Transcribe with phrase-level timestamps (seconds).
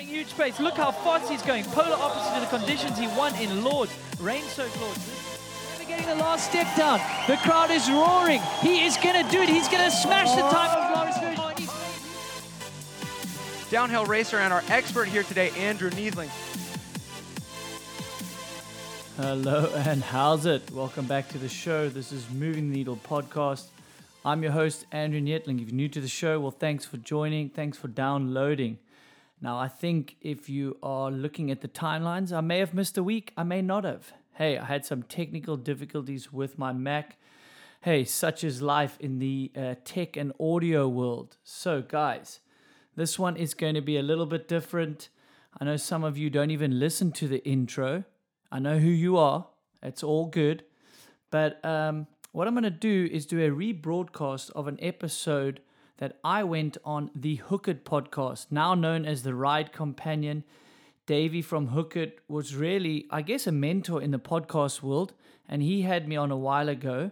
[0.00, 0.60] clearing huge space.
[0.60, 1.64] Look how fast he's going.
[1.64, 3.92] Polar opposite to the conditions he won in Lourdes.
[4.20, 5.38] Rain-soaked Lourdes.
[5.72, 7.00] Never getting the last step down.
[7.26, 8.40] The crowd is roaring.
[8.60, 9.48] He is going to do it.
[9.48, 11.66] He's going to smash the time of Loris Vergier.
[13.70, 16.30] Downhill racer and our expert here today, Andrew Neethling.
[19.16, 20.70] Hello and how's it?
[20.72, 21.88] Welcome back to the show.
[21.88, 23.66] This is Moving the Needle podcast.
[24.24, 25.60] I'm your host, Andrew Neethling.
[25.60, 27.50] If you're new to the show, well, thanks for joining.
[27.50, 28.78] Thanks for downloading.
[29.42, 33.02] Now, I think if you are looking at the timelines, I may have missed a
[33.02, 33.32] week.
[33.38, 34.12] I may not have.
[34.34, 37.16] Hey, I had some technical difficulties with my Mac.
[37.80, 41.38] Hey, such is life in the uh, tech and audio world.
[41.42, 42.40] So, guys,
[42.96, 45.08] this one is going to be a little bit different.
[45.58, 48.04] I know some of you don't even listen to the intro.
[48.52, 49.46] I know who you are.
[49.82, 50.64] It's all good.
[51.30, 55.60] But um, what I'm going to do is do a rebroadcast of an episode
[56.00, 60.44] that I went on the Hooked podcast, now known as the Ride Companion.
[61.06, 65.12] Davey from Hooked was really, I guess, a mentor in the podcast world,
[65.46, 67.10] and he had me on a while ago.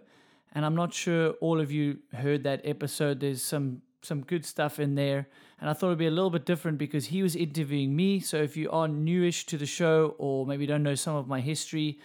[0.53, 3.21] And I'm not sure all of you heard that episode.
[3.21, 5.29] There's some some good stuff in there,
[5.61, 8.21] and I thought it'd be a little bit different because he was interviewing me.
[8.21, 11.41] So if you are newish to the show, or maybe don't know some of my
[11.41, 11.99] history,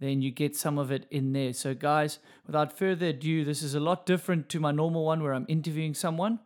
[0.00, 1.52] then you get some of it in there.
[1.52, 5.34] So, guys, without further ado, this is a lot different to my normal one where
[5.34, 6.38] I'm interviewing someone.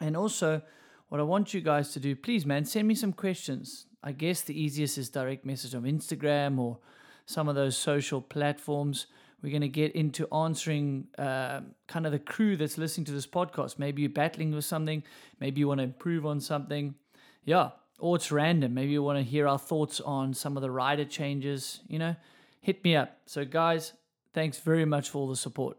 [0.00, 0.62] And also,
[1.08, 3.86] what I want you guys to do, please, man, send me some questions.
[4.02, 6.78] I guess the easiest is direct message on Instagram or
[7.26, 9.06] some of those social platforms.
[9.40, 13.26] We're going to get into answering uh, kind of the crew that's listening to this
[13.26, 13.78] podcast.
[13.78, 15.04] Maybe you're battling with something,
[15.38, 16.96] maybe you want to improve on something.
[17.44, 18.74] Yeah, or it's random.
[18.74, 22.16] Maybe you want to hear our thoughts on some of the rider changes, you know
[22.64, 23.18] hit me up.
[23.26, 23.92] So, guys,
[24.32, 25.76] thanks very much for all the support.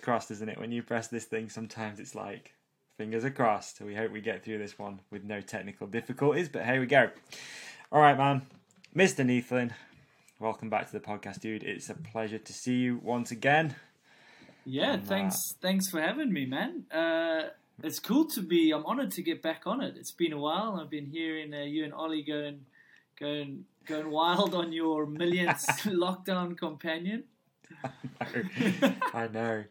[0.00, 0.58] Crossed, isn't it?
[0.58, 2.54] When you press this thing, sometimes it's like
[2.96, 3.78] fingers are crossed.
[3.78, 6.48] So we hope we get through this one with no technical difficulties.
[6.48, 7.10] But here we go.
[7.90, 8.42] All right, man.
[8.94, 9.26] Mr.
[9.26, 9.72] Neethling,
[10.38, 11.64] welcome back to the podcast, dude.
[11.64, 13.74] It's a pleasure to see you once again.
[14.64, 15.34] Yeah, and, thanks.
[15.34, 16.84] Uh, thanks for having me, man.
[16.92, 17.48] Uh,
[17.82, 18.70] it's cool to be.
[18.70, 19.96] I'm honored to get back on it.
[19.96, 20.78] It's been a while.
[20.80, 22.60] I've been hearing uh, you and Ollie going,
[23.18, 27.24] going going wild on your millionth lockdown companion.
[28.20, 28.94] I know.
[29.12, 29.64] I know.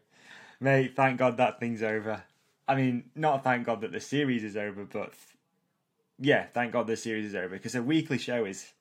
[0.60, 2.22] Mate, thank God that thing's over.
[2.66, 5.12] I mean, not thank God that the series is over, but
[6.18, 8.72] yeah, thank God the series is over because a weekly show is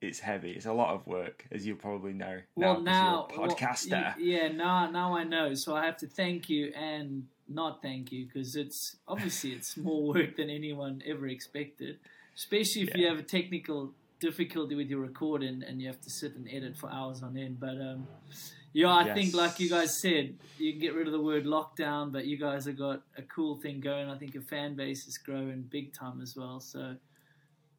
[0.00, 0.52] it's heavy.
[0.52, 2.40] It's a lot of work, as you probably know.
[2.56, 3.90] Well, now, now podcaster.
[3.90, 5.54] Well, yeah, now now I know.
[5.54, 10.02] So I have to thank you and not thank you because it's obviously it's more
[10.14, 11.98] work than anyone ever expected.
[12.36, 12.96] Especially if yeah.
[12.96, 16.76] you have a technical difficulty with your recording and you have to sit and edit
[16.76, 17.60] for hours on end.
[17.60, 18.06] But um,
[18.72, 19.14] yeah, I yes.
[19.14, 22.36] think like you guys said, you can get rid of the word lockdown, but you
[22.36, 24.08] guys have got a cool thing going.
[24.08, 26.60] I think your fan base is growing big time as well.
[26.60, 26.96] So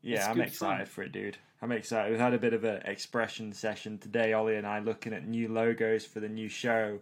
[0.01, 0.93] yeah, I'm excited fun.
[0.93, 1.37] for it, dude.
[1.61, 2.11] I'm excited.
[2.11, 4.33] We had a bit of an expression session today.
[4.33, 6.99] Ollie and I looking at new logos for the new show,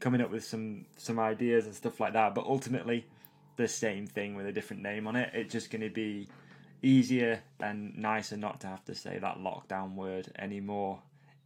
[0.00, 2.34] coming up with some some ideas and stuff like that.
[2.34, 3.06] But ultimately,
[3.56, 5.30] the same thing with a different name on it.
[5.32, 6.28] It's just going to be
[6.82, 11.02] easier and nicer not to have to say that lockdown word anymore.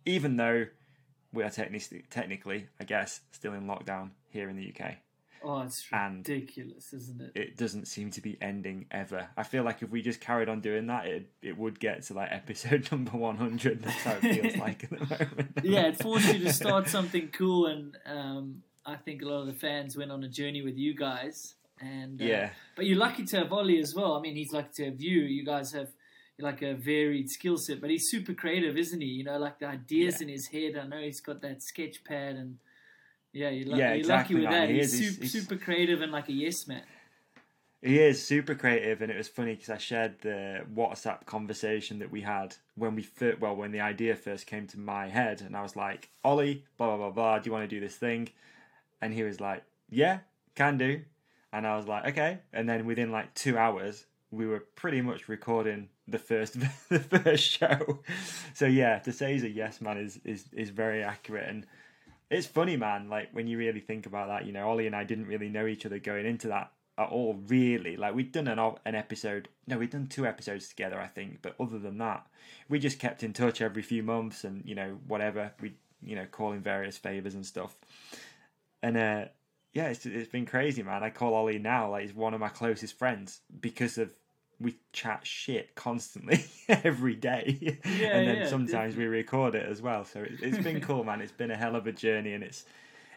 [0.07, 0.67] Even though
[1.33, 4.97] we are technically, technically, I guess, still in lockdown here in the UK.
[5.47, 7.33] Oh, it's ridiculous, and isn't it?
[7.35, 9.29] It doesn't seem to be ending ever.
[9.37, 12.15] I feel like if we just carried on doing that, it it would get to
[12.15, 13.83] like episode number one hundred.
[13.83, 15.59] That's how it feels like at the moment.
[15.63, 19.47] yeah, it forced you to start something cool, and um, I think a lot of
[19.47, 21.55] the fans went on a journey with you guys.
[21.81, 24.15] And uh, yeah, but you're lucky to have Ollie as well.
[24.15, 25.23] I mean, he's lucky to have you.
[25.23, 25.89] You guys have
[26.39, 29.07] like a varied skill set, but he's super creative, isn't he?
[29.07, 30.27] You know, like the ideas yeah.
[30.27, 30.77] in his head.
[30.77, 32.59] I know he's got that sketch pad, and
[33.33, 34.69] yeah, you're, lu- yeah, you're exactly lucky with that.
[34.69, 36.83] He's, he's, super, he's, super creative and like a yes man.
[37.83, 42.11] He is super creative, and it was funny because I shared the WhatsApp conversation that
[42.11, 45.55] we had when we first, well, when the idea first came to my head, and
[45.55, 48.31] I was like, "Ollie, blah blah blah blah, do you want to do this thing?"
[49.03, 50.21] And he was like, "Yeah,
[50.55, 51.03] can do."
[51.55, 52.41] And I was like, okay.
[52.53, 56.59] And then within like two hours, we were pretty much recording the first
[56.89, 58.01] the first show.
[58.55, 61.67] So yeah, to say he's a yes man is is is very accurate and
[62.31, 63.09] it's funny, man.
[63.09, 65.67] Like when you really think about that, you know, Ollie and I didn't really know
[65.67, 67.97] each other going into that at all, really.
[67.97, 71.43] Like we'd done an an episode, no, we'd done two episodes together, I think.
[71.43, 72.27] But other than that,
[72.69, 76.27] we just kept in touch every few months, and you know, whatever we, you know,
[76.31, 77.77] calling various favors and stuff.
[78.83, 79.25] And uh,
[79.75, 81.03] yeah, it's it's been crazy, man.
[81.03, 84.15] I call Ollie now like he's one of my closest friends because of
[84.61, 89.05] we chat shit constantly every day, yeah, and then yeah, sometimes definitely.
[89.05, 90.05] we record it as well.
[90.05, 91.21] So it, it's been cool, man.
[91.21, 92.65] It's been a hell of a journey, and it's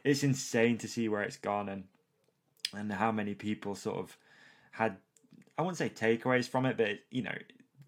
[0.03, 1.83] it's insane to see where it's gone and
[2.75, 4.17] and how many people sort of
[4.71, 4.97] had
[5.59, 7.37] I wouldn't say takeaways from it, but you know,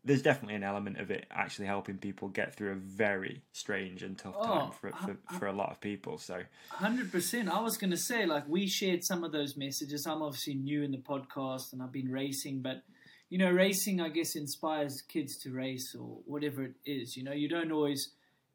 [0.04, 4.18] there's definitely an element of it actually helping people get through a very strange and
[4.18, 6.18] tough time Oh, for, for for a lot of people.
[6.18, 7.50] So Hundred percent.
[7.50, 10.06] I was going to say, like, we shared some of those messages.
[10.06, 12.84] I'm obviously new in the podcast, and I've been racing, but
[13.30, 17.16] you know, racing, I guess, inspires kids to race or whatever it is.
[17.16, 18.10] You know, you don't always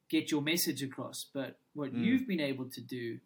[0.08, 2.04] get your message across, but what mm.
[2.04, 3.18] you've been able to do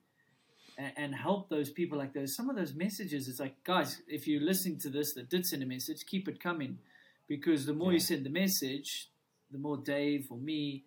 [0.76, 4.26] and, and help those people like those, some of those messages, it's like, guys, if
[4.28, 6.78] you're listening to this that did send a message, keep it coming,
[7.28, 9.10] because the more you send the message,
[9.50, 10.84] the more Dave or me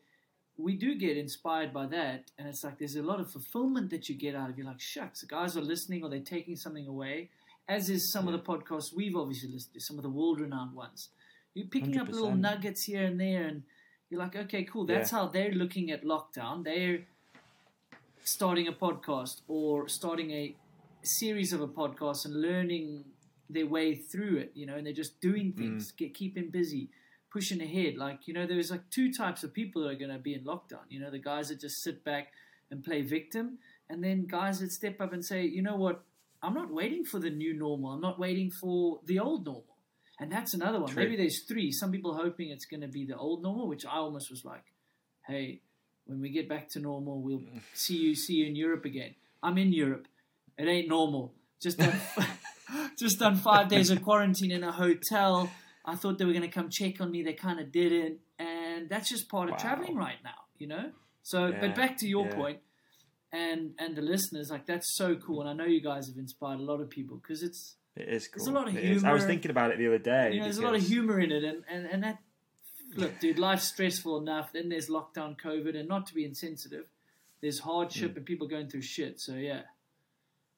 [0.57, 4.09] we do get inspired by that, and it's like there's a lot of fulfillment that
[4.09, 4.57] you get out of.
[4.57, 7.29] You're like, shucks, the guys are listening or they're taking something away.
[7.67, 11.09] As is some of the podcasts we've obviously listened to, some of the world-renowned ones.
[11.53, 13.63] You're picking up little nuggets here and there, and
[14.09, 14.85] you're like, okay, cool.
[14.85, 15.19] That's Yeah.
[15.19, 16.63] how they're looking at lockdown.
[16.63, 17.05] They're
[18.23, 20.55] starting a podcast or starting a
[21.01, 23.05] series of a podcast and learning
[23.53, 25.57] their way through it, you know, and they're just doing mm.
[25.57, 26.89] things, get keeping busy,
[27.31, 27.98] pushing ahead.
[27.98, 30.44] Like, you know, there's like two types of people that are going to be in
[30.44, 30.86] lockdown.
[30.89, 32.33] You know, the guys that just sit back
[32.69, 33.57] and play victim,
[33.89, 36.03] and then guys that step up and say, you know what,
[36.42, 37.92] I'm not waiting for the new normal.
[37.92, 39.65] I'm not waiting for the old normal.
[40.19, 40.92] And that's another one.
[40.92, 41.03] True.
[41.03, 41.71] Maybe there's three.
[41.71, 44.63] Some people hoping it's going to be the old normal, which I almost was like,
[45.27, 45.62] hey,
[46.06, 47.62] when we get back to normal, we'll mm.
[47.74, 49.15] see you see you in Europe again.
[49.42, 50.07] I'm in Europe.
[50.57, 51.33] It ain't normal.
[51.62, 51.94] Just done,
[52.98, 55.52] just done five days of quarantine in a hotel.
[55.86, 57.24] I thought they were going to come check on me.
[57.24, 59.58] They kind of didn't, and that's just part of Wow.
[59.62, 60.92] traveling right now, you know.
[61.24, 62.36] So, Yeah, but back to your yeah.
[62.36, 62.60] point,
[63.31, 66.60] and and the listeners, like that's so cool, and I know you guys have inspired
[66.60, 68.44] a lot of people because it's it is cool.
[68.44, 69.04] There's a lot of It is.
[69.04, 70.31] I was thinking about it the other day.
[70.34, 72.19] you know there's a lot of humor in it, and and and that
[72.96, 74.52] look, dude, life's stressful enough.
[74.54, 76.86] Then there's lockdown, COVID, and not to be insensitive,
[77.42, 77.63] there's Mm.
[77.66, 79.19] hardship and people going through shit.
[79.19, 79.63] So yeah,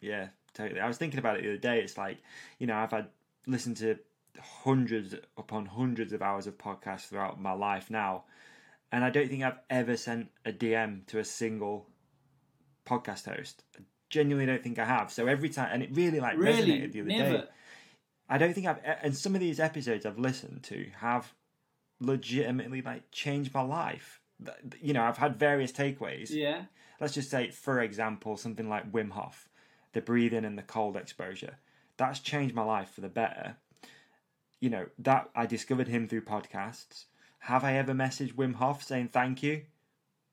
[0.01, 0.79] Yeah, totally.
[0.79, 1.79] I was thinking about it the other day.
[1.79, 2.17] It's like,
[2.59, 3.07] you know, I've had
[3.47, 3.97] listened to
[4.39, 8.23] hundreds upon hundreds of hours of podcasts throughout my life now,
[8.91, 11.87] and I don't think I've ever sent a DM to a single
[12.85, 13.63] podcast host.
[13.77, 15.11] I genuinely don't think I have.
[15.11, 17.37] So every time, and it really like really, resonated the other never.
[17.37, 17.43] day.
[18.29, 21.33] I don't think I've, and some of these episodes I've listened to have
[21.99, 24.21] legitimately like changed my life.
[24.81, 26.63] You know, I've had various takeaways Yeah,
[26.99, 29.49] let's just say, for example, something like Wim Hof,
[29.93, 31.57] the breathing and the cold exposure.
[31.97, 33.57] That's changed my life for the better.
[34.59, 37.05] You know, that I discovered him through podcasts.
[37.39, 39.63] Have I ever messaged Wim Hof saying thank you?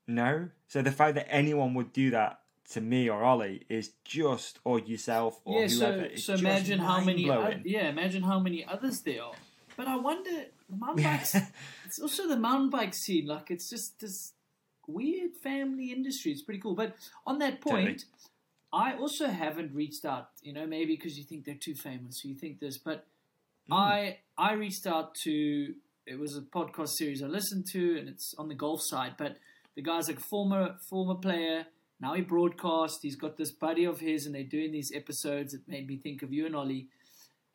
[0.07, 0.49] No.
[0.67, 2.39] So the fact that anyone would do that
[2.71, 5.67] to me or Ollie is just, or yourself or yeah.
[5.67, 6.09] whoever.
[6.15, 7.25] So so imagine how many.
[7.25, 7.63] mind-blowing.
[7.65, 9.33] yeah, imagine how many others there are.
[9.75, 11.35] But I wonder, mountain bikes.
[11.85, 13.27] it's also the mountain bike scene.
[13.27, 14.33] Like it's just this
[14.87, 16.31] weird family industry.
[16.31, 16.75] It's pretty cool.
[16.75, 18.05] But on that point, Totally.
[18.73, 20.29] I also haven't reached out.
[20.41, 22.77] You know, maybe because you think they're too famous, so you think this.
[22.77, 23.05] But
[23.67, 23.73] Hmm.
[23.73, 25.75] I I reached out to.
[26.07, 29.13] It was a podcast series I listened to, and it's on the golf side.
[29.17, 29.37] But
[29.75, 31.67] the guy's like former former player.
[31.99, 32.99] Now he broadcasts.
[33.03, 35.53] He's got this buddy of his, and they're doing these episodes.
[35.53, 36.87] It made me think of you and Ollie.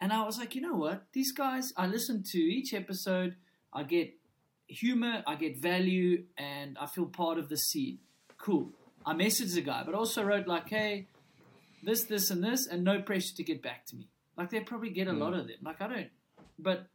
[0.00, 1.06] And I was like, you know what?
[1.12, 3.34] These guys, I listen to each episode.
[3.72, 4.14] I get
[4.68, 7.98] humor, I get value, and I feel part of the scene.
[8.38, 8.70] Cool.
[9.06, 11.06] I messaged the guy, but also wrote like, hey,
[11.82, 14.08] this, this, and this, and no pressure to get back to me.
[14.36, 15.20] Like they probably get a hmm.
[15.20, 15.56] lot of them.
[15.62, 16.08] Like I don't,
[16.58, 16.86] but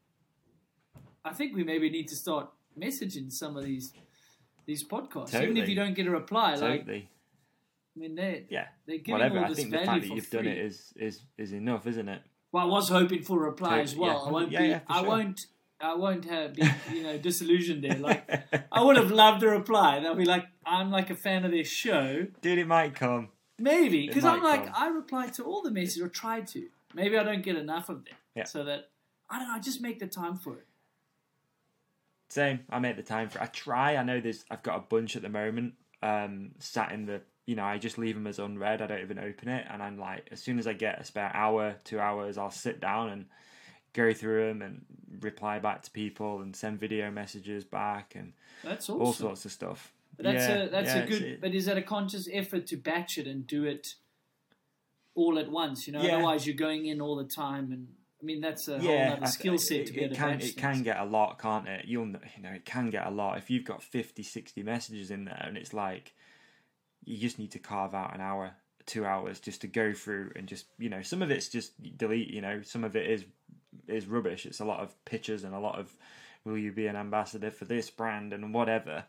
[1.24, 3.94] I think we maybe need to start messaging some of these
[4.66, 6.56] these podcasts, even if you don't get a reply.
[6.56, 7.10] Like Totally.
[7.96, 8.68] I mean, they Yeah.
[8.86, 9.40] they're giving Whatever.
[9.40, 10.44] all I this think the fact that you've free.
[10.44, 12.22] done it is, is, is enough, isn't it?
[12.52, 14.14] Well, I was hoping for a reply as Totally, yeah.
[14.14, 14.28] well.
[14.28, 14.68] I won't Yeah, be.
[14.68, 15.10] yeah, I sure.
[15.10, 15.46] won't.
[15.80, 16.64] I won't have be
[16.94, 17.98] you know disillusioned there.
[17.98, 18.30] Like
[18.72, 20.00] I would have loved a reply.
[20.00, 22.28] They'll be like, I'm like a fan of this show.
[22.42, 23.30] Dude, it might come.
[23.58, 24.74] Maybe because I'm like come.
[24.76, 26.68] I reply to all the messages or try to.
[26.94, 28.16] Maybe I don't get enough of them.
[28.36, 28.46] Yeah.
[28.46, 28.90] So that
[29.30, 29.56] I don't know.
[29.56, 30.66] I just make the time for it.
[32.30, 32.62] Same.
[32.70, 33.40] I make the time for.
[33.40, 33.44] It.
[33.44, 33.96] I try.
[33.96, 34.46] I know there's.
[34.50, 35.74] I've got a bunch at the moment.
[36.02, 37.22] Um, sat in the.
[37.46, 38.82] You know, I just leave them as unread.
[38.82, 41.32] I don't even open it, and I'm like, as soon as I get a spare
[41.34, 43.26] hour, two hours, I'll sit down and
[43.94, 44.86] go through them and
[45.22, 49.02] reply back to people and send video messages back and That's awesome.
[49.02, 49.92] all sorts of stuff.
[50.16, 51.22] But that's Yeah, a that's yeah, a good.
[51.22, 53.96] it- but is that a conscious effort to batch it and do it
[55.16, 55.88] all at once?
[55.88, 56.16] You know, Yeah.
[56.16, 59.58] otherwise you're going in all the time, and I mean that's a whole other skill
[59.58, 61.68] set it, to be it able to can batch it can get a lot, can't
[61.68, 61.86] it?
[61.86, 65.26] You'll you know it can get a lot if you've got 50, 60 messages in
[65.26, 66.14] there, and it's like
[67.04, 70.48] you just need to carve out an hour, two hours just to go through and
[70.48, 72.30] just you know some of it's just delete.
[72.30, 73.26] You know some of it is
[73.88, 74.46] is rubbish.
[74.46, 75.96] It's a lot of pictures and a lot of
[76.44, 79.06] will you be an ambassador for this brand and whatever.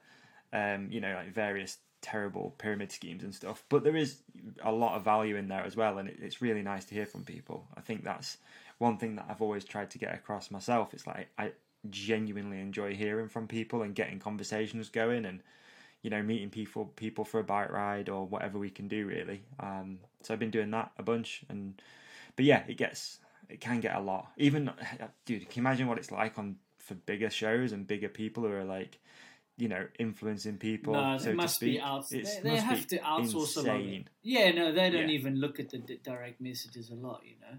[0.52, 3.64] Um, you know like various terrible pyramid schemes and stuff.
[3.68, 4.18] But there is
[4.62, 7.06] a lot of value in there as well, and it, it's really nice to hear
[7.06, 7.64] from people.
[7.76, 8.36] I think that's
[8.78, 10.92] one thing that I've always tried to get across myself.
[10.92, 11.52] It's like I
[11.88, 15.40] genuinely enjoy hearing from people and getting conversations going, and
[16.02, 19.42] you know, meeting people people for a bike ride or whatever we can do really.
[19.60, 21.80] Um, so I've been doing that a bunch, and
[22.36, 23.18] but yeah, it gets
[23.48, 24.32] it can get a lot.
[24.36, 24.70] Even
[25.24, 28.50] dude, can you imagine what it's like on for bigger shows and bigger people who
[28.50, 28.98] are like
[29.58, 30.94] you know, influencing people.
[30.94, 32.08] No, so it must be out.
[32.08, 33.80] They, they must have be to outsource a lot.
[33.80, 34.08] insane.
[34.22, 35.14] Yeah, no, they don't Yeah.
[35.14, 37.20] even look at the d- direct messages a lot.
[37.24, 37.58] You know.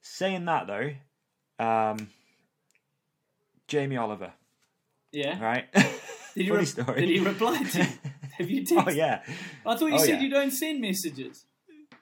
[0.00, 2.08] Saying that though, um,
[3.68, 4.32] Jamie Oliver,
[5.12, 5.42] Yeah.
[5.42, 5.72] right?
[5.72, 5.82] Did
[6.34, 7.00] he, Funny re- story.
[7.00, 7.78] did he reply to?
[7.78, 7.84] you?
[8.38, 8.84] Have you texted?
[8.86, 9.22] oh yeah.
[9.64, 10.20] I thought you Oh, said yeah.
[10.20, 11.44] you don't send messages.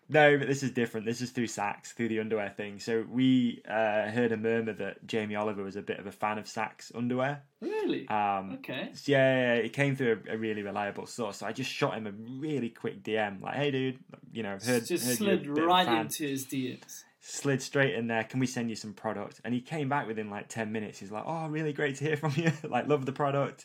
[0.09, 1.07] No, but this is different.
[1.07, 2.79] This is through Saxx, through the underwear thing.
[2.79, 6.37] So we uh, heard a murmur that Jamie Oliver was a bit of a fan
[6.39, 7.43] of Saxx underwear.
[7.61, 8.07] Really?
[8.09, 8.91] Um, okay.
[8.93, 11.39] so yeah, it came through a, a really reliable source.
[11.39, 13.99] So I just shot him a really quick DM, like, "Hey, dude,
[14.33, 16.25] you know, I've heard, Just heard slid you're a bit of a right fan." into
[16.27, 17.05] his DMs.
[17.21, 18.25] slid straight in there.
[18.25, 19.41] Can we send you some product?
[19.45, 20.99] And he came back within like ten minutes.
[20.99, 22.53] He's like, "Oh, really great to hear from you.
[22.69, 23.65] like, love the product.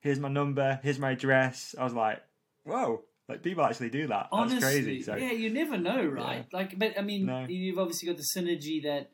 [0.00, 0.80] Here's my number.
[0.82, 2.22] Here's my address." I was like,
[2.64, 4.28] "Whoa!" Like people actually do that.
[4.32, 5.02] That's crazy.
[5.02, 6.46] So yeah, you never know, right?
[6.52, 7.46] Like, but I mean, No.
[7.48, 9.10] you've obviously got the synergy that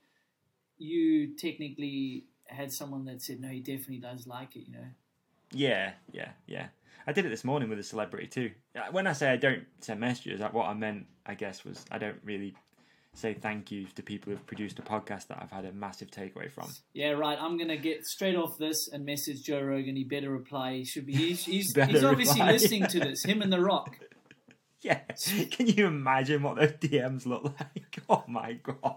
[0.78, 4.88] you technically had someone that said, "No, he definitely does like it." You know.
[5.52, 6.68] yeah, yeah, yeah.
[7.06, 8.50] I did it this morning with a celebrity too.
[8.76, 11.98] Uh, When I say I don't send messages, what I meant, I guess, was I
[11.98, 12.54] don't really
[13.14, 16.50] say thank you to people who've produced a podcast that I've had a massive takeaway
[16.50, 16.68] from.
[16.94, 17.38] Yeah, right.
[17.40, 19.96] I'm gonna get straight off this and message Joe Rogan.
[19.96, 20.76] He better reply.
[20.76, 21.14] He should be.
[21.14, 22.52] He's he's, he's obviously reply.
[22.52, 23.24] listening to this.
[23.24, 23.96] Him and The Rock.
[24.80, 24.98] Yeah.
[25.52, 28.00] Can you imagine what those DMs look like?
[28.08, 28.96] Oh my god.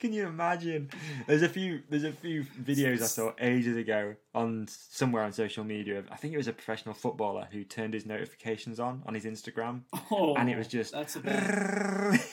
[0.00, 0.90] Can you imagine?
[1.26, 5.64] There's a few there's a few videos I saw ages ago on somewhere on social
[5.64, 6.00] media.
[6.00, 9.24] of- I think it was a professional footballer who turned his notifications on on his
[9.24, 9.80] Instagram
[10.10, 12.20] Oh, and it was just that's a bad.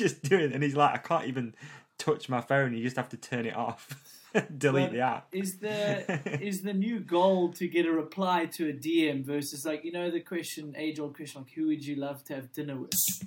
[0.00, 1.54] just doing and he's like I can't even
[1.98, 2.74] touch my phone.
[2.74, 4.16] You just have to turn it off.
[4.58, 5.26] Delete Well, the app.
[5.32, 9.84] Is the is the new goal to get a reply to a DM versus like
[9.84, 12.76] you know the question age old question like who would you love to have dinner
[12.76, 12.92] with?
[12.92, 13.22] Is,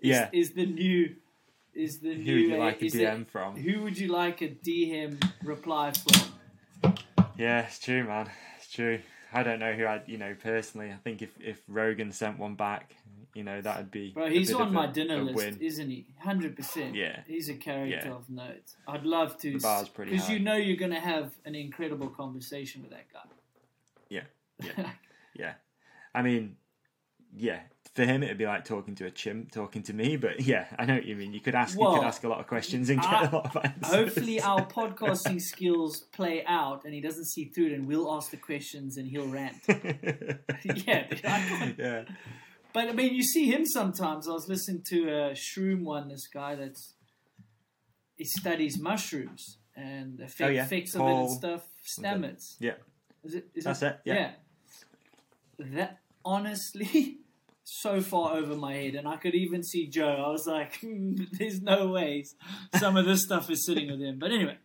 [0.00, 0.28] Yeah.
[0.32, 1.14] Is the new
[1.74, 3.56] is the Who new would you uh, like a DM from?
[3.56, 6.94] Who would you like a DM reply from?
[7.38, 8.28] Yeah, it's true, man.
[8.56, 9.00] It's true.
[9.32, 10.90] I don't know who I, you know, personally.
[10.90, 12.96] I think if if Rogan sent one back,
[13.34, 14.10] you know, that would be.
[14.10, 15.58] Bro, he's on my a- dinner a list, win.
[15.60, 16.06] isn't he?
[16.18, 16.94] Hundred percent.
[16.94, 17.20] Yeah.
[17.26, 18.14] he's a character Yeah.
[18.14, 18.74] of note.
[18.88, 22.08] I'd love to, The bar's pretty because you know you're going to have an incredible
[22.08, 23.20] conversation with that guy.
[24.08, 24.22] Yeah,
[24.64, 24.90] yeah,
[25.34, 25.52] yeah.
[26.14, 26.56] I mean,
[27.36, 27.60] yeah.
[27.96, 30.16] For him, it'd be like talking to a chimp, talking to me.
[30.16, 31.32] But yeah, I know what you mean.
[31.32, 33.64] You could ask, you could ask a lot of questions and get a lot of
[33.64, 33.92] answers.
[33.92, 38.30] Hopefully, our podcasting skills play out, and he doesn't see through it, and we'll ask
[38.30, 39.56] the questions, and he'll rant.
[39.68, 42.04] yeah, dude, yeah,
[42.72, 44.28] but I mean, you see him sometimes.
[44.28, 46.08] I was listening to a shroom one.
[46.08, 46.94] This guy that's
[48.16, 50.64] he studies mushrooms and the effect, Oh, yeah.
[50.64, 51.62] effects of it and stuff.
[51.98, 52.56] Stamets.
[52.60, 52.74] yeah.
[53.24, 53.48] Is it?
[53.54, 54.32] Is That's it, yeah.
[55.58, 57.18] That honestly,
[57.64, 60.24] so far over my head, and I could even see Joe.
[60.26, 62.34] I was like, hmm, "There's no ways
[62.78, 64.56] some of this stuff is sitting with him." But anyway,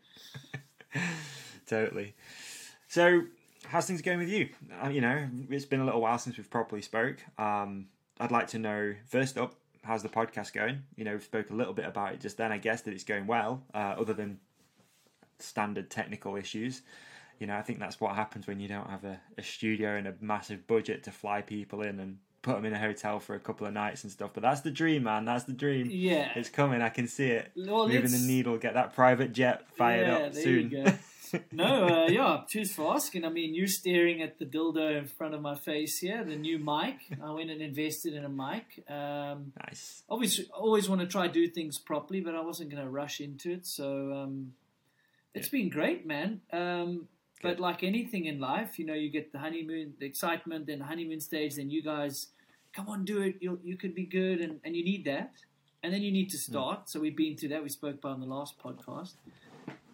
[1.67, 2.15] totally.
[2.87, 3.23] So,
[3.67, 4.49] how's things going with you?
[4.81, 7.17] Uh, you know, it's been a little while since we've properly spoke.
[7.37, 7.87] Um,
[8.19, 10.83] I'd like to know first up, how's the podcast going?
[10.95, 12.51] You know, we spoke a little bit about it just then.
[12.51, 14.39] I guess that it's going well, uh, other than
[15.39, 16.81] standard technical issues.
[17.39, 20.07] You know, I think that's what happens when you don't have a, a studio and
[20.07, 23.39] a massive budget to fly people in and put them in a hotel for a
[23.39, 24.31] couple of nights and stuff.
[24.33, 25.25] But that's the dream, man.
[25.25, 25.87] That's the dream.
[25.91, 26.29] yeah.
[26.35, 26.81] It's coming.
[26.81, 27.51] I can see it.
[27.57, 28.57] Well, Moving let's- the needle.
[28.57, 30.99] Get that private jet fired yeah, up soon.
[31.51, 33.25] no, uh, yeah, cheers for asking.
[33.25, 36.59] I mean, you're staring at the dildo in front of my face here, the new
[36.59, 36.97] mic.
[37.23, 38.83] I went and invested in a mic.
[38.89, 40.03] Um, nice.
[40.09, 43.51] obviously, always want to try do things properly, but I wasn't going to rush into
[43.51, 43.65] it.
[43.65, 44.53] So um,
[45.33, 46.41] it's been great, man.
[46.51, 47.07] Um,
[47.41, 50.85] but like anything in life, you know, you get the honeymoon, the excitement, then the
[50.85, 52.27] honeymoon stage, then you guys,
[52.73, 53.35] come on, do it.
[53.39, 55.33] You you could be good, and, and you need that,
[55.83, 56.89] and then you need to start.
[56.89, 57.61] So we've been through that.
[57.61, 59.13] We spoke about on the last podcast.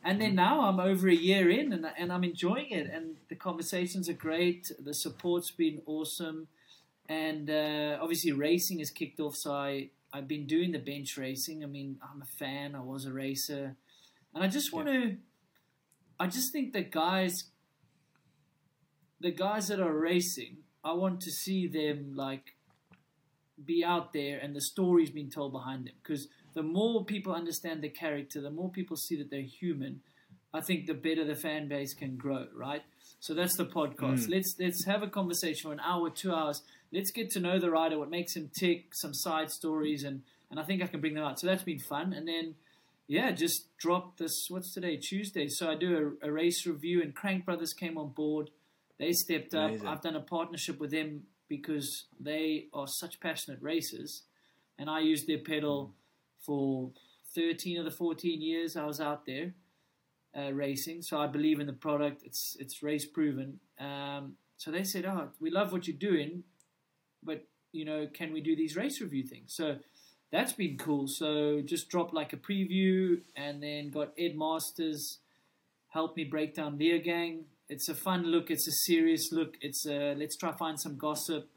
[0.04, 2.90] And then now I'm over a year in and, and I'm enjoying it.
[2.92, 4.72] And the conversations are great.
[4.84, 6.48] The support's been awesome.
[7.08, 9.36] And uh, obviously, racing has kicked off.
[9.36, 11.64] So I, I've been doing the bench racing.
[11.64, 12.74] I mean, I'm a fan.
[12.74, 13.76] I was a racer.
[14.34, 15.18] And I just want to,
[16.20, 17.46] I just think that guys,
[19.20, 22.56] the guys that are racing, I want to see them like
[23.64, 25.94] be out there and the stories being told behind them.
[26.02, 30.02] Because the more people understand the character, the more people see that they're human,
[30.54, 32.84] I think the better the fan base can grow, right?
[33.20, 34.26] So that's the podcast.
[34.26, 34.32] Mm.
[34.32, 36.62] Let's let's have a conversation for an hour, two hours.
[36.92, 40.60] Let's get to know the rider, what makes him tick, some side stories, and and
[40.60, 41.40] I think I can bring them out.
[41.40, 42.14] So that's been fun.
[42.14, 42.56] And then
[43.08, 44.48] yeah, just drop this.
[44.50, 44.98] What's today?
[44.98, 45.48] Tuesday.
[45.50, 48.50] So I do a, a race review, and Crank Brothers came on board.
[49.00, 49.70] They stepped up.
[49.70, 49.88] Amazing.
[49.88, 54.24] I've done a partnership with them because they are such passionate racers,
[54.80, 56.01] and I use their pedal mm.
[56.42, 56.92] For
[57.36, 59.54] 13 of the 14 years I was out there
[60.38, 61.02] uh, racing.
[61.02, 62.24] So I believe in the product.
[62.24, 63.60] It's it's race proven.
[63.80, 66.44] Um, so they said, "Oh, we love what you're doing,
[67.24, 69.78] but you know, can we do these race review things?" So
[70.32, 71.08] that's been cool.
[71.08, 75.20] So just dropped like a preview, and then got Ed Masters
[75.90, 77.44] help me break down Leogang.
[77.68, 78.50] It's a fun look.
[78.50, 79.56] It's a serious look.
[79.62, 81.50] It's a let's try find some gossip.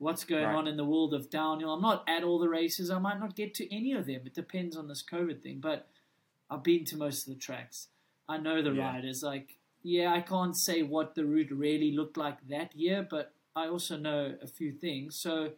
[0.00, 0.54] What's going Right.
[0.56, 1.74] on in the world of downhill?
[1.74, 2.90] I'm not at all the races.
[2.90, 4.22] I might not get to any of them.
[4.26, 5.60] It depends on this COVID thing.
[5.60, 5.88] But
[6.48, 7.88] I've been to most of the tracks.
[8.26, 8.92] I know the Yeah.
[8.94, 9.22] riders.
[9.22, 13.68] Like, yeah, I can't say what the route really looked like that year, but I
[13.68, 15.16] also know a few things.
[15.20, 15.52] So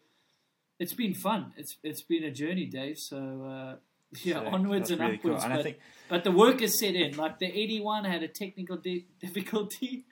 [0.81, 1.55] it's been fun.
[1.57, 2.99] It's it's been a journey, Dave.
[2.99, 3.77] So uh,
[4.25, 4.53] yeah, Sick.
[4.53, 5.33] onwards and really cool.
[5.33, 5.45] upwards.
[5.45, 5.79] And I but, think
[6.09, 7.17] but the work is set in.
[7.17, 10.05] Like the 81 had a technical di- difficulty,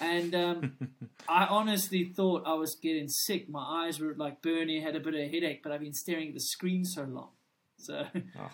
[0.00, 0.76] and um,
[1.28, 3.48] I honestly thought I was getting sick.
[3.48, 6.28] My eyes were like burning, had a bit of a headache, but I've been staring
[6.28, 7.30] at the screen so long.
[7.78, 8.04] So
[8.38, 8.50] Oh.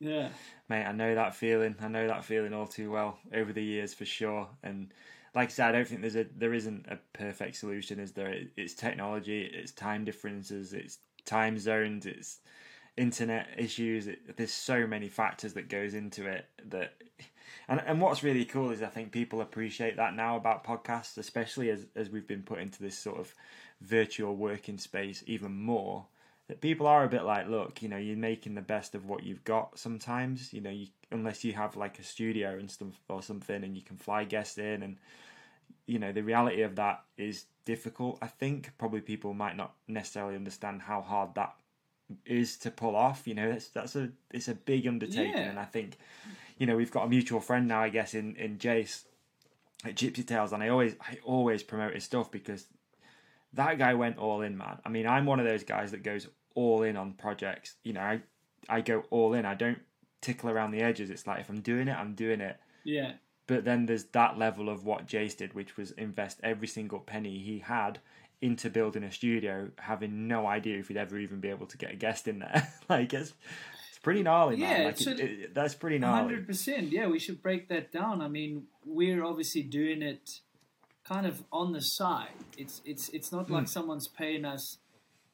[0.00, 0.28] yeah,
[0.68, 1.76] Mate, I know that feeling.
[1.80, 4.48] I know that feeling all too well over the years for sure.
[4.62, 4.92] And
[5.34, 8.00] like I said, I don't think there's a there isn't a perfect solution.
[8.00, 8.34] Is there?
[8.56, 9.42] It's technology.
[9.52, 10.72] It's time differences.
[10.72, 12.04] It's time zones.
[12.06, 12.40] It's
[12.96, 14.06] internet issues.
[14.06, 16.92] It, there's so many factors that goes into it that.
[17.68, 21.70] And, and what's really cool is I think people appreciate that now about podcasts, especially
[21.70, 23.34] as, as we've been put into this sort of
[23.80, 26.06] virtual working space even more
[26.48, 29.24] that people are a bit like, look, you know, you're making the best of what
[29.24, 33.22] you've got sometimes, you know, you, unless you have like a studio and stuff or
[33.22, 34.96] something and you can fly guests in and,
[35.86, 38.18] you know, the reality of that is difficult.
[38.22, 41.54] I think probably people might not necessarily understand how hard that
[42.24, 43.26] is to pull off.
[43.26, 45.50] You know, that's that's a it's a big undertaking, Yeah.
[45.50, 45.96] and I think,
[46.58, 49.04] you know, we've got a mutual friend now, I guess, in in Jace
[49.84, 52.66] at Gypsy Tales, and I always I always promote his stuff because
[53.52, 54.78] that guy went all in, man.
[54.84, 57.74] I mean, I'm one of those guys that goes all in on projects.
[57.82, 58.20] You know, I
[58.68, 59.44] I go all in.
[59.44, 59.78] I don't
[60.20, 61.10] tickle around the edges.
[61.10, 62.56] It's like if I'm doing it, I'm doing it.
[62.84, 63.12] yeah,
[63.46, 67.38] But then there's that level of what Jace did, which was invest every single penny
[67.38, 68.00] he had
[68.42, 71.92] into building a studio, having no idea if he'd ever even be able to get
[71.92, 72.72] a guest in there.
[72.88, 73.32] like it's
[73.90, 74.80] it's pretty gnarly, man.
[74.80, 76.22] Yeah, Like so- it, it, that's pretty gnarly.
[76.22, 76.92] hundred percent.
[76.92, 78.20] Yeah, we should break that down.
[78.20, 80.40] I mean, we're obviously doing it
[81.04, 82.28] kind of on the side.
[82.58, 83.68] It's it's it's not like hmm.
[83.68, 84.78] someone's paying us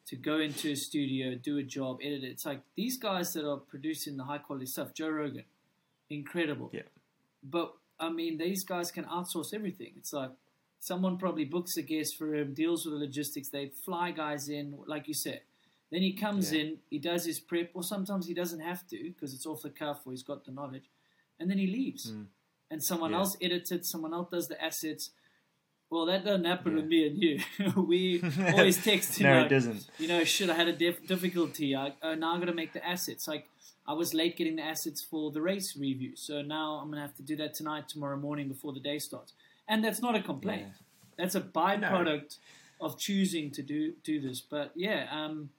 [0.06, 2.28] to go into a studio, do a job, edit it.
[2.28, 4.92] It's like these guys that are producing the high quality stuff.
[4.94, 5.44] Joe Rogan,
[6.10, 6.70] incredible.
[6.72, 6.82] Yeah.
[7.42, 9.92] But I mean, these guys can outsource everything.
[9.96, 10.30] It's like
[10.88, 13.48] someone probably books a guest for him, deals with the logistics.
[13.50, 15.42] They fly guys in, like you said.
[15.92, 16.60] Then he comes Yeah.
[16.62, 19.70] in, he does his prep, or sometimes he doesn't have to because it's off the
[19.70, 20.86] cuff or he's got the knowledge,
[21.38, 22.12] and then he leaves.
[22.70, 23.12] And someone.
[23.12, 23.18] Yeah.
[23.18, 25.10] else edits it, someone else does the assets.
[25.90, 26.76] Well, that doesn't happen Yeah.
[26.80, 27.40] with me and you.
[27.82, 28.22] we
[28.56, 29.24] always text him.
[29.28, 29.86] no, it doesn't.
[29.98, 31.76] you know, shit, I had a dif- difficulty.
[31.76, 33.28] I, uh, now I'm going to make the assets.
[33.28, 33.46] Like,
[33.86, 36.16] I was late getting the assets for the race review.
[36.16, 38.98] So now I'm going to have to do that tonight, tomorrow morning before the day
[38.98, 39.34] starts.
[39.68, 40.62] And that's not a complaint.
[40.68, 40.72] Yeah.
[41.18, 42.38] That's a byproduct
[42.80, 44.40] of choosing to do, do this.
[44.40, 45.50] But yeah, um,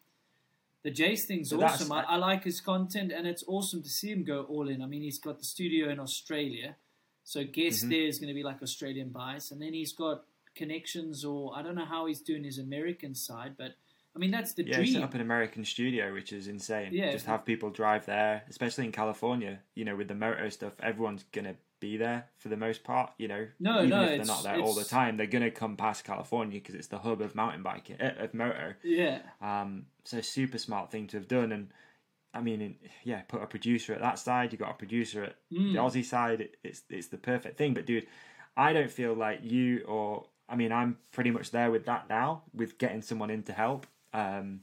[0.84, 1.92] the Jace thing's So awesome.
[1.92, 4.82] I, I like his content, and it's awesome to see him go all in.
[4.82, 6.76] I mean, he's got the studio in Australia.
[7.24, 7.90] So guess Mm-hmm.
[7.90, 10.24] there is going to be like Australian bias, and then he's got
[10.56, 13.72] connections, or I don't know how he's doing his American side, but
[14.16, 14.94] I mean that's the Yeah, dream.
[14.94, 16.90] set up an American studio, which is insane.
[16.92, 17.12] Yeah.
[17.12, 19.60] Just have people drive there, especially in California.
[19.74, 23.12] You know, with the moto stuff, everyone's gonna be there for the most part.
[23.18, 25.76] You know, No, even no, if they're not there all the time, they're gonna come
[25.76, 28.74] past California because it's the hub of mountain biking, eh, of moto.
[28.84, 31.74] yeah, Um, so super smart thing to have done, and
[32.34, 34.52] I mean, yeah, put a producer at that side.
[34.52, 35.74] You got a producer at Mm.
[35.74, 36.42] the Aussie side.
[36.42, 37.74] It, it's it's the perfect thing.
[37.74, 38.08] But dude,
[38.58, 42.44] I don't feel like you or I mean, I'm pretty much there with that now,
[42.54, 43.88] with getting someone in to help.
[44.14, 44.62] Um,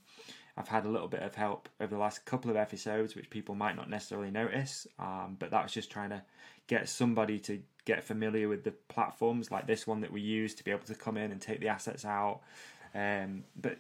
[0.61, 3.55] I've had a little bit of help over the last couple of episodes, which people
[3.55, 4.87] might not necessarily notice.
[4.99, 6.23] Um, but that was just trying to
[6.67, 10.63] get somebody to get familiar with the platforms like this one that we use to
[10.63, 12.41] be able to come in and take the assets out.
[12.95, 13.79] Um, but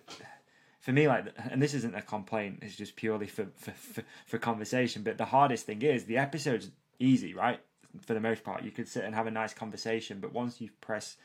[0.80, 4.38] for me, like, and this isn't a complaint; it's just purely for for, for for
[4.38, 5.02] conversation.
[5.02, 7.60] But the hardest thing is the episode's easy, right?
[8.06, 10.70] For the most part, you could sit and have a nice conversation, but once you
[10.80, 11.18] press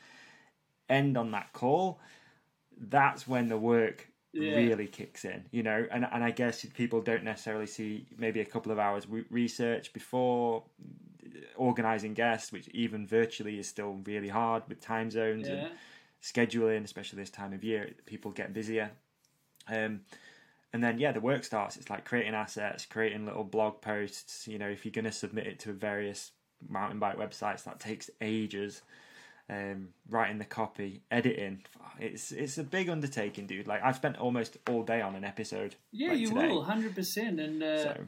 [0.89, 2.01] end on that call,
[2.77, 4.55] that's when the work Yeah.
[4.55, 5.87] really kicks in, you know.
[5.91, 10.63] And and I guess people don't necessarily see maybe a couple of hours research before
[11.55, 15.55] organizing guests, which even virtually is still really hard with time zones Yeah.
[15.55, 15.71] and
[16.21, 17.91] scheduling, especially this time of year.
[18.05, 18.91] People get busier.
[19.67, 20.01] Um,
[20.73, 21.77] and then yeah, the work starts.
[21.77, 24.47] It's like creating assets, creating little blog posts.
[24.47, 26.31] You know, if you're going to submit it to various
[26.67, 28.81] mountain bike websites, that takes ages.
[29.47, 31.63] Um, writing the copy, editing.
[31.99, 33.67] It's it's a big undertaking, dude.
[33.67, 35.75] Like I've spent almost all day on an episode.
[35.91, 36.47] Yeah, like you today.
[36.47, 37.39] will, hundred percent.
[37.39, 38.05] And uh, So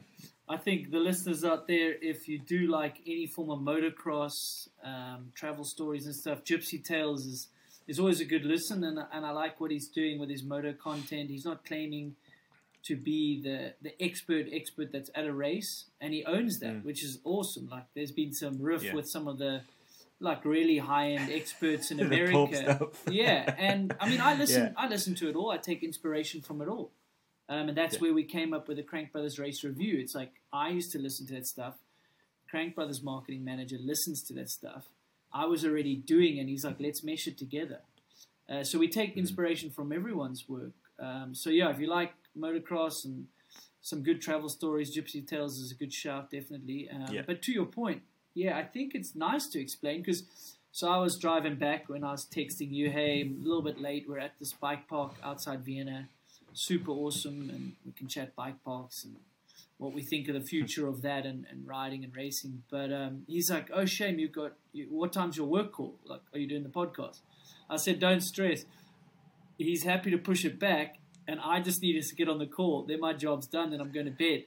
[0.48, 5.30] I think the listeners out there, if you do like any form of motocross, um,
[5.34, 7.48] travel stories and stuff, Gypsy Tales is
[7.86, 8.82] is always a good listen.
[8.82, 11.30] And and I like what he's doing with his moto content.
[11.30, 12.16] He's not claiming
[12.82, 16.84] to be the the expert expert that's at a race, and he owns that, Mm.
[16.84, 17.68] which is awesome.
[17.70, 18.94] Like there's been some riff Yeah.
[18.94, 19.62] with some of the
[20.20, 22.88] like really high end experts in America.
[23.10, 24.64] yeah, and I mean, I listen.
[24.64, 24.72] Yeah.
[24.76, 25.50] I listen to it all.
[25.50, 26.90] I take inspiration from it all,
[27.48, 28.00] um, and that's Yeah.
[28.00, 29.98] where we came up with the Crank Brothers Race Review.
[29.98, 31.74] It's like I used to listen to that stuff.
[32.50, 34.88] Crank Brothers marketing manager listens to that stuff.
[35.32, 37.80] I was already doing, and he's like, "Let's mesh it together."
[38.48, 40.72] Uh, so we take inspiration from everyone's work.
[40.98, 43.26] Um, so yeah, if you like motocross and
[43.82, 46.88] some good travel stories, Gypsy Tales is a good shout, definitely.
[46.90, 47.22] Um, Yeah.
[47.26, 48.02] But to your point,
[48.34, 50.24] yeah, I think it's nice to explain because.
[50.70, 54.04] So I was driving back when I was texting you, hey, a little bit late.
[54.06, 56.08] We're at this bike park outside Vienna.
[56.52, 59.16] Super awesome, and we can chat bike parks and
[59.78, 62.62] what we think of the future of that and, and riding and racing.
[62.70, 65.94] But um, he's like, oh, shame, you've got, you, what time's your work call?
[66.04, 67.20] Like, are you doing the podcast?
[67.70, 68.64] I said, don't stress.
[69.56, 72.46] He's happy to push it back, and I just need us to get on the
[72.46, 72.84] call.
[72.84, 74.44] Then my job's done, and I'm going to bed.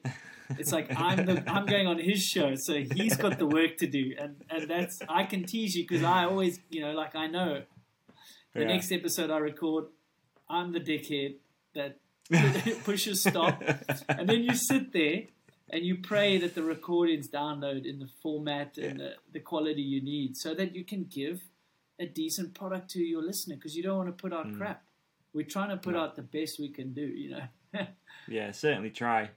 [0.60, 3.88] It's like I'm the I'm going on his show, so he's got the work to
[3.88, 7.28] do, and and that's I can tease you because I always you know like I
[7.28, 7.64] know
[8.54, 8.68] the Yeah.
[8.68, 9.86] next episode I record,
[10.50, 11.36] I'm the dickhead
[11.76, 11.98] that
[12.84, 13.62] pushes stop,
[14.10, 15.24] and then you sit there
[15.70, 20.02] and you pray that the recordings download in the format and the, the quality you
[20.02, 21.42] need, so that you can give
[22.00, 24.84] a decent product to your listener because you don't want to put out crap.
[25.34, 25.98] We're trying to put Mm.
[25.98, 26.04] No.
[26.04, 27.44] out the best we can do, you know.
[28.28, 29.30] Yeah, certainly try.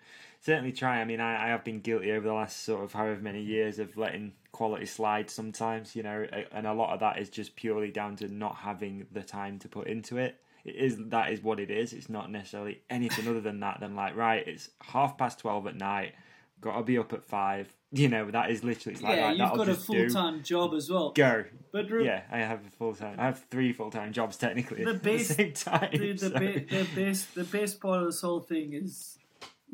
[0.44, 1.00] Certainly try.
[1.00, 3.78] I mean, I, I have been guilty over the last sort of however many years
[3.78, 7.90] of letting quality slide sometimes, you know, and a lot of that is just purely
[7.90, 10.38] down to not having the time to put into it.
[10.64, 11.92] It is that is what it is.
[11.94, 13.80] It's not necessarily anything other than that.
[13.80, 16.12] Than like, right, it's half past twelve at night.
[16.60, 17.74] Got to be up at five.
[17.90, 20.74] You know, that is literally it's like, yeah, right, you've got a full time job
[20.74, 21.12] as well.
[21.12, 21.44] Go.
[21.72, 23.16] But re- Yeah, I have a full time.
[23.18, 25.90] I have three full time jobs technically The at best- the same time.
[25.92, 29.18] Dude, the, so- be- the best the best part of this whole thing is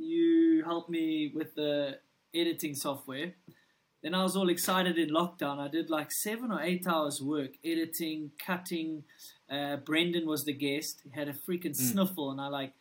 [0.00, 1.98] you helped me with the
[2.34, 3.34] editing software.
[4.02, 5.58] Then I was all excited in lockdown.
[5.58, 9.04] I did like seven or eight hours work editing, cutting.
[9.50, 11.02] Uh, Brendan was the guest.
[11.04, 12.72] He had a freaking sniffle, and I like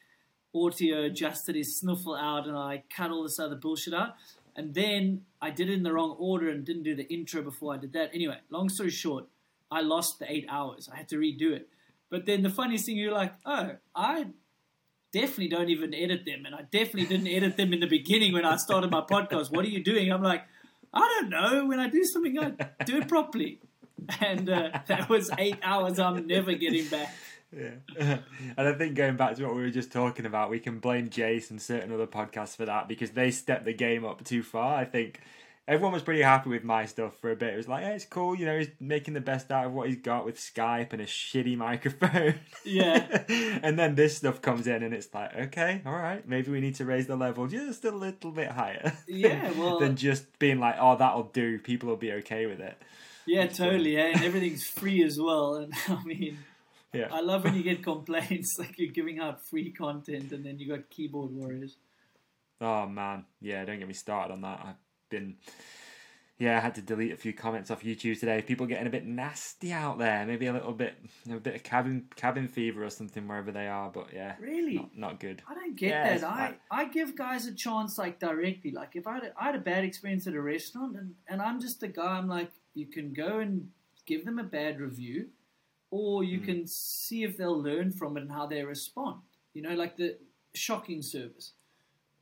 [0.56, 4.16] audio adjusted his sniffle out, and I like, cut all this other bullshit out.
[4.56, 7.74] And then I did it in the wrong order and didn't do the intro before
[7.74, 8.12] I did that.
[8.14, 9.26] Anyway, long story short,
[9.72, 10.90] I lost the eight hours.
[10.92, 11.70] I had to redo it.
[12.10, 14.28] But then the funniest thing, you're like, oh, I
[15.12, 16.46] definitely don't even edit them.
[16.46, 19.52] And I definitely didn't edit them in the beginning when I started my podcast.
[19.52, 20.12] What are you doing?
[20.12, 20.44] I'm like,
[20.94, 21.66] I don't know.
[21.66, 23.60] When I do something, I do it properly.
[24.22, 27.14] And uh, that was eight hours I'm never getting back.
[27.56, 27.72] Yeah.
[28.00, 31.10] and I think going back to what we were just talking about, we can blame
[31.10, 34.76] Jace and certain other podcasts for that because they stepped the game up too far.
[34.76, 35.20] I think
[35.70, 37.54] everyone was pretty happy with my stuff for a bit.
[37.54, 39.88] It was like, hey, it's cool, you know, he's making the best out of what
[39.88, 42.36] he's got with Skype and a shitty microphone.
[42.66, 43.24] Yeah.
[43.30, 46.76] and then this stuff comes in and it's like, okay, all right, maybe we need
[46.76, 48.98] to raise the level just a little bit higher.
[49.08, 51.60] Yeah, well- than just being like, oh, that'll do.
[51.60, 52.76] People will be okay with it.
[53.28, 53.96] Yeah, totally.
[53.98, 54.12] Eh?
[54.16, 55.56] And everything's free as well.
[55.56, 56.40] And I mean,
[56.94, 57.10] Yeah.
[57.12, 60.68] I love when you get complaints like you're giving out free content and then you
[60.68, 61.78] got keyboard warriors.
[62.60, 64.60] Oh man, yeah, don't get me started on that.
[64.66, 64.76] I've
[65.10, 65.36] been,
[66.38, 68.42] yeah, I had to delete a few comments off YouTube today.
[68.42, 70.96] People getting a bit nasty out there, maybe a little bit,
[71.30, 73.90] a bit of cabin cabin fever or something wherever they are.
[73.90, 74.76] But yeah, Really?
[74.76, 75.42] not, not good.
[75.50, 76.24] I don't get Yeah, that.
[76.24, 78.72] I, I give guys a chance like directly.
[78.72, 81.42] Like if I had a, I had a bad experience at a restaurant and, and
[81.42, 82.18] I'm just the guy.
[82.18, 83.70] I'm like you can go and
[84.06, 85.28] give them a bad review,
[85.92, 86.46] or you mm.
[86.46, 89.20] can see if they'll learn from it and how they respond.
[89.54, 90.18] You know, like the
[90.54, 91.52] shocking service.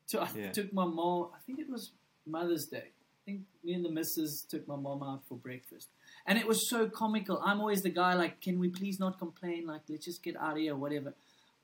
[0.05, 0.51] So I Yeah.
[0.51, 1.29] took my mom.
[1.35, 1.91] I think it was
[2.27, 2.91] Mother's Day.
[2.91, 5.89] I think me and the missus took my mom out for breakfast.
[6.25, 7.41] And it was so comical.
[7.43, 9.65] I'm always the guy like, can we please not complain?
[9.67, 11.13] Like, let's just get out of here, whatever.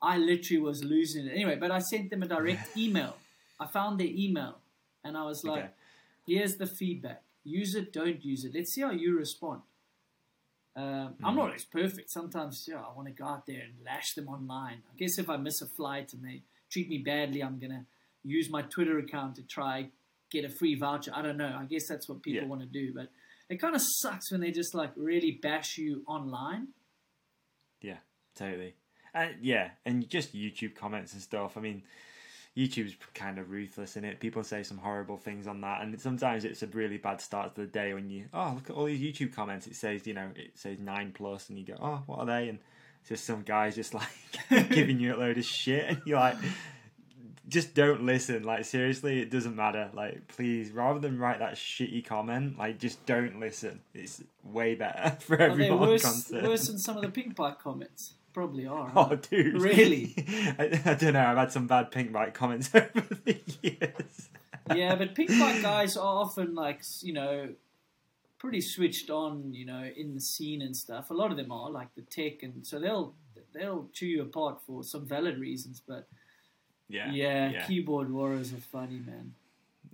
[0.02, 1.32] I literally was losing it.
[1.32, 3.16] Anyway, but I sent them a direct email.
[3.60, 4.58] I found their email
[5.04, 5.74] and I was like, Okay.
[6.28, 7.22] here's the feedback.
[7.46, 8.54] Use it, don't use it.
[8.54, 9.62] Let's see how you respond.
[10.76, 12.10] Um, I'm not always perfect.
[12.10, 14.82] Sometimes, yeah, I want to go out there and lash them online.
[14.92, 17.86] I guess if I miss a flight and they treat me badly, I'm going to
[18.24, 19.90] use my Twitter account to try
[20.34, 21.12] get a free voucher.
[21.16, 21.56] I don't know.
[21.60, 22.48] I guess that's what people Yeah.
[22.50, 23.10] want to do, but
[23.50, 26.68] it kind of sucks when they just like really bash you online.
[27.82, 27.98] Yeah,
[28.36, 28.76] totally.
[29.14, 31.56] And yeah, and just YouTube comments and stuff.
[31.58, 31.84] I mean,
[32.58, 34.20] YouTube's kind of ruthless in it.
[34.20, 37.62] People say some horrible things on that, and sometimes it's a really bad start to
[37.62, 39.68] the day when you oh look at all these YouTube comments.
[39.68, 42.50] It says you know it says nine plus, and you go oh what are they?
[42.50, 42.60] And
[43.02, 44.08] it's just some guys just like
[44.70, 46.38] giving you a load of shit, and you're like.
[47.54, 48.42] Just don't listen.
[48.44, 49.92] Like seriously, it doesn't matter.
[49.94, 53.80] Like please, rather than write that shitty comment, like just don't listen.
[53.94, 56.48] It's way better for Are everyone worse, concerned.
[56.48, 58.16] worse than some of the Pinkbike comments?
[58.34, 58.92] Probably are.
[58.96, 59.62] Oh, dude.
[59.62, 60.16] Really?
[60.58, 61.24] I, I don't know.
[61.24, 64.30] I've had some bad Pinkbike comments over the years.
[64.74, 67.50] yeah, but Pinkbike guys are often like you know
[68.40, 71.12] pretty switched on, you know, in the scene and stuff.
[71.12, 73.14] A lot of them are like the tech, and so they'll
[73.54, 75.80] they'll chew you apart for some valid reasons.
[75.88, 76.08] But
[76.94, 77.12] Yeah.
[77.12, 77.66] yeah, Yeah.
[77.66, 79.34] keyboard warriors are funny, man.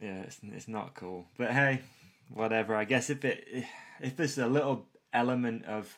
[0.02, 1.28] Yeah, it's, it's not cool.
[1.38, 1.82] But hey,
[2.30, 2.76] whatever.
[2.76, 3.66] I guess if it
[4.02, 5.98] if there's a little element of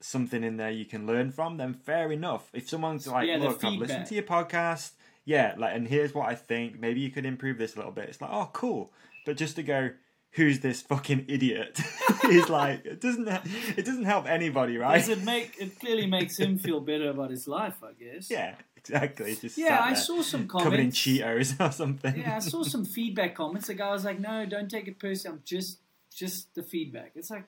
[0.00, 2.50] something in there you can learn from, then fair enough.
[2.52, 4.92] If someone's like, Yeah, look, I've listened to your podcast,
[5.24, 6.78] yeah, like, and here's what I think.
[6.80, 8.08] Maybe you could improve this a little bit.
[8.08, 8.92] It's like, oh, cool.
[9.24, 9.90] But just to go,
[10.32, 11.80] who's this fucking idiot?
[12.22, 13.28] He's like it doesn't
[13.76, 14.98] it doesn't help anybody, right?
[14.98, 17.76] Does it make it clearly makes him feel better about his life?
[17.82, 18.30] I guess.
[18.30, 19.34] Yeah, exactly.
[19.36, 20.90] Just Yeah, I saw some comments covered in.
[20.90, 22.18] Cheetos or something.
[22.18, 23.66] Yeah, I saw some feedback comments.
[23.68, 25.38] The guy was like, "No, don't take it personally.
[25.38, 25.78] I'm just
[26.14, 27.44] just the feedback." It's like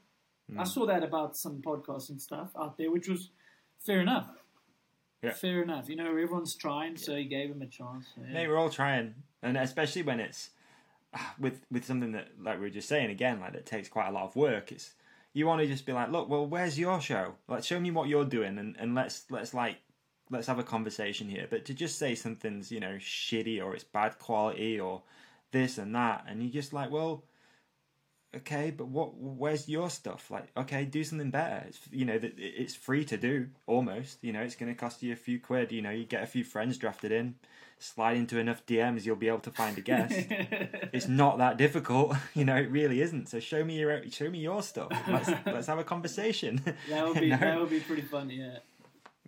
[0.51, 0.61] Hmm.
[0.61, 3.31] I saw that about some podcasts and stuff out there, which was
[3.81, 4.29] fair enough.
[5.23, 5.33] Yeah.
[5.33, 5.89] Fair enough.
[5.89, 8.09] You know, everyone's trying, so he gave him a chance.
[8.21, 8.31] yeah.
[8.31, 10.51] Mate, we're all trying, and especially when it's
[11.39, 14.11] with with something that, like we were just saying again, like that takes quite a
[14.13, 14.71] lot of work.
[14.71, 14.93] It's
[15.33, 17.37] you want to just be like, look, well, where's your show?
[17.49, 19.79] Like, show me what you're doing, and, and let's let's like
[20.35, 21.47] let's have a conversation here.
[21.49, 25.03] But to just say something's you know shitty or it's bad quality or
[25.53, 27.25] this and that, and you're just like, well,
[28.37, 29.17] okay, but what?
[29.17, 30.31] Where's your stuff?
[30.31, 31.65] Like, okay, do something better.
[31.69, 34.19] It's you know it's free to do almost.
[34.23, 35.73] You know, it's going to cost you a few quid.
[35.73, 37.37] You know, you get a few friends drafted in,
[37.79, 40.15] slide into enough DMs, you'll be able to find a guest.
[40.93, 42.17] it's not that difficult.
[42.35, 43.29] You know, it really isn't.
[43.29, 44.91] So show me your show me your stuff.
[45.07, 46.61] Let's let's have a conversation.
[46.91, 47.37] that would be No?
[47.37, 48.29] that would be pretty fun.
[48.29, 48.59] Yeah.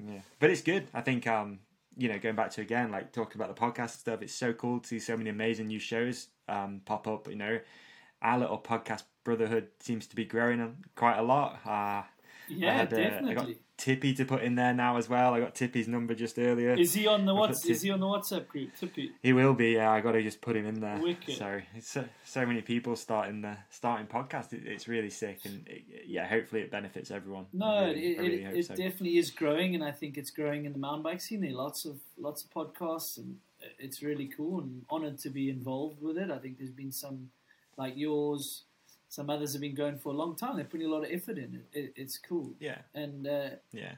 [0.03, 0.89] Yeah, but it's good.
[0.93, 1.61] I think um,
[1.97, 4.81] you know, going back to again, like talking about the podcast stuff, it's so cool
[4.81, 7.29] to see so many amazing new shows um pop up.
[7.29, 7.61] You know,
[8.23, 11.61] our little podcast brotherhood seems to be growing um, quite a lot.
[11.67, 12.03] Uh,
[12.49, 13.59] I Yeah, had, uh, I got definitely.
[13.77, 15.35] Tippy to put in there now as well.
[15.35, 16.73] I got Tippy's number just earlier.
[16.73, 18.71] Is he on the I what's put is he on the WhatsApp group?
[18.81, 19.13] Tippy.
[19.23, 19.73] He will be.
[19.73, 20.99] Yeah, I got to just put him in there.
[20.99, 21.37] Wicked.
[21.37, 24.55] So it's so, so many people starting the starting podcast.
[24.55, 27.47] It, it's really sick, and it, yeah, hopefully it benefits everyone.
[27.53, 28.75] No, really, it, really it, it so.
[28.75, 31.43] definitely is growing, and I think it's growing in the mountain bike scene.
[31.43, 33.37] There are lots of lots of podcasts, and
[33.79, 34.61] it's really cool.
[34.61, 36.31] And honoured to be involved with it.
[36.31, 37.29] I think there's been some
[37.77, 38.65] like yours,
[39.09, 40.57] some others have been going for a long time.
[40.57, 41.79] They're putting a lot of effort in it.
[41.79, 43.93] it it's cool, yeah, and uh, yeah,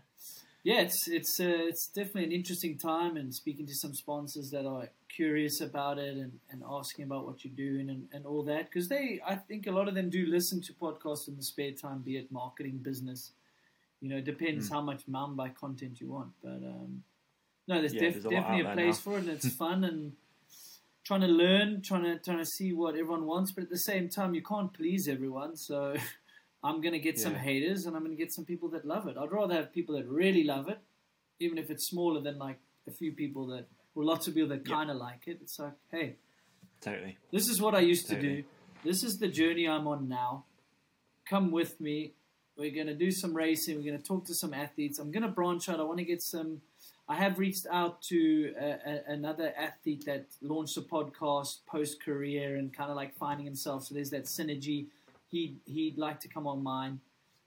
[0.65, 3.17] yeah, it's it's uh, it's definitely an interesting time.
[3.17, 7.45] And speaking to some sponsors that are curious about it and, and asking about what
[7.45, 10.27] you're doing and, and all that, because they, I think a lot of them do
[10.27, 13.33] listen to podcasts in the spare time, be it marketing, business.
[14.01, 14.75] You know, it depends Hmm.
[14.75, 16.31] how much mountain bike content you want.
[16.43, 17.03] But um,
[17.67, 19.03] no, there's, Yeah, def- there's definitely a place now.
[19.13, 20.13] for it, and it's fun and
[21.09, 23.51] trying to learn, trying to trying to see what everyone wants.
[23.51, 25.95] But at the same time, you can't please everyone, so.
[26.61, 29.17] I'm gonna get some haters, and I'm gonna get some people that love it.
[29.17, 30.81] I'd rather have people that really love it,
[31.39, 34.65] even if it's smaller than like a few people that, or lots of people that
[34.65, 35.39] kind of like it.
[35.41, 36.17] It's like, hey,
[36.81, 37.17] totally.
[37.31, 38.43] this is what I used to do.
[38.83, 40.47] This is the journey I'm on now.
[41.31, 42.15] Come with me.
[42.57, 43.77] We're going to do some racing.
[43.77, 44.99] We're going to talk to some athletes.
[44.99, 45.79] I'm going to branch out.
[45.79, 46.61] I want to get some.
[47.09, 52.57] I have reached out to a, a, another athlete that launched a podcast post career
[52.57, 53.85] and kind of like finding himself.
[53.85, 54.87] So there's that synergy.
[55.29, 57.01] He he'd like to come on mine.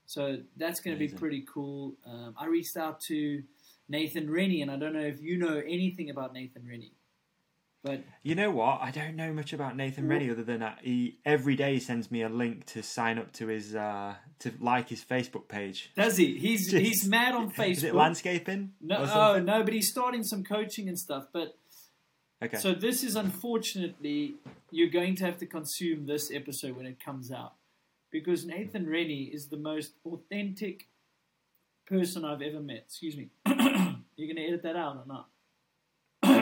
[0.07, 1.93] So that's going to be pretty cool.
[2.05, 3.43] Um, I reached out to
[3.87, 6.91] Nathan Rennie, and I don't know if you know anything about Nathan Rennie,
[7.83, 8.79] but You know what?
[8.81, 12.21] I don't know much about Nathan Rennie other than that he every day sends me
[12.21, 15.91] a link to sign up to his uh to like his Facebook page.
[15.95, 16.37] does he?
[16.37, 17.69] He's Just- he's mad on Facebook.
[17.77, 18.73] Is it landscaping?
[18.81, 21.27] No, oh, no, but he's starting some coaching and stuff.
[21.33, 21.57] But
[22.43, 22.57] Okay.
[22.57, 24.33] so this is unfortunately
[24.71, 27.53] you're going to have to consume this episode when it comes out
[28.11, 30.87] because Nathan Rennie is the most authentic
[31.85, 32.83] person I've ever met.
[32.87, 33.29] Excuse me.
[33.45, 35.27] you're going to edit that out or not?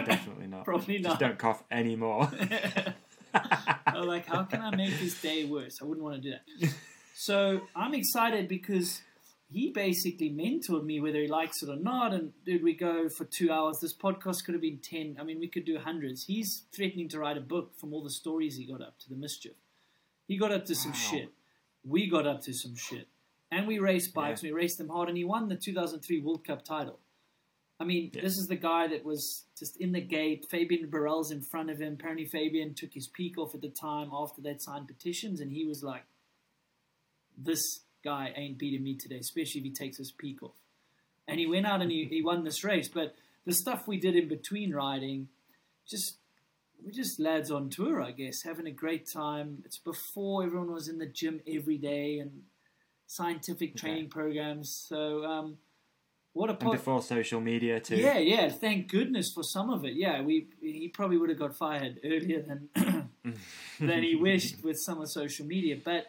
[0.09, 0.65] Definitely not.
[0.65, 1.19] Probably Just not.
[1.19, 2.29] don't cough anymore.
[3.33, 5.79] I'm like, how can I make his day worse?
[5.81, 6.73] I wouldn't want to do that.
[7.15, 9.01] So I'm excited because
[9.51, 12.13] he basically mentored me, whether he likes it or not.
[12.13, 13.79] And did we go for two hours?
[13.81, 15.17] This podcast could have been ten.
[15.19, 16.25] I mean, we could do hundreds.
[16.25, 19.15] He's threatening to write a book from all the stories he got up to the
[19.15, 19.53] mischief.
[20.27, 20.97] He got up to some Wow.
[20.97, 21.29] shit.
[21.83, 23.07] We got up to some shit,
[23.51, 24.41] and we raced bikes.
[24.43, 26.99] We raced them hard, and he won the 2003 World Cup title.
[27.79, 28.21] I mean, Yeah.
[28.21, 30.45] this is the guy that was just in the gate.
[30.49, 31.93] Fabien Barel's in front of him.
[31.93, 35.65] Apparently, Fabien took his peak off at the time after they'd signed petitions, and he
[35.65, 36.03] was like,
[37.37, 40.55] "This guy ain't beating me today, especially if he takes his peak off."
[41.27, 42.89] And he went out and he, he won this race.
[42.89, 43.15] But
[43.45, 45.29] the stuff we did in between riding,
[45.87, 46.17] just
[46.83, 49.63] we're just lads on tour, I guess, having a great time.
[49.65, 52.43] It's before everyone was in the gym every day and
[53.05, 54.69] scientific training programs.
[54.87, 55.57] So, um,
[56.39, 57.97] what a And before social media too.
[57.97, 58.47] yeah, yeah.
[58.49, 59.93] Thank goodness for some of it.
[60.05, 62.59] Yeah, we he probably would have got fired earlier than
[63.79, 65.75] than he wished with some of social media.
[65.83, 66.05] But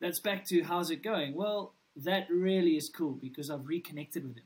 [0.00, 1.34] that's back to how's it going?
[1.34, 4.44] Well, that really is cool because I've reconnected with him.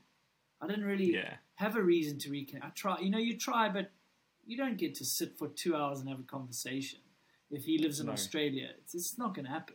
[0.61, 1.35] I didn't really Yeah.
[1.57, 2.65] have a reason to reconnect.
[2.65, 3.91] I try, you know, you try, but
[4.45, 7.01] you don't get to sit for two hours and have a conversation.
[7.51, 8.13] If he lives in No.
[8.13, 9.75] Australia, it's, it's not going to happen.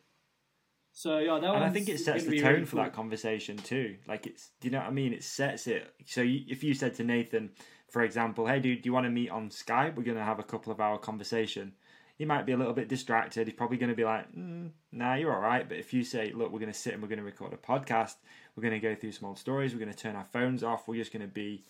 [0.98, 2.84] So yeah, that and I think it sets the tone really for cool.
[2.84, 3.98] that conversation too.
[4.08, 5.14] Like it's, do you know what I mean?
[5.14, 5.94] It sets it.
[6.08, 7.52] So you, if you said to Nathan,
[7.88, 9.96] for example, "Hey, dude, do you want to meet on Skype?
[9.96, 11.74] We're going to have a couple of hour conversation."
[12.18, 13.46] He might be a little bit distracted.
[13.46, 16.32] He's probably going to be like, mm, "Nah, you're all right." But if you say,
[16.34, 18.16] "Look, we're going to sit and we're going to record a podcast.
[18.56, 19.76] We're going to go through some old stories.
[19.76, 20.88] We're going to turn our phones off.
[20.88, 21.64] We're just going to be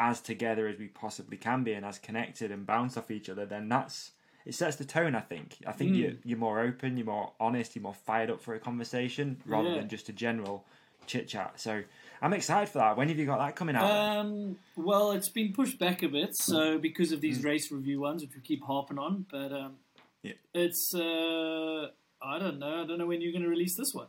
[0.00, 3.46] as together as we possibly can be and as connected and bounce off each other,"
[3.46, 4.10] then that's
[4.46, 5.14] it sets the tone.
[5.14, 5.56] I think.
[5.66, 5.98] I think Mm.
[5.98, 9.68] you're you're more open, you're more honest, you're more fired up for a conversation rather
[9.70, 9.74] Yeah.
[9.76, 10.64] than just a general
[11.06, 11.60] chit chat.
[11.60, 11.82] So
[12.22, 12.96] I'm excited for that.
[12.96, 13.84] When have you got that coming out?
[13.90, 18.22] Um, well, it's been pushed back a bit, so because of these race review ones,
[18.22, 19.76] which we keep harping on, but um,
[20.22, 20.32] Yeah.
[20.54, 21.88] it's uh,
[22.22, 22.82] I don't know.
[22.82, 24.06] I don't know when you're going to release this one.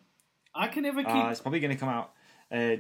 [0.54, 1.14] I can never keep.
[1.14, 2.14] Uh, it's probably going to come out
[2.52, 2.78] uh,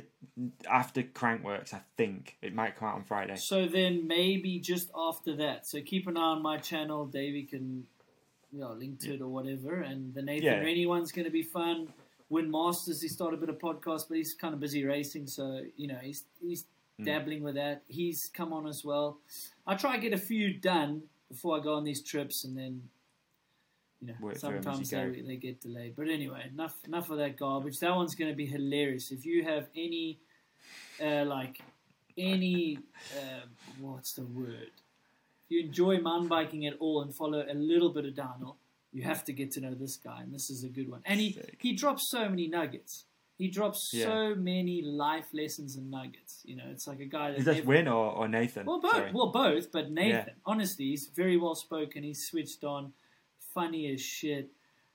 [0.69, 1.73] after Crankworx.
[1.73, 3.35] I think it might come out on Friday.
[3.35, 5.65] so then maybe just after that.
[5.67, 7.05] So keep an eye on my channel.
[7.05, 7.85] Davey can,
[8.51, 9.81] you know, link to it or whatever.
[9.81, 10.59] And the Nathan Yeah.
[10.59, 11.93] Rennie one's going to be fun.
[12.29, 15.61] Wyn Masters, he started a bit of podcast, but he's kind of busy racing, so
[15.77, 16.65] you know he's he's
[16.97, 17.03] Hmm.
[17.03, 17.83] dabbling with that.
[17.87, 19.19] He's come on as well.
[19.67, 22.89] I try to get a few done before I go on these trips, and then
[24.07, 25.11] you know Work through 'em as sometimes you go.
[25.11, 25.95] they they get delayed.
[25.95, 27.79] But anyway, enough enough of that garbage.
[27.79, 29.11] That one's going to be hilarious.
[29.11, 30.19] If you have any
[31.01, 31.61] uh, like
[32.17, 32.79] any
[33.17, 33.45] uh,
[33.79, 34.71] what's the word?
[35.45, 38.57] If you enjoy mountain biking at all and follow a little bit of Daniel,
[38.93, 41.01] you have to get to know this guy, and this is a good one.
[41.05, 41.57] And he Sick.
[41.59, 43.05] he drops so many nuggets.
[43.37, 44.05] He drops Yeah.
[44.05, 46.41] so many life lessons and nuggets.
[46.45, 48.65] You know, it's like a guy that Is never- Wyn or, or Nathan?
[48.65, 48.91] well, both.
[48.93, 49.11] Sorry.
[49.11, 49.73] Well, both.
[49.73, 50.33] But Nathan, Yeah.
[50.45, 52.03] honestly, he's very well spoken.
[52.03, 52.93] He's switched on,
[53.55, 54.51] funny as shit.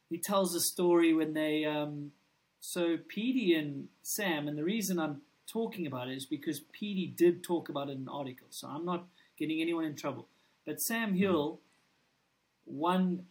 [0.08, 1.64] He tells a story when they.
[1.64, 2.12] Um,
[2.60, 7.42] so Petey and Sam, and the reason I'm talking about it is because Petey did
[7.42, 8.46] talk about it in an article.
[8.50, 10.28] So I'm not getting anyone in trouble.
[10.66, 11.58] But Sam Hill
[12.66, 13.24] won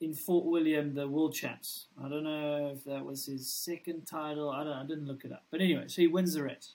[0.00, 1.86] in Fort William the World Champs.
[2.02, 4.50] I don't know if that was his second title.
[4.50, 4.72] I don't.
[4.72, 5.44] I didn't look it up.
[5.50, 6.74] But anyway, so he wins the race.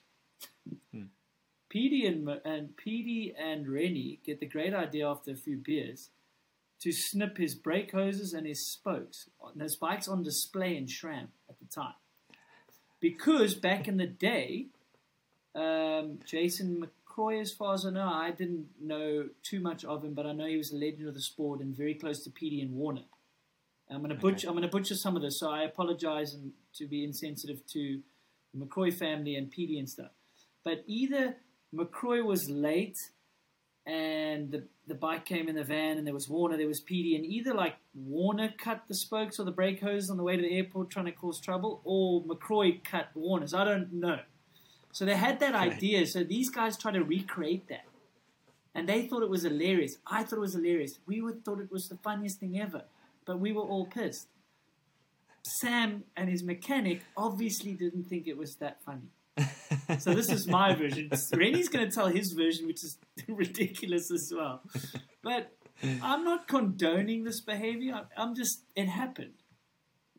[1.69, 6.09] Petey and and Petey and Rennie get the great idea after a few beers
[6.81, 9.29] to snip his brake hoses and his spokes.
[9.53, 11.95] And his bike's on display in SRAM at the time,
[12.99, 14.67] because back in the day,
[15.55, 20.13] um, Jason McRoy, as far as I know, I didn't know too much of him,
[20.13, 22.61] but I know he was a legend of the sport and very close to Petey
[22.61, 23.05] and Warner.
[23.91, 24.47] I'm gonna butcher.
[24.47, 28.01] I'm gonna butcher some of this, so I apologize and to be insensitive to
[28.53, 30.11] the McRoy family and Petey and stuff.
[30.63, 31.37] But either
[31.73, 32.97] McRoy was late
[33.89, 37.15] and the, the bike came in the van and there was Warner, there was Petey,
[37.15, 40.41] and either like Warner cut the spokes or the brake hose on the way to
[40.41, 43.55] the airport trying to cause trouble, or McRoy cut Warner's.
[43.55, 44.19] I don't know.
[44.91, 46.05] So they had that idea.
[46.05, 47.85] So these guys tried to recreate that.
[48.75, 49.97] And they thought it was hilarious.
[50.05, 50.99] I thought it was hilarious.
[51.07, 52.83] We would thought it was the funniest thing ever.
[53.25, 54.27] But we were all pissed.
[55.41, 59.09] Sam and his mechanic obviously didn't think it was that funny.
[59.99, 61.09] So this is my version.
[61.33, 64.61] Rennie's going to tell his version, which is ridiculous as well.
[65.21, 65.55] But
[66.01, 67.93] I'm not condoning this behavior.
[67.93, 69.33] I'm- I'm just it happened,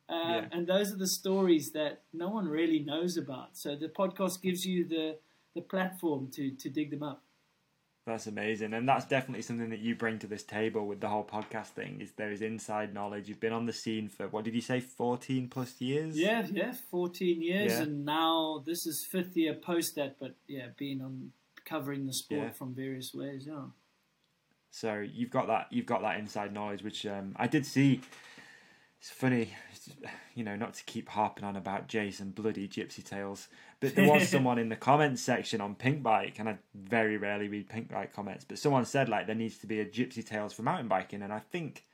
[0.08, 0.48] uh, Yeah.
[0.52, 3.56] and those are the stories that no one really knows about.
[3.56, 5.18] So the podcast gives you the
[5.54, 7.22] the platform to to dig them up.
[8.10, 11.22] That's amazing, and that's definitely something that you bring to this table with the whole
[11.24, 12.00] podcast thing.
[12.00, 13.28] Is there is inside knowledge?
[13.28, 16.18] You've been on the scene for what did you say, fourteen plus years?
[16.18, 17.82] Yeah, yeah, 14 years, Yeah.
[17.82, 20.18] and now this is fifth year post that.
[20.18, 21.30] But yeah, being on
[21.64, 22.50] covering the sport Yeah.
[22.50, 23.46] from various ways.
[23.46, 23.66] Yeah.
[24.72, 28.00] So you've got that you've got that inside knowledge, which um, I did see
[29.00, 29.48] it's funny,
[30.34, 33.48] you know, not to keep harping on about Jason bloody Gypsy Tales,
[33.80, 37.70] but there was someone in the comments section on Pinkbike, and I very rarely read
[37.70, 40.88] Pinkbike comments, but someone said like there needs to be a Gypsy Tales for mountain
[40.88, 41.86] biking, and I think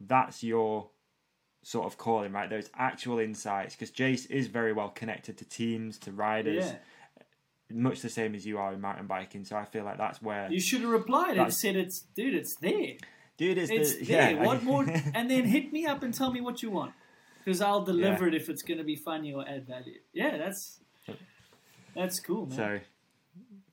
[0.00, 0.88] that's your
[1.62, 2.48] sort of calling, right?
[2.48, 6.64] Those actual insights, because Jace is very well connected to teams, to riders.
[6.64, 6.76] Yeah.
[7.68, 10.50] Much the same as you are in mountain biking, so I feel like that's where
[10.50, 12.94] You should have replied and said, "It's dude, it's there.
[13.36, 14.30] Dude is It's the there.
[14.34, 14.44] yeah.
[14.44, 14.84] What more?"
[15.14, 16.92] And then hit me up and tell me what you want,
[17.44, 18.34] because I'll deliver Yeah.
[18.34, 19.98] it if it's going to be funny or add value.
[20.12, 20.80] Yeah, that's
[21.94, 22.56] that's cool, man.
[22.56, 22.80] So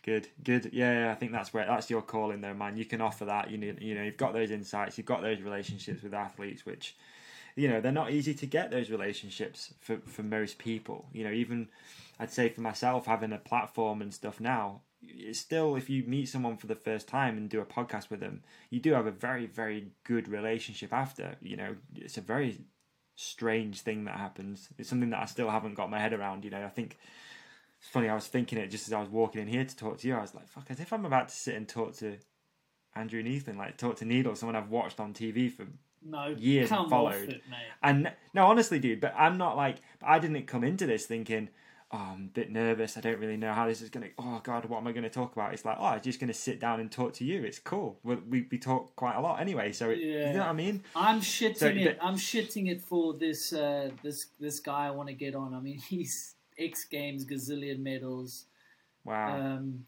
[0.04, 0.70] good, good.
[0.74, 2.78] Yeah, yeah, I think that's where that's your calling, though, man.
[2.78, 3.52] You can offer that.
[3.52, 6.96] You need, you know, you've got those insights, you've got those relationships with athletes, which,
[7.56, 11.06] you know, they're not easy to get those relationships for for most people.
[11.14, 11.68] You know, even
[12.20, 14.82] I'd say for myself, having a platform and stuff now.
[15.06, 18.20] It's still, if you meet someone for the first time and do a podcast with
[18.20, 21.36] them, you do have a very, very good relationship after.
[21.42, 22.62] You know, it's a very
[23.16, 24.70] strange thing that happens.
[24.78, 26.46] It's something that I still haven't got my head around.
[26.46, 26.98] You know, I think
[27.80, 28.10] it's funny.
[28.10, 30.16] I was thinking it just as I was walking in here to talk to you.
[30.16, 32.18] I was like, "Fuck!" As if I'm about to sit and talk to
[32.96, 35.66] Andrew Neethling, like talk to Needle, someone I've watched on TV for.
[36.06, 37.30] no, years and followed.
[37.30, 37.42] it.
[37.82, 39.78] And no, honestly, dude, but I'm not like.
[40.02, 41.50] I didn't come into this thinking,
[41.94, 42.98] "Oh, I'm a bit nervous.
[42.98, 44.08] I don't really know how this is gonna.
[44.18, 46.28] Oh God, what am I going to talk about?" It's like, "Oh, I'm just going
[46.30, 47.44] to sit down and talk to you.
[47.44, 48.00] It's cool.
[48.04, 50.32] We we, we talk quite a lot anyway, so it, you Yeah.
[50.34, 51.98] know what I mean." I'm shitting So, it.
[52.00, 55.54] but- I'm shitting it for this uh, this this guy I want to get on.
[55.54, 58.46] I mean, he's X Games gazillion medals,
[59.06, 59.38] Wow.
[59.40, 59.86] um,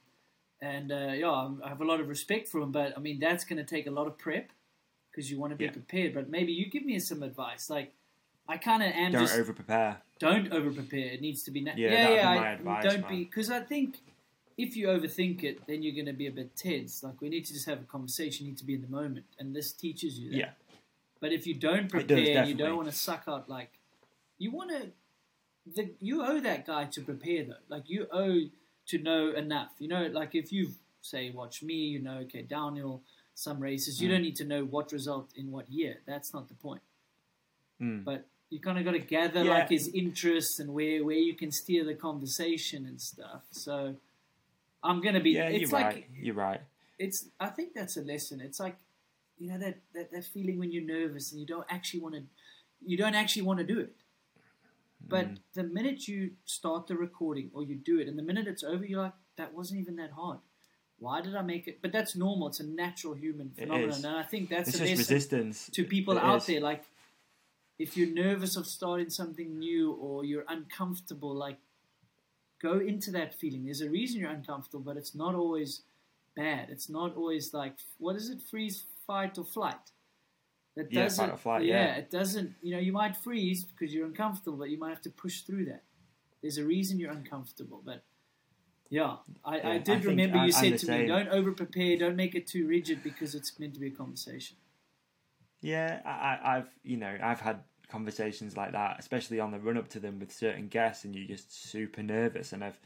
[0.61, 1.29] and uh, yeah,
[1.63, 2.71] I have a lot of respect for him.
[2.71, 4.51] But I mean, that's going to take a lot of prep
[5.11, 5.71] because you want to be Yeah.
[5.71, 6.13] prepared.
[6.13, 7.69] But maybe you give me some advice.
[7.69, 7.93] Like,
[8.47, 10.01] I kind of am don't just over prepare.
[10.19, 11.11] Don't over prepare.
[11.13, 11.83] It needs to be natural.
[11.91, 12.29] Yeah, yeah, yeah.
[12.29, 13.09] I- advice, don't man.
[13.11, 13.97] be because I think
[14.57, 17.03] if you overthink it, then you're going to be a bit tense.
[17.03, 18.45] Like we need to just have a conversation.
[18.45, 20.37] You need to be in the moment, and this teaches you that.
[20.37, 20.49] Yeah.
[21.19, 23.71] But if you don't does, prepare, and you don't want to suck out like
[24.37, 24.91] you want to.
[25.75, 27.53] The, you owe that guy to prepare though.
[27.67, 28.41] Like you owe
[28.87, 29.71] to know enough.
[29.79, 30.69] You know, like if you
[31.01, 33.01] say watch me, you know, okay, downhill,
[33.33, 33.97] some races.
[33.97, 34.01] Mm.
[34.01, 35.97] You don't need to know what result in what year.
[36.05, 36.81] That's not the point
[37.81, 38.05] Mm.
[38.05, 39.51] but you kind of got to gather Yeah.
[39.51, 43.43] like his interests and where where you can steer the conversation and stuff.
[43.51, 43.95] So
[44.83, 45.31] I'm gonna be.
[45.31, 46.05] Yeah, it's you're like right.
[46.15, 46.61] You're right.
[46.99, 47.27] it's.
[47.39, 48.39] I think that's a lesson.
[48.41, 48.77] It's like
[49.39, 52.23] you know that that, that feeling when you're nervous and you don't actually want to.
[52.85, 53.95] You don't actually want to do it.
[55.07, 55.37] But Mm.
[55.53, 58.83] the minute you start the recording or you do it, and the minute it's over,
[58.85, 60.39] you're like, that wasn't even that hard.
[60.97, 61.79] Why did I make it?
[61.81, 62.47] But that's normal.
[62.47, 66.17] It's a natural human phenomenon, and I think that's It's a lesson resistance to people
[66.17, 66.45] It out is.
[66.47, 66.83] there like
[67.77, 71.59] if you're nervous of starting something new or you're uncomfortable like
[72.61, 73.65] go into that feeling.
[73.65, 75.83] There's a reason you're uncomfortable but it's not always
[76.35, 76.69] bad.
[76.69, 78.41] It's not always like what is it?
[78.41, 79.91] Freeze fight or flight?
[80.75, 81.95] That Yeah, fight doesn't or flight, yeah.
[81.95, 85.09] it doesn't you know you might freeze because you're uncomfortable but you might have to
[85.09, 85.83] push through that.
[86.41, 88.03] There's a reason you're uncomfortable but
[88.89, 91.51] yeah, I, Yeah, I I did think remember you I'm said to me, don't over
[91.51, 94.57] prepare, don't make it too rigid because it's meant to be a conversation.
[95.65, 99.77] Yeah, I, I- I've you know I've had conversations like that, especially on the run
[99.77, 102.53] up to them with certain guests, and you're just super nervous.
[102.53, 102.79] And I've,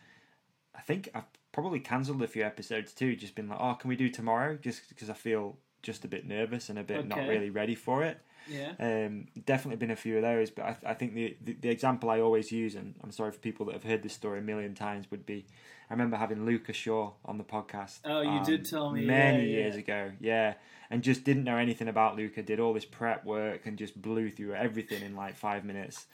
[0.76, 3.16] I think I've probably cancelled a few episodes too.
[3.16, 4.58] Just been like, oh, can we do tomorrow?
[4.62, 8.04] Just because I feel just a bit nervous and a bit not really ready for
[8.04, 8.20] it.
[8.50, 8.74] Yeah.
[8.80, 12.10] Um, definitely been a few of those, but I, I think the, the the example
[12.10, 14.74] I always use, and I'm sorry for people that have heard this story a million
[14.74, 15.46] times, would be
[15.90, 18.00] I remember having Luca Shaw on the podcast.
[18.06, 19.80] um, Oh, you did tell me, many yeah, years yeah.
[19.82, 20.54] ago, yeah,
[20.90, 22.44] and just didn't know anything about Luca.
[22.44, 26.06] Did all this prep work and just blew through everything in like five minutes,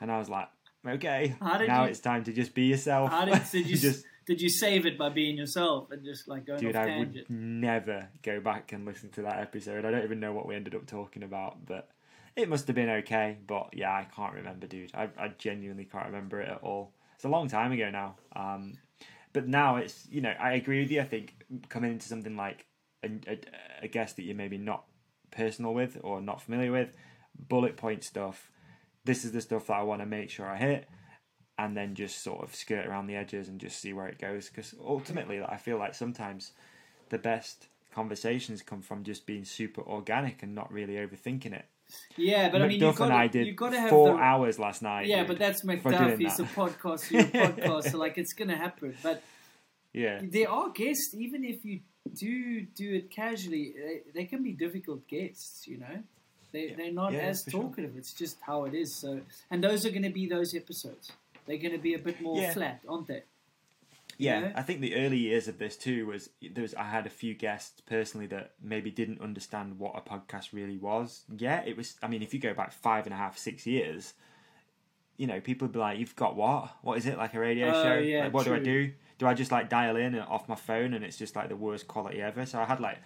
[0.00, 0.48] and I was like,
[0.86, 3.10] okay, How did now you- it's time to just be yourself.
[3.10, 6.46] How did, did you just did you save it by being yourself and just like
[6.46, 7.28] going Dude, I tangent?
[7.28, 9.84] would never go back and listen to that episode.
[9.84, 11.88] I don't even know what we ended up talking about, but
[12.36, 13.38] it must have been okay.
[13.46, 14.90] But yeah, I can't remember, dude.
[14.94, 16.92] I, I genuinely can't remember it at all.
[17.16, 18.16] It's a long time ago now.
[18.36, 18.74] Um,
[19.32, 21.00] but now it's, you know, I agree with you.
[21.00, 21.34] I think
[21.68, 22.66] coming into something like
[23.04, 23.38] a, a,
[23.82, 24.84] a guest that you're maybe not
[25.30, 26.92] personal with or not familiar with,
[27.48, 28.50] bullet point stuff.
[29.04, 30.88] This is the stuff that I want to make sure I hit
[31.58, 34.48] and then just sort of skirt around the edges and just see where it goes.
[34.48, 36.52] Because ultimately, I feel like sometimes
[37.10, 41.66] the best conversations come from just being super organic and not really overthinking it.
[42.16, 44.14] Yeah, but I mean, you've got and I to, did you got to have four
[44.14, 45.06] the, hours last night.
[45.06, 46.18] Yeah, but that's McDuff.
[46.18, 47.10] He's a podcast.
[47.10, 48.94] You're a podcast, so like it's gonna happen.
[49.02, 49.22] But
[49.92, 51.80] yeah, there are guests, even if you
[52.14, 55.66] do do it casually, eh, they, they can be difficult guests.
[55.66, 56.02] You know,
[56.52, 56.76] they Yeah.
[56.76, 57.62] they're not Yeah, as for sure.
[57.62, 57.96] talkative.
[57.96, 58.94] It's just how it is.
[58.96, 59.20] So,
[59.50, 61.12] and those are going to be those episodes.
[61.46, 62.52] They're going to be a bit more Yeah.
[62.52, 63.22] flat, aren't they?
[64.24, 64.52] Yeah, know?
[64.54, 67.34] I think the early years of this too was there was I had a few
[67.34, 71.24] guests personally that maybe didn't understand what a podcast really was.
[71.36, 71.96] Yeah, it was.
[72.02, 74.14] I mean, if you go back five and a half, six years,
[75.16, 76.70] you know, people would be like, "You've got what?
[76.82, 77.98] What is it like a radio Oh, show?
[77.98, 78.92] yeah, like, what do I do?
[79.18, 81.56] Do I just like dial in and off my phone and it's just like the
[81.56, 82.98] worst quality ever?" So I had like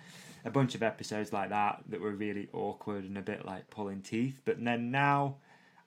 [0.44, 4.02] a bunch of episodes like that that were really awkward and a bit like pulling
[4.02, 4.42] teeth.
[4.44, 5.36] But then now,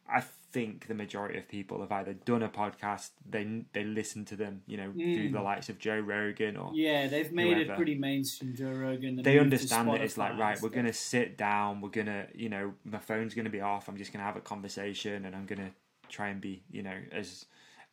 [0.09, 0.21] I
[0.51, 4.61] think the majority of people have either done a podcast, they they listen to them,
[4.65, 5.33] you know, through Mm.
[5.33, 8.55] the likes of Joe Rogan or Yeah, they've made it pretty mainstream.
[8.55, 9.21] Joe Rogan.
[9.21, 12.99] they understand that it's like right we're gonna sit down we're gonna you know my
[12.99, 15.71] phone's gonna be off i'm just gonna have a conversation and i'm gonna
[16.09, 17.45] try and be you know as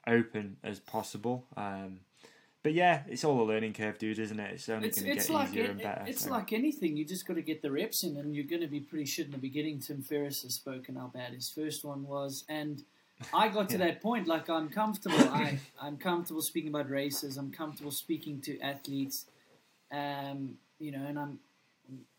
[0.06, 2.00] open as possible um
[2.64, 5.48] but yeah it's all a learning curve dude isn't it it's only gonna get like
[5.50, 6.30] easier it- and better it's so.
[6.30, 6.96] like anything.
[6.96, 9.26] You just got to get the reps in, and you're going to be pretty shit
[9.26, 9.78] in the beginning.
[9.80, 12.82] Tim Ferriss has spoken how bad his first one was, and
[13.32, 13.86] I got to Yeah.
[13.86, 14.26] that point.
[14.26, 15.18] Like I'm comfortable.
[15.42, 17.36] I I'm comfortable speaking about races.
[17.36, 19.26] I'm comfortable speaking to athletes.
[19.92, 21.38] Um, you know, and I'm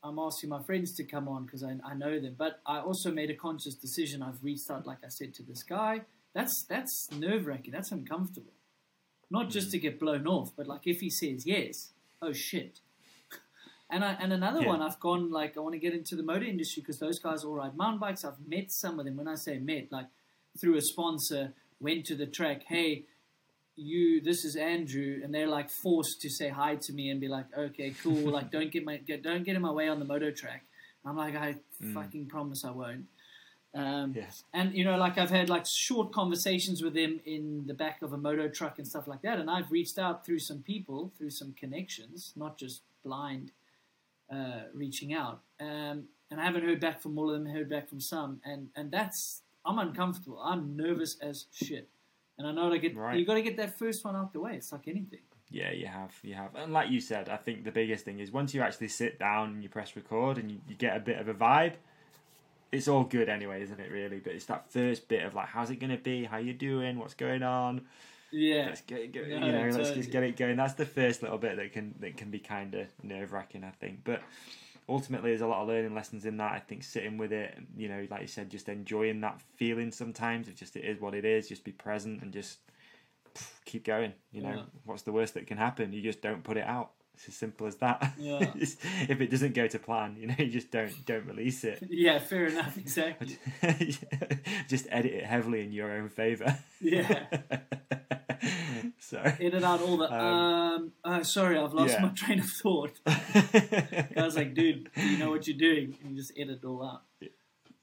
[0.04, 2.36] I'm asking my friends to come on because I, I know them.
[2.38, 4.22] But I also made a conscious decision.
[4.22, 6.02] I've reached out, like I said, to this guy.
[6.34, 7.72] That's that's nerve wracking.
[7.72, 8.52] That's uncomfortable.
[9.30, 9.71] Not just mm.
[9.71, 12.80] to get blown off, but like if he says yes, oh shit.
[13.88, 14.69] And I, and another Yeah.
[14.69, 17.43] one, I've gone like I want to get into the motor industry because those guys
[17.43, 18.26] all ride mountain bikes.
[18.26, 19.15] I've met some of them.
[19.15, 20.07] When I say met, like
[20.59, 22.63] through a sponsor, went to the track.
[22.67, 23.05] Hey,
[23.76, 27.28] you, this is Andrew, and they're like forced to say hi to me and be
[27.28, 28.32] like, okay, cool.
[28.32, 30.65] like don't get my get, don't get in my way on the moto track.
[31.05, 31.93] I'm like, I mm.
[31.93, 33.05] fucking promise I won't.
[33.76, 37.73] Um, yes and you know, like I've had like short conversations with him in the
[37.73, 39.38] back of a moto truck and stuff like that.
[39.39, 43.51] And I've reached out through some people, through some connections, not just blind
[44.32, 45.41] uh, reaching out.
[45.59, 47.45] Um, and I haven't heard back from all of them.
[47.53, 50.39] Heard back from some, and and that's I'm uncomfortable.
[50.41, 51.89] I'm nervous as shit.
[52.38, 53.17] And I know to get Right.
[53.19, 54.55] you got to get that first one out the way.
[54.55, 55.19] It's like anything.
[55.51, 58.32] yeah you have you have and like you said i think the biggest thing is
[58.32, 61.17] once you actually sit down and you press record and you, you get a bit
[61.19, 61.76] of a vibe
[62.76, 65.69] it's all good anyway isn't it really but it's that first bit of like how's
[65.71, 67.82] it going to be how you doing what's going on
[68.32, 70.57] Yeah, let's get it No, you know, let's just get it going.
[70.57, 73.69] That's the first little bit that can that can be kind of nerve wracking, I
[73.69, 73.99] think.
[74.03, 74.21] But
[74.89, 76.51] ultimately, there's a lot of learning lessons in that.
[76.51, 79.91] I think sitting with it, you know, like you said, just enjoying that feeling.
[79.91, 81.47] Sometimes it's just it is what it is.
[81.47, 82.57] Just be present and just
[83.63, 84.11] keep going.
[84.34, 84.63] You know, Yeah.
[84.84, 85.93] what's the worst that can happen?
[85.93, 86.91] You just don't put it out.
[87.16, 88.13] It's as simple as that.
[88.20, 88.51] Yeah.
[88.55, 91.80] If it doesn't go to plan, you know, you just don't don't release it.
[91.89, 92.78] yeah, fair enough.
[92.78, 93.38] Exactly.
[94.68, 96.57] just edit it heavily in your own favor.
[96.82, 97.26] Yeah.
[98.99, 99.20] so.
[99.20, 100.91] Edit out all the Um, um.
[101.03, 102.01] uh, sorry, I've lost yeah.
[102.01, 102.99] my train of thought.
[103.05, 105.97] I was like, dude, you know what you're doing?
[106.01, 107.03] And you just edit it all out.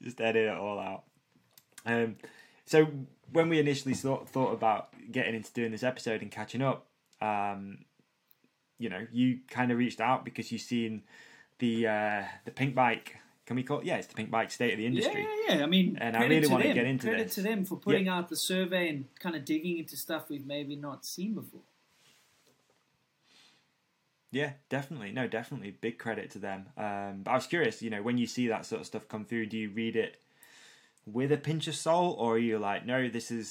[0.01, 1.03] just edit it all out.
[1.85, 2.15] Um,
[2.65, 2.87] so
[3.31, 6.87] when we initially thought thought about getting into doing this episode and catching up,
[7.21, 7.79] um,
[8.77, 11.03] you know, you kind of reached out because you've seen
[11.59, 13.09] the uh, the Pinkbike.
[13.45, 13.85] Can we call it?
[13.85, 15.21] Yeah, it's the Pinkbike state of the industry.
[15.21, 15.63] Yeah, yeah, yeah.
[15.63, 17.35] I mean, And I really to wanna get into credit this.
[17.35, 20.75] to them for putting out the survey and kind of digging into stuff we've maybe
[20.77, 21.61] not seen before.
[24.31, 25.11] Yeah, definitely.
[25.11, 25.71] No, definitely.
[25.71, 26.65] Big credit to them.
[26.75, 29.25] Um, but I was curious, you know, when you see that sort of stuff come
[29.25, 30.19] through, do you read it
[31.05, 33.49] with a pinch of salt, or are you like, no, this is,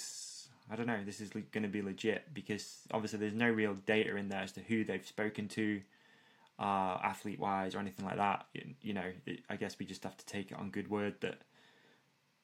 [0.70, 2.32] I don't know, this is going to be legit?
[2.32, 5.80] Because obviously there's no real data in there as to who they've spoken to,
[6.58, 8.46] uh, athlete wise, or anything like that.
[8.54, 11.16] You, you know, it, I guess we just have to take it on good word
[11.20, 11.38] that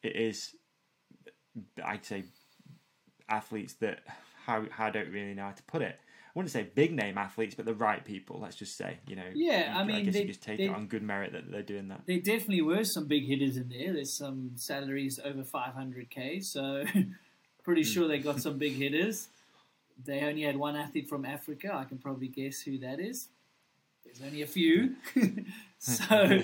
[0.03, 0.55] it is,
[1.85, 2.25] I'd say,
[3.29, 4.01] athletes that,
[4.45, 5.99] how, how I don't really know how to put it.
[6.01, 8.39] I wouldn't say big name athletes, but the right people.
[8.41, 9.25] Let's just say, you know.
[9.35, 11.51] Yeah, I mean, I guess they- you just take they- it on good merit that
[11.51, 12.03] they're doing that.
[12.07, 13.93] There definitely were some big hitters in there.
[13.93, 16.85] There's some salaries over 500k, so
[17.69, 17.93] pretty Hmm.
[17.93, 19.29] sure they got some big hitters.
[20.03, 21.69] They only had one athlete from Africa.
[21.75, 23.29] I can probably guess who that is.
[24.05, 24.97] There's only a few.
[25.79, 26.41] so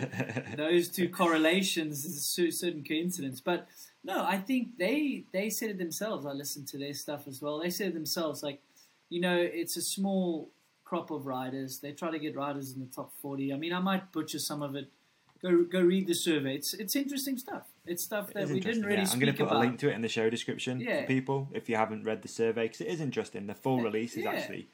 [0.57, 3.41] those two correlations is a certain coincidence.
[3.41, 3.69] But
[4.03, 6.27] no, I think they they said it themselves.
[6.27, 7.59] I listened to their stuff as well.
[7.61, 8.61] They said it themselves, like,
[9.09, 10.51] you know, it's a small
[10.85, 11.79] crop of riders.
[11.79, 13.51] They try to get riders in the top forty.
[13.53, 14.91] I mean, I might butcher some of it.
[15.41, 16.57] Go go read the survey.
[16.57, 17.67] It's it's interesting stuff.
[17.87, 19.09] It's stuff It we didn't really yeah.
[19.13, 19.57] I'm going to put about.
[19.57, 21.03] a link to it in the show description Yeah.
[21.03, 23.47] for people if you haven't read the survey because it is interesting.
[23.47, 24.33] The full release is yeah.
[24.33, 24.69] actually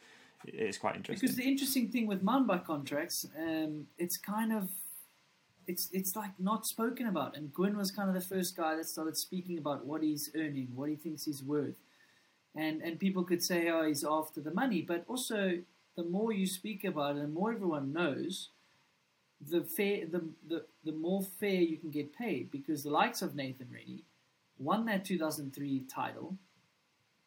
[0.44, 1.26] it's quite interesting.
[1.26, 4.70] Because the interesting thing with bike contracts, um, it's kind of
[5.66, 7.36] it's it's like not spoken about.
[7.36, 10.68] And Gwyn was kind of the first guy that started speaking about what he's earning,
[10.74, 11.76] what he thinks he's worth.
[12.56, 15.58] And and people could say, oh, he's after the money, but also
[15.96, 18.50] the more you speak about it, the more everyone knows,
[19.48, 22.50] the fair the, the the more fair you can get paid.
[22.50, 24.04] Because the likes of Nathan Rennie
[24.58, 26.36] won that 2003 title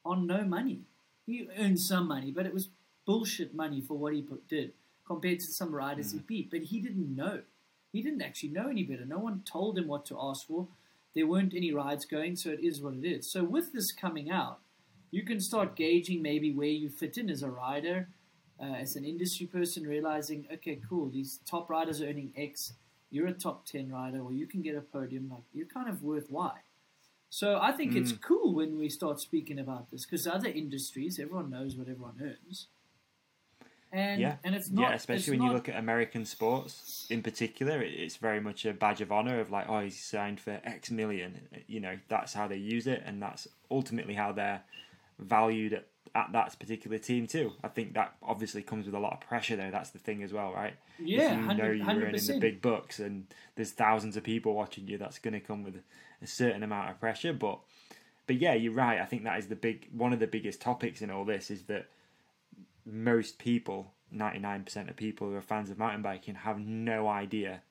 [0.06, 0.82] on no money.
[1.26, 2.70] He earned some money, but it was
[3.06, 4.74] bullshit money for what he put, did
[5.06, 6.28] compared to some riders he mm.
[6.28, 6.52] beat.
[6.52, 7.42] But he didn't know.
[7.92, 9.06] He didn't actually know any better.
[9.06, 10.68] No one told him what to ask for.
[11.14, 13.30] There weren't any rides going, so it is what it is.
[13.30, 14.60] So with this coming out,
[15.12, 18.08] you can start gauging maybe where you fit in as a rider,
[18.64, 22.74] uh, as an industry person, realizing, okay, cool, these top riders are earning X.
[23.12, 25.30] You're a top 10 rider, or you can get a podium.
[25.30, 26.52] Like, you're kind of worth Y.
[27.30, 31.50] So I think it's cool when we start speaking about this because other industries, everyone
[31.50, 32.68] knows what everyone earns.
[33.92, 34.90] And, yeah, and it's not.
[34.90, 38.74] yeah, especially when not- you look at American sports in particular, it's very much a
[38.74, 41.40] badge of honor of like, oh, he's signed for X million.
[41.66, 44.62] You know, that's how they use it, and that's ultimately how they're
[45.20, 47.54] valued at, at that particular team too.
[47.64, 49.72] I think that obviously comes with a lot of pressure, though.
[49.72, 50.76] That's the thing as well, right?
[51.00, 54.88] Yeah, if you know you're earning the big bucks and there's thousands of people watching
[54.88, 55.82] you, that's going to come with
[56.22, 57.34] a certain amount of pressure.
[57.34, 57.60] But,
[58.28, 59.00] but yeah, you're right.
[59.00, 61.64] I think that is the big one of the biggest topics in all this is
[61.64, 61.88] that
[62.86, 67.62] most people, 99% of people who are fans of mountain biking, have no idea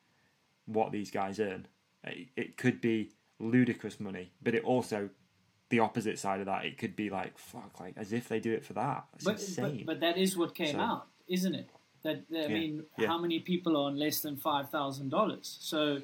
[0.67, 1.67] what these guys earn.
[2.05, 5.11] It, it could be ludicrous money, but it also,
[5.73, 8.53] the opposite side of that, it could be like, fuck, like as if they do
[8.53, 9.05] it for that.
[9.25, 11.69] But, but but that is what came So- out, isn't it?
[12.05, 13.07] That, that- I Yeah, mean, yeah.
[13.07, 15.57] how many people are on less than five thousand dollars?
[15.61, 16.03] So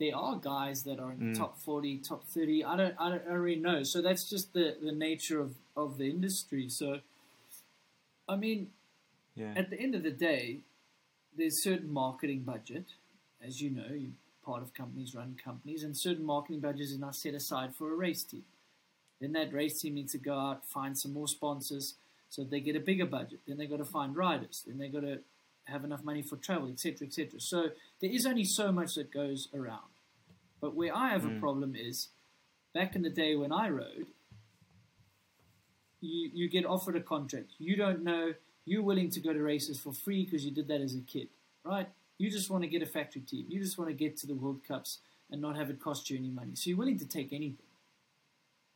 [0.00, 1.32] there are guys that are in Mm.
[1.32, 2.64] the top forty, top thirty.
[2.64, 3.84] I don't, I don't, I don't really know.
[3.84, 6.68] So that's just the the nature of of the industry.
[6.68, 6.98] So,
[8.28, 8.70] I mean,
[9.36, 9.52] yeah.
[9.56, 10.58] at the end of the day,
[11.36, 12.86] there's certain marketing budget,
[13.40, 14.12] as you know, you
[14.44, 17.94] part of companies run companies, and certain marketing budgets are now set aside for a
[17.94, 18.44] race team.
[19.20, 21.94] Then that race team needs to go out find some more sponsors,
[22.28, 23.40] so they get a bigger budget.
[23.46, 24.64] Then they've got to find riders.
[24.66, 25.18] Then they've got to
[25.64, 27.40] have enough money for travel, etc., etc.
[27.40, 29.90] So there is only so much that goes around.
[30.60, 31.40] But where I have a hmm.
[31.40, 32.08] problem is,
[32.74, 34.06] back in the day when I rode,
[36.00, 37.52] you you get offered a contract.
[37.58, 38.34] You don't know.
[38.64, 41.28] You're willing to go to races for free because you did that as a kid,
[41.64, 41.88] right?
[42.18, 43.46] You just want to get a factory team.
[43.48, 44.98] You just want to get to the World Cups
[45.30, 46.52] and not have it cost you any money.
[46.54, 47.67] So you're willing to take anything.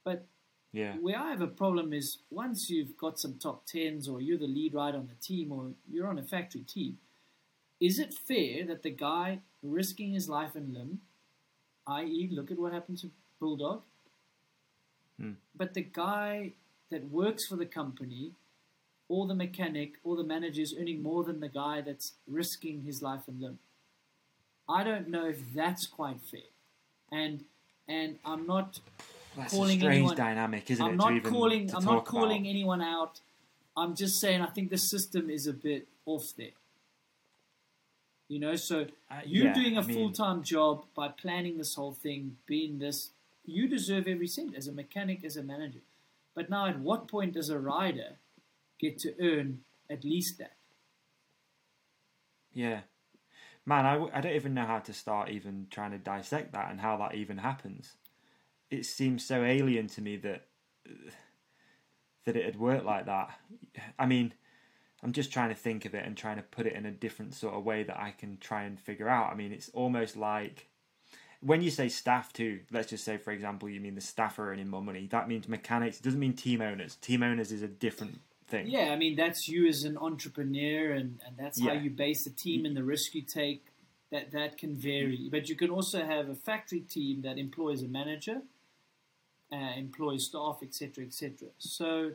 [0.05, 0.27] But
[0.73, 0.95] yeah.
[0.97, 4.47] where I have a problem is once you've got some top tens or you're the
[4.47, 6.99] lead rider on the team or you're on a factory team,
[7.81, 11.01] is it fair that the guy risking his life and limb,
[11.87, 13.83] i.e., look at what happened to Bulldog,
[15.19, 15.33] Hmm.
[15.55, 16.53] but the guy
[16.91, 18.33] that works for the company
[19.09, 23.03] or the mechanic or the manager is earning more than the guy that's risking his
[23.03, 23.59] life and limb?
[24.69, 26.51] I don't know if that's quite fair.
[27.11, 27.45] And
[27.87, 28.81] and I'm not
[29.37, 30.97] That's calling a strange anyone- dynamic, isn't I'm it?
[30.97, 31.74] not calling.
[31.74, 32.49] I'm not calling about?
[32.51, 33.20] anyone out.
[33.76, 36.51] I'm just saying I think the system is a bit off there.
[38.28, 41.59] You know, so Uh, you yeah, doing a I mean- full time job by planning
[41.59, 43.11] this whole thing, being this,
[43.45, 45.80] you deserve every cent as a mechanic, as a manager.
[46.35, 48.16] But now, at what point does a rider
[48.78, 50.57] get to earn at least that?
[52.55, 52.83] Yeah.
[53.64, 56.70] Man, I, w- I don't even know how to start even trying to dissect that
[56.70, 57.97] and how that even happens.
[58.73, 60.47] It seems so alien to me that
[62.25, 63.31] that it had worked like that.
[63.99, 64.33] I mean,
[65.03, 67.35] I'm just trying to think of it and trying to put it in a different
[67.35, 69.33] sort of way that I can try and figure out.
[69.33, 70.68] I mean, it's almost like
[71.41, 74.53] when you say staff too, let's just say, for example, you mean the staff are
[74.53, 75.09] earning more money.
[75.11, 75.99] That means mechanics.
[75.99, 76.97] It doesn't mean team owners.
[76.97, 78.68] Team owners is a different thing.
[78.68, 82.31] Yeah, I mean that's you as an entrepreneur, and, and that's how you base the
[82.31, 82.68] team mm.
[82.68, 83.66] and the risk you take.
[84.12, 85.31] That that can vary, mm.
[85.31, 88.43] but you can also have a factory team that employs a manager,
[89.53, 91.49] uh, employs staff, etc., etc.
[91.59, 92.13] So,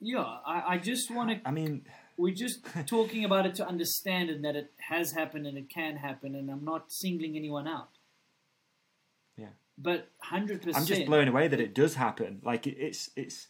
[0.00, 1.48] yeah, I, I just want to.
[1.48, 1.84] I mean,
[2.16, 5.96] We're just talking about it to understand and that it has happened and it can
[5.96, 7.90] happen, and I'm not singling anyone out.
[9.36, 9.54] Yeah.
[9.78, 10.76] But hundred percent.
[10.76, 12.40] I'm just blown away that it does happen.
[12.42, 13.48] Like it, it's it's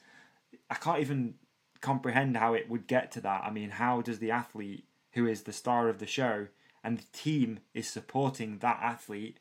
[0.70, 1.34] I can't even
[1.80, 3.42] comprehend how it would get to that.
[3.44, 6.48] I mean, how does the athlete who is the star of the show
[6.84, 9.38] and the team is supporting that athlete,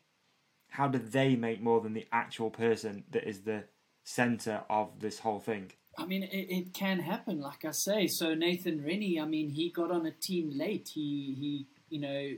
[0.72, 3.64] how do they make more than the actual person that is the
[4.04, 5.70] center of this whole thing?
[5.98, 8.06] I mean, it, it can happen, like I say.
[8.06, 10.88] So Nathan Rennie, I mean, he got on a team late.
[10.94, 12.30] He, he, you know,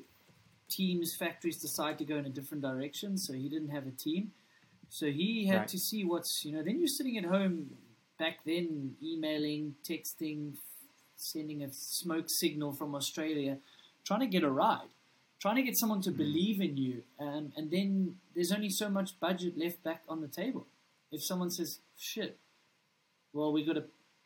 [0.68, 4.32] teams, factories decide to go in a different direction, so he didn't have a team.
[4.88, 5.68] So he had Right.
[5.68, 7.70] to see what's, you know, then you're sitting at home
[8.18, 10.54] back then, emailing, texting,
[11.16, 13.58] sending a smoke signal from Australia,
[14.04, 14.93] trying to get a ride,
[15.44, 17.02] trying to get someone to believe in you.
[17.20, 20.66] Um, and then there's only so much budget left back on the table.
[21.12, 22.38] If someone says, shit,
[23.34, 23.84] well, we got to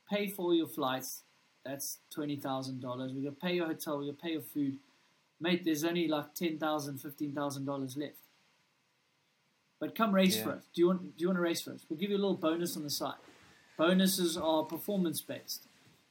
[0.09, 1.23] pay for your flights.
[1.65, 3.13] That's twenty thousand dollars.
[3.13, 3.99] We got to pay your hotel.
[3.99, 4.79] We got to pay your food,
[5.41, 5.65] mate.
[5.65, 8.15] There's only like ten thousand, fifteen thousand dollars left.
[9.81, 10.45] But come race Yeah.
[10.45, 10.63] for us.
[10.73, 11.03] Do you want?
[11.17, 11.85] Do you want to race for us?
[11.89, 13.21] We'll give you a little bonus on the side.
[13.77, 15.63] Bonuses are performance based.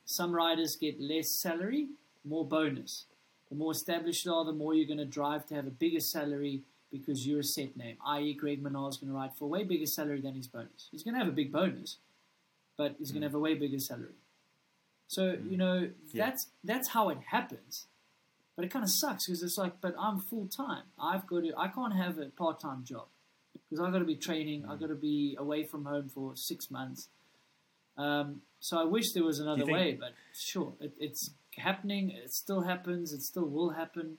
[0.06, 1.88] some riders get less salary,
[2.26, 3.06] more bonus.
[3.50, 6.00] The more established you are, the more you're going to drive to have a bigger
[6.00, 7.98] salary because you're a set name.
[8.06, 10.88] I.e., Greg Minnaar is going to ride for a way bigger salary than his bonus.
[10.92, 11.98] He's going to have a big bonus,
[12.78, 13.34] but he's going to hmm.
[13.34, 14.16] have a way bigger salary.
[15.08, 15.50] So hmm.
[15.50, 16.26] you know Yeah.
[16.26, 17.88] that's that's how it happens.
[18.56, 20.84] But it kind of sucks because it's like, but I'm full time.
[21.00, 21.54] I've got to.
[21.58, 23.06] I can't have a part time job
[23.54, 24.66] because I've got to be training.
[24.66, 24.86] I've hmm.
[24.86, 27.10] got to be away from home for six months.
[27.98, 32.12] Um, so I wish there was another think- way, but sure, it, it's happening.
[32.12, 33.14] It still happens.
[33.14, 34.18] It still will happen.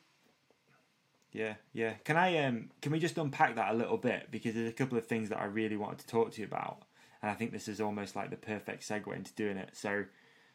[1.33, 1.95] Yeah, yeah.
[2.05, 4.99] Can I um can we just unpack that a little bit because there's a couple
[4.99, 6.83] of things that I really wanted to talk to you about,
[7.23, 9.71] and I think this is almost like the perfect segue into doing it.
[9.75, 10.05] So,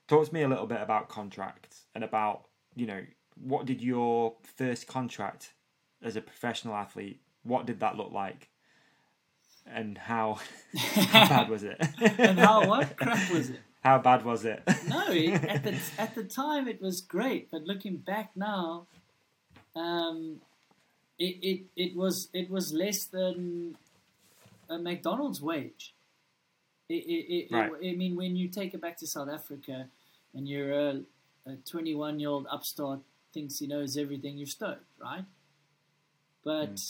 [0.08, 3.02] talk to me a little bit about contracts and about you know
[3.36, 5.54] what did your first contract
[6.02, 7.22] as a professional athlete?
[7.44, 8.50] What did that look like?
[9.66, 10.40] And how,
[10.78, 11.78] how bad was it?
[12.20, 13.62] And how what crap was it?
[13.84, 14.64] How bad was it?
[14.88, 18.88] No, it, at the at the time it was great, but looking back now,
[19.76, 20.42] um,
[21.20, 23.76] it, it it was it was less than
[24.70, 25.94] a McDonald's wage.
[26.90, 27.72] It, it, it, Right.
[27.72, 29.88] I mean, when you take it back to South Africa,
[30.34, 31.02] and you're a,
[31.46, 33.00] a 21 year old upstart
[33.34, 35.26] thinks he knows everything, you're stoked, right?
[36.44, 36.82] But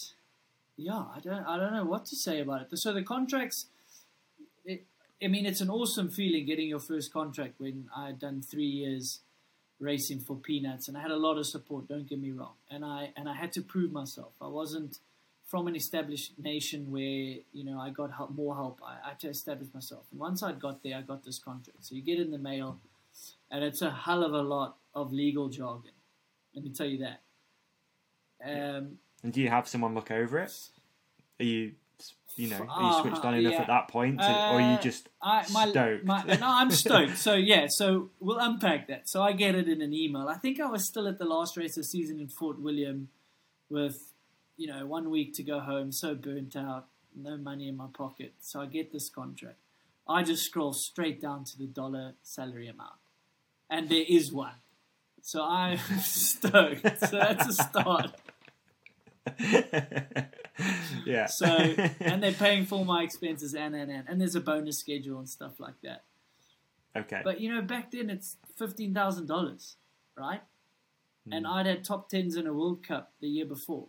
[0.77, 2.77] yeah, I don't I don't know what to say about it.
[2.77, 3.67] So the contracts.
[5.21, 8.65] I mean, it's an awesome feeling getting your first contract when I had done three
[8.65, 9.19] years
[9.79, 11.87] racing for peanuts, and I had a lot of support.
[11.87, 14.33] Don't get me wrong, and I and I had to prove myself.
[14.41, 14.99] I wasn't
[15.47, 18.79] from an established nation where you know I got help, more help.
[18.85, 21.85] I, I had to establish myself, and once I got there, I got this contract.
[21.85, 22.79] So you get in the mail,
[23.51, 25.91] and it's a hell of a lot of legal jargon.
[26.55, 27.21] Let me tell you that.
[28.45, 30.69] Um, and do you have someone look over it?
[31.39, 31.73] Are you,
[32.35, 33.61] you know, are you Uh, switched on enough yeah.
[33.61, 36.05] at that point, to, or are you Uh, just I, my, stoked?
[36.05, 37.17] My, no, I'm stoked.
[37.17, 39.09] So yeah, so we'll unpack that.
[39.09, 40.27] So I get it in an email.
[40.27, 43.09] I think I was still at the last race of the season in Fort William,
[43.69, 43.97] with
[44.57, 48.33] you know one week to go home, so burnt out, no money in my pocket.
[48.41, 49.57] So I get this contract.
[50.07, 52.99] I just scroll straight down to the dollar salary amount,
[53.69, 54.55] and there is one.
[55.21, 56.81] So I'm stoked.
[56.99, 58.11] So that's a start.
[61.05, 61.27] yeah.
[61.27, 61.45] So
[61.99, 65.29] and they're paying for my expenses and and and and there's a bonus schedule and
[65.29, 66.03] stuff like that.
[66.95, 67.21] okay.
[67.23, 69.77] But you know, back then it's fifteen thousand dollars,
[70.17, 70.41] right?
[71.31, 71.51] And hmm.
[71.53, 73.87] I'd had top tens in a World Cup the year before.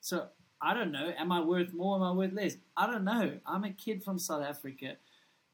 [0.00, 0.28] So
[0.60, 1.12] I don't know.
[1.18, 1.96] Am I worth more?
[1.96, 2.56] Am I worth less?
[2.76, 3.38] I don't know.
[3.46, 4.96] I'm a kid from South Africa.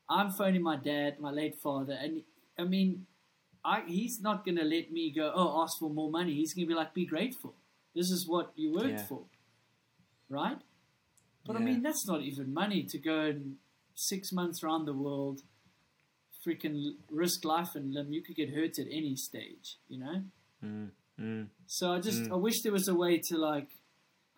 [0.09, 2.23] I'm phoning my dad, my late father, and
[2.59, 3.07] I mean,
[3.65, 5.31] I, he's not going to let me go.
[5.35, 6.35] Oh, ask for more money.
[6.35, 7.55] He's going to be like, be grateful.
[7.99, 9.09] This is what you worked Yeah.
[9.11, 9.23] for,
[10.41, 10.61] right?
[11.47, 13.57] But I mean, that's not even money to go and
[13.95, 15.39] six months around the world,
[16.45, 16.77] freaking
[17.11, 18.13] risk life and limb.
[18.13, 20.17] You could get hurt at any stage, you know.
[20.65, 20.91] Mm,
[21.21, 21.47] mm.
[21.67, 22.33] So I just Mm.
[22.35, 23.71] I wish there was a way to like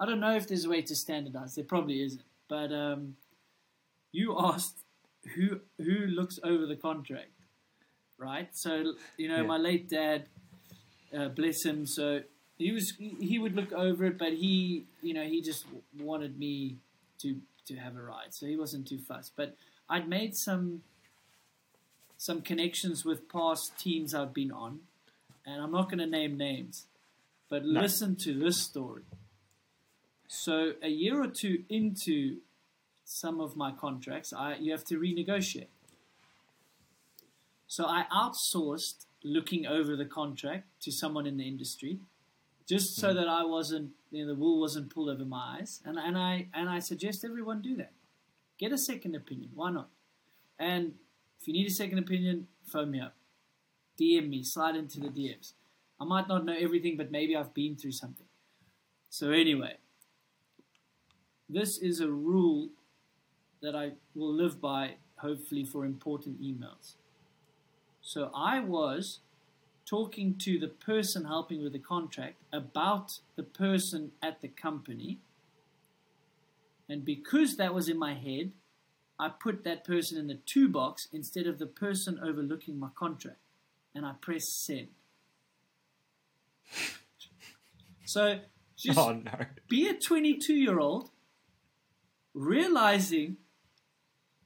[0.00, 1.54] I don't know if there's a way to standardize.
[1.54, 2.24] There probably isn't.
[2.48, 3.16] But um,
[4.12, 4.78] you asked
[5.34, 5.46] who
[5.86, 7.34] who looks over the contract,
[8.28, 8.48] right?
[8.64, 8.72] So
[9.20, 9.52] you know Yeah.
[9.54, 10.20] my late dad,
[11.16, 11.86] uh, bless him.
[11.86, 12.06] So
[12.61, 15.64] he was he, would look over it, but he you know he just
[15.98, 16.76] wanted me
[17.18, 17.36] to
[17.66, 19.32] to have a ride, so he wasn't too fussed.
[19.36, 19.56] But
[19.88, 20.82] I'd made some
[22.16, 24.80] some connections with past teams I've been on,
[25.46, 26.86] and I'm not going to name names,
[27.48, 27.80] but No.
[27.80, 29.02] listen to this story.
[30.28, 32.38] So a year or two into
[33.04, 35.68] some of my contracts, I you have to renegotiate.
[37.66, 42.00] So I outsourced looking over the contract to someone in the industry,
[42.70, 43.16] just so mm.
[43.16, 45.80] that I wasn't, you know, the wool wasn't pulled over my eyes.
[45.84, 47.92] And and I and I suggest everyone do that.
[48.58, 49.50] Get a second opinion.
[49.54, 49.88] Why not?
[50.56, 50.94] And
[51.40, 53.16] if you need a second opinion, phone me up,
[54.00, 55.54] DM me, slide into the DMs.
[56.00, 58.26] I might not know everything, but maybe I've been through something.
[59.08, 59.78] So anyway,
[61.48, 62.68] this is a rule
[63.62, 66.94] that I will live by, hopefully for important emails.
[68.00, 69.20] So I was
[69.91, 75.18] talking to the person helping with the contract about the person at the company.
[76.88, 78.53] And because that was in my head,
[79.18, 83.38] I put that person in the two box instead of the person overlooking my contract.
[83.93, 84.88] And I press send.
[88.05, 88.38] So
[88.76, 89.32] just Oh no.
[89.68, 91.11] be a 22 year old
[92.32, 93.38] realizing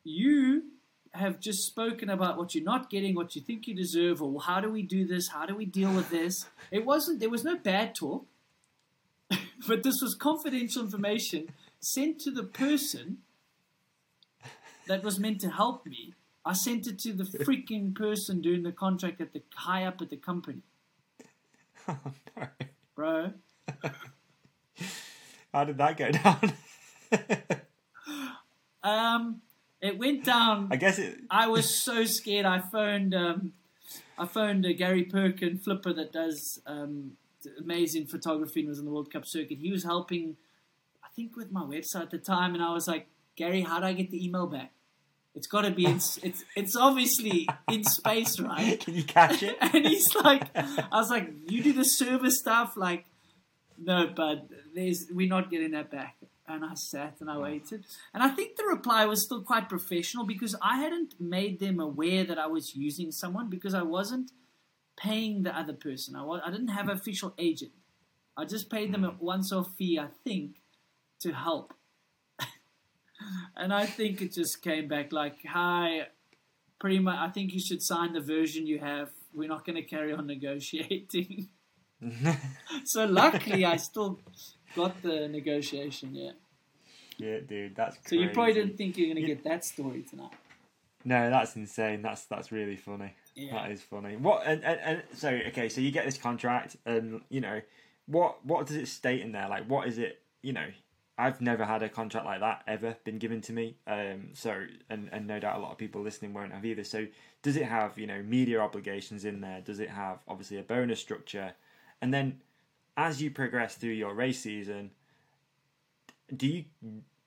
[0.04, 0.70] you
[1.14, 4.60] have just spoken about what you're not getting, what you think you deserve, or how
[4.60, 5.28] do we do this?
[5.28, 6.46] How do we deal with this?
[6.70, 8.26] It wasn't, there was no bad talk,
[9.68, 11.48] but this was confidential information
[11.80, 13.18] sent to the person
[14.86, 16.14] that was meant to help me
[16.46, 20.10] I sent it to the freaking person doing the contract at the high up at
[20.10, 20.60] the company,
[21.88, 21.98] Oh,
[22.36, 22.46] no.
[22.94, 23.32] bro.
[25.54, 26.52] How did that go down?
[28.82, 29.40] Um,
[29.84, 30.68] it went down.
[30.70, 31.18] I guess it.
[31.30, 32.46] I was so scared.
[32.46, 33.14] I phoned.
[33.14, 33.52] Um,
[34.16, 37.12] I phoned uh, Gary Perkin, flipper that does um,
[37.60, 39.58] amazing photography and was on the World Cup circuit.
[39.58, 40.36] He was helping,
[41.04, 43.86] I think, with my website at the time, and I was like, Gary, how do
[43.86, 44.72] I get the email back?
[45.34, 45.96] It's got to be in.
[46.22, 48.80] it's it's obviously in space, right?
[48.84, 49.56] Can you catch it?
[49.60, 53.04] and he's like, I was like, you do the server stuff, like,
[53.76, 56.16] no, but there's we're not getting that back.
[56.46, 60.26] And I sat and I waited, and I think the reply was still quite professional
[60.26, 64.30] because I hadn't made them aware that I was using someone because I wasn't
[64.96, 66.16] paying the other person.
[66.16, 67.72] I was, I didn't have an official agent.
[68.36, 69.20] I just paid them a mm.
[69.20, 70.56] once-off fee, I think,
[71.20, 71.74] to help.
[73.56, 76.08] and I think it just came back like, "Hi,
[76.78, 77.18] pretty much.
[77.18, 79.10] I think you should sign the version you have.
[79.32, 81.48] We're not going to carry on negotiating."
[82.84, 84.20] so luckily, I still
[84.74, 86.14] got the negotiation.
[86.14, 86.32] Yeah.
[87.18, 87.96] yeah, dude, that's.
[88.06, 90.32] So you probably didn't think you're going to You- get that story tonight.
[91.04, 92.00] No, that's insane.
[92.00, 93.12] That's that's really funny.
[93.34, 93.52] Yeah.
[93.52, 94.16] That is funny.
[94.16, 97.60] What and, and, and so okay, so you get this contract, and you know
[98.06, 99.48] what what does it state in there?
[99.48, 100.22] Like, what is it?
[100.40, 100.66] You know,
[101.18, 103.76] I've never had a contract like that ever been given to me.
[103.86, 106.84] Um, so and and no doubt a lot of people listening won't have either.
[106.84, 107.06] So
[107.42, 109.60] does it have you know media obligations in there?
[109.60, 111.52] Does it have obviously a bonus structure?
[112.00, 112.40] And then
[112.96, 114.90] as you progress through your race season,
[116.34, 116.64] do you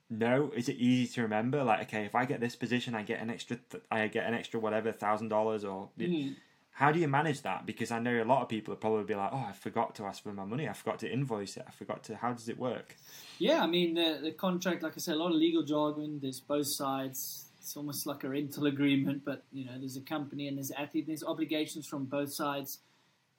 [0.10, 0.52] know?
[0.56, 1.64] Is it easy to remember?
[1.64, 3.58] Like, okay, if I get this position, I get an extra.
[3.70, 6.36] Th- I get an extra whatever thousand dollars, or Mm.
[6.72, 7.66] how do you manage that?
[7.66, 10.06] Because I know a lot of people would probably be like, "Oh, I forgot to
[10.06, 10.68] ask for my money.
[10.68, 11.66] I forgot to invoice it.
[11.68, 12.96] I forgot to." How does it work?
[13.40, 16.20] Yeah, I mean the the contract, like I said, a lot of legal jargon.
[16.22, 17.44] There's both sides.
[17.60, 21.06] It's almost like a rental agreement, but you know, there's a company and there's athlete.
[21.08, 22.80] There's obligations from both sides.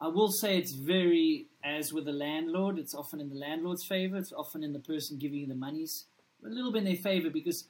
[0.00, 4.16] I will say it's very, as with the landlord, it's often in the landlord's favor.
[4.16, 6.04] It's often in the person giving you the monies,
[6.44, 7.66] a little bit in their favor because,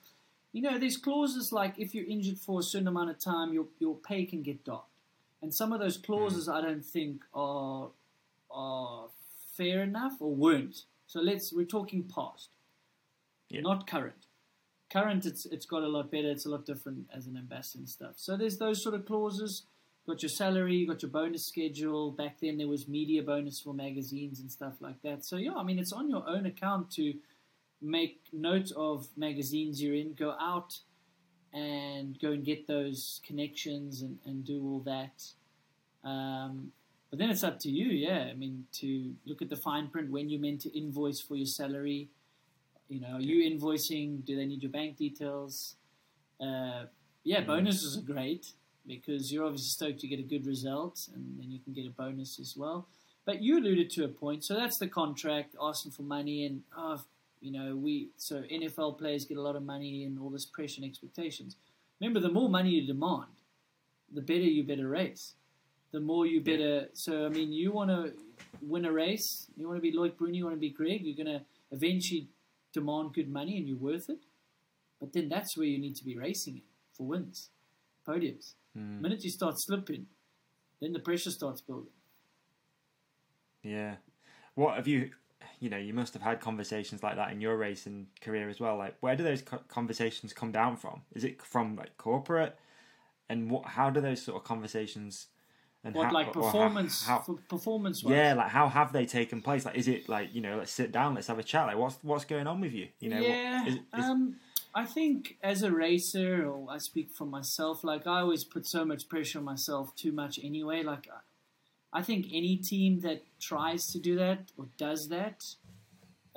[0.53, 3.67] you know, there's clauses like if you're injured for a certain amount of time, your
[3.79, 4.91] your pay can get docked,
[5.41, 6.53] and some of those clauses hmm.
[6.53, 7.91] I don't think are
[8.51, 9.09] are
[9.57, 10.85] fair enough or weren't.
[11.07, 12.51] So let's we're talking past,
[13.49, 13.63] Yeah.
[13.63, 14.27] not current.
[14.91, 16.31] Current, it's it's got a lot better.
[16.31, 18.15] It's a lot different as an ambassador and stuff.
[18.17, 19.65] So there's those sort of clauses.
[20.09, 22.13] Got your salary, you got your bonus schedule.
[22.13, 25.23] Back then there was media bonus for magazines and stuff like that.
[25.23, 27.13] So yeah, I mean it's on your own account to
[27.83, 30.15] make note of magazines you're in.
[30.15, 30.79] Go out
[31.53, 36.09] and go and get those connections and, and do all that.
[36.09, 36.73] Um,
[37.11, 38.29] but then it's up to you, yeah.
[38.31, 41.47] I mean, to look at the fine print when you're meant to invoice for your
[41.47, 42.09] salary.
[42.89, 44.25] You know, are you invoicing?
[44.25, 45.75] Do they need your bank details?
[46.41, 46.85] Uh,
[47.25, 48.53] yeah, bonuses are great
[48.89, 51.91] because you're obviously stoked to get a good result and then you can get a
[51.91, 52.89] bonus as well.
[53.25, 57.03] But you alluded to a point, so that's the contract asking for money and oh,
[57.41, 60.81] you know we so NFL players get a lot of money and all this pressure
[60.81, 61.57] and expectations.
[62.01, 63.27] Remember, the more money you demand,
[64.13, 65.35] the better you better race.
[65.91, 66.89] The more you better.
[66.95, 68.13] So I mean, you want to
[68.63, 71.03] win a race, you want to be Loïc Bruni, you want to be Greg.
[71.03, 72.29] You're going to eventually
[72.73, 74.21] demand good money, and you're worth it.
[75.01, 76.63] But then that's where you need to be racing it
[76.97, 77.51] for wins,
[78.07, 78.55] podiums.
[78.75, 80.07] The minute you start slipping,
[80.81, 81.91] then the pressure starts building.
[83.63, 83.97] Yeah.
[84.55, 85.11] What have you?
[85.61, 88.77] You know, you must have had conversations like that in your racing career as well.
[88.77, 91.03] Like, where do those conversations come down from?
[91.15, 92.57] Is it from like corporate?
[93.29, 93.65] And what?
[93.67, 95.27] How do those sort of conversations?
[95.85, 97.05] And What how, like or how- performance?
[97.07, 98.03] How, for performance.
[98.05, 99.65] yeah, like how have they taken place?
[99.65, 101.67] Like, is it like you know, let's sit down, let's have a chat.
[101.67, 102.89] Like, what's what's going on with you?
[103.01, 103.67] You know, yeah.
[103.67, 104.37] is- is- um,
[104.79, 108.85] I think as a racer, or I speak for myself, like I always put so
[108.85, 110.83] much pressure on myself too much anyway.
[110.93, 115.39] Like I, I think any team that tries to do that or does that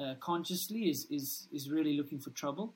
[0.01, 2.67] uh, consciously is, is is really looking for trouble.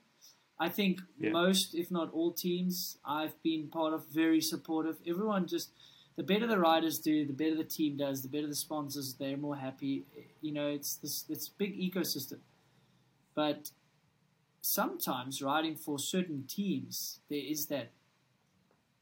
[0.67, 1.31] I think Yeah.
[1.31, 4.97] most, if not all teams I've been part of, very supportive.
[5.13, 5.69] Everyone just
[6.19, 9.43] the better the riders do, the better the team does, the better the sponsors, they're
[9.47, 9.93] more happy.
[10.41, 12.39] You know, it's this this big ecosystem.
[13.41, 13.71] But
[14.65, 17.91] sometimes riding for certain teams, there is that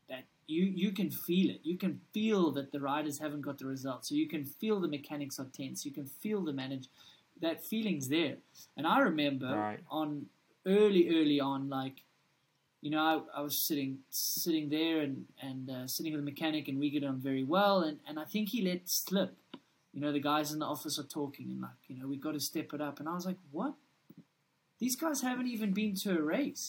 [0.10, 1.62] that you you can feel it.
[1.64, 4.10] You can feel that the riders haven't got the results.
[4.10, 5.86] So you can feel the mechanics are tense.
[5.86, 6.88] You can feel the manage.
[7.42, 8.38] That feeling's there.
[8.78, 9.80] And I remember Right.
[9.90, 10.28] on
[10.66, 12.04] early early on, like
[12.82, 16.68] you know, I, I was sitting sitting there and and uh, sitting with the mechanic,
[16.68, 17.82] and we get on very well.
[17.82, 19.38] And and I think he let slip.
[19.94, 22.34] You know, the guys in the office are talking, and like, you know, we've got
[22.34, 23.00] to step it up.
[23.00, 23.76] And I was like, what?
[24.84, 26.66] These guys haven't even been to a race.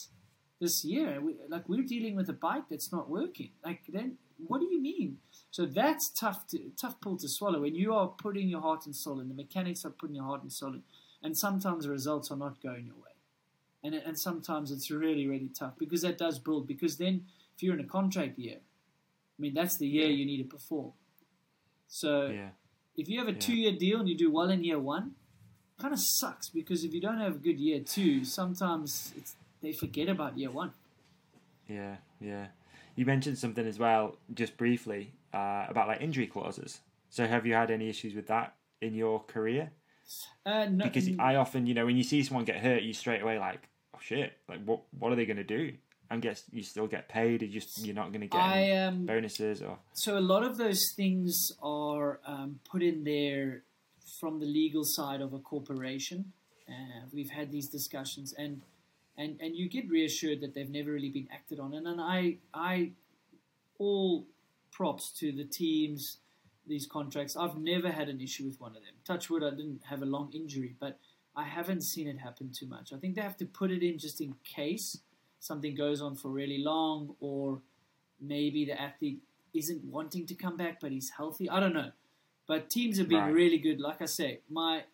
[0.65, 1.19] this year.
[1.25, 3.51] We, like we're dealing with a bike that's not working.
[3.67, 4.09] Like then,
[4.49, 5.09] what do you mean?
[5.51, 8.95] So that's tough to tough pill to swallow when you are putting your heart and
[9.03, 9.27] soul in.
[9.33, 10.83] The mechanics are putting your heart and soul in,
[11.23, 13.15] and sometimes the results are not going your way,
[13.83, 16.63] and and sometimes it's really really tough because that does build.
[16.73, 17.15] Because then,
[17.53, 18.59] if you're in a contract year,
[19.35, 20.91] I mean that's the year you need to perform.
[22.01, 22.51] So Yeah.
[23.01, 23.45] if you have a Yeah.
[23.47, 25.05] two-year deal and you do well in year one,
[25.79, 29.71] kind of sucks because if you don't have a good year two, sometimes it's, they
[29.71, 30.71] forget about year one.
[31.67, 32.47] Yeah, yeah.
[32.95, 36.79] You mentioned something as well, just briefly, uh, about like injury clauses.
[37.09, 39.71] So have you had any issues with that in your career?
[40.45, 43.21] Uh, no, Because I often, you know, when you see someone get hurt, you straight
[43.21, 45.73] away like, oh shit, like what what are they going to do?
[46.09, 47.41] I guess you still get paid.
[47.41, 50.57] You just you're not going to get I um, bonuses or so a lot of
[50.57, 53.63] those things are um, put in there
[54.19, 56.33] from the legal side of a corporation.
[56.67, 58.61] Uh, we've had these discussions, and
[59.17, 61.73] and and you get reassured that they've never really been acted on.
[61.73, 62.91] And then I I
[63.77, 64.25] all
[64.71, 66.17] props to the teams,
[66.67, 67.35] these contracts.
[67.35, 68.93] I've never had an issue with one of them.
[69.05, 70.99] Touch wood, I didn't have a long injury, but
[71.35, 72.93] I haven't seen it happen too much.
[72.93, 74.99] I think they have to put it in just in case
[75.39, 77.61] something goes on for really long, or
[78.19, 79.21] maybe the athlete
[79.53, 81.49] isn't wanting to come back, but he's healthy.
[81.49, 81.91] I don't know.
[82.47, 83.33] But teams have been Right.
[83.33, 83.79] really good.
[83.79, 84.85] Like I say, my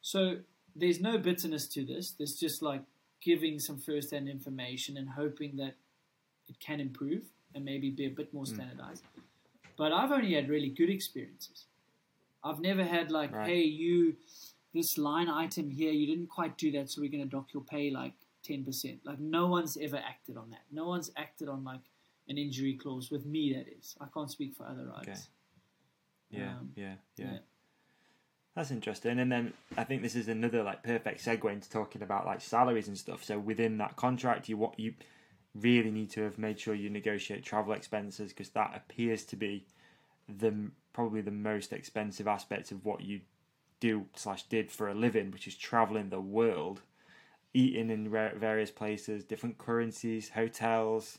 [0.00, 0.40] so
[0.74, 2.10] there's no bitterness to this.
[2.12, 2.82] There's just like
[3.20, 5.76] giving some first-hand information and hoping that
[6.48, 7.24] it can improve
[7.54, 8.54] and maybe be a bit more hmm.
[8.54, 9.04] standardized.
[9.76, 11.66] But I've only had really good experiences.
[12.44, 13.48] I've never had like, Right.
[13.48, 14.16] hey, you,
[14.74, 17.62] this line item here, you didn't quite do that, so we're going to dock your
[17.62, 18.14] pay like
[18.44, 18.98] 10%.
[19.04, 20.64] Like, no one's ever acted on that.
[20.70, 21.80] No one's acted on like
[22.28, 23.96] an injury clause with me, that is.
[24.00, 25.28] I can't speak for other riders.
[26.32, 27.38] Yeah, Um, yeah, yeah, yeah.
[28.54, 29.18] That's interesting.
[29.18, 32.88] And then I think this is another like perfect segue into talking about like salaries
[32.88, 33.24] and stuff.
[33.24, 34.94] So within that contract, you what you
[35.54, 39.64] really need to have made sure you negotiate travel expenses because that appears to be
[40.28, 43.20] the probably the most expensive aspect of what you
[43.80, 46.82] do slash did for a living, which is traveling the world,
[47.54, 51.18] eating in various places, different currencies, hotels,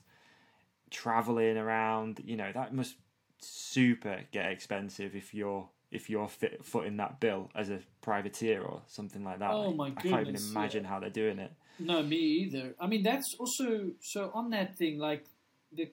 [0.91, 2.21] traveling around.
[2.23, 2.95] You know that must
[3.43, 8.81] super get expensive if you're if you're fit, footing that bill as a privateer or
[8.87, 9.51] something like that.
[9.51, 10.89] Oh my I can't even imagine yeah.
[10.89, 11.51] how they're doing it.
[11.79, 12.73] No, me either.
[12.79, 14.97] I mean, that's also so on that thing.
[14.97, 15.25] Like
[15.71, 15.91] the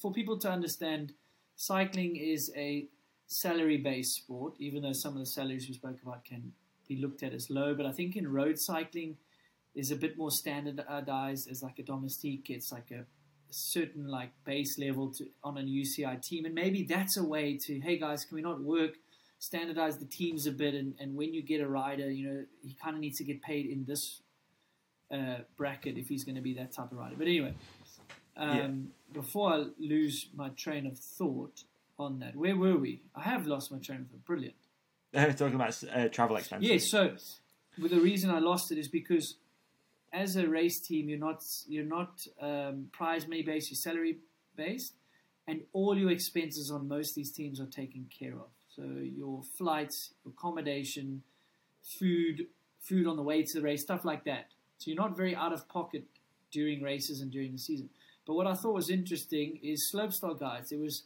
[0.00, 1.14] for people to understand,
[1.56, 2.86] cycling is a
[3.26, 4.54] salary-based sport.
[4.58, 6.52] Even though some of the salaries we spoke about can
[6.86, 9.16] be looked at as low, but I think in road cycling
[9.74, 12.50] is a bit more standardized as like a domestique.
[12.50, 13.04] It's like a
[13.50, 17.80] certain like base level to on an UCI team, and maybe that's a way to
[17.80, 18.92] hey guys, can we not work?
[19.42, 22.74] standardize the teams a bit and, and when you get a rider you know he
[22.74, 24.20] kind of needs to get paid in this
[25.12, 27.16] uh, bracket if he's going to be that type of rider.
[27.16, 27.54] But anyway,
[28.36, 31.64] um, before I lose my train of thought
[31.98, 33.02] on that, where were we?
[33.14, 34.24] I have lost my train of thought.
[34.24, 34.54] Brilliant.
[35.12, 36.70] We're talking about uh, travel expenses.
[36.70, 36.78] Yeah.
[36.78, 37.16] So,
[37.78, 39.36] well, the reason I lost it is because
[40.12, 44.18] as a race team, you're not you're not um, prize money based, you're salary
[44.56, 44.94] based,
[45.46, 48.48] and all your expenses on most of these teams are taken care of.
[48.68, 51.22] So your flights, your accommodation,
[51.82, 52.46] food,
[52.80, 54.46] food on the way to the race, stuff like that.
[54.78, 56.04] So you're not very out of pocket
[56.50, 57.90] during races and during the season.
[58.26, 60.70] But what I thought was interesting is slopestyle guys.
[60.70, 61.04] There was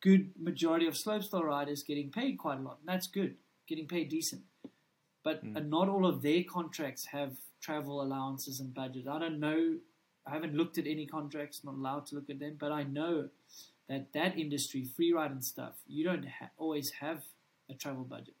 [0.00, 4.08] good majority of slopestyle riders getting paid quite a lot, and that's good, getting paid
[4.08, 4.42] decent.
[5.22, 9.06] But uh, not all of their contracts have travel allowances and budget.
[9.08, 9.76] I don't know.
[10.26, 11.62] I haven't looked at any contracts.
[11.64, 13.28] Not allowed to look at them, but I know
[13.88, 17.22] that that industry, free ride and stuff, you don't ha- always have
[17.70, 18.34] a travel budget.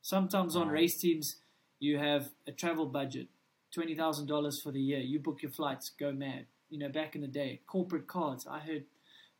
[0.00, 1.36] Sometimes on race teams,
[1.78, 3.28] you have a travel budget,
[3.72, 4.98] twenty thousand dollars for the year.
[5.00, 6.46] You book your flights, go mad.
[6.70, 8.46] You know, back in the day, corporate cards.
[8.46, 8.84] I heard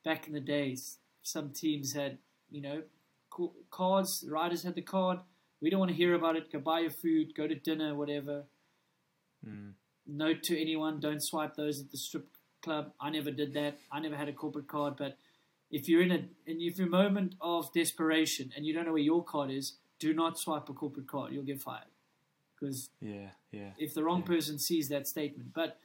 [0.04, 2.18] back in the days, some teams had,
[2.50, 2.82] you know,
[3.70, 4.24] cards.
[4.28, 5.18] Riders had the card.
[5.60, 6.52] We don't want to hear about it.
[6.52, 7.34] Go buy your food.
[7.34, 7.94] Go to dinner.
[7.94, 8.44] Whatever.
[9.46, 9.72] Mm.
[10.06, 12.26] Note to anyone: don't swipe those at the strip
[12.62, 12.92] club.
[13.00, 13.78] I never did that.
[13.90, 14.96] I never had a corporate card.
[14.96, 15.16] But
[15.70, 18.86] if you're in a and if you're in a moment of desperation and you don't
[18.86, 21.32] know where your card is, do not swipe a corporate card.
[21.32, 21.86] You'll get fired
[22.54, 23.72] because Yeah, yeah.
[23.78, 24.26] if the wrong Yeah.
[24.26, 25.52] person sees that statement.
[25.54, 25.78] But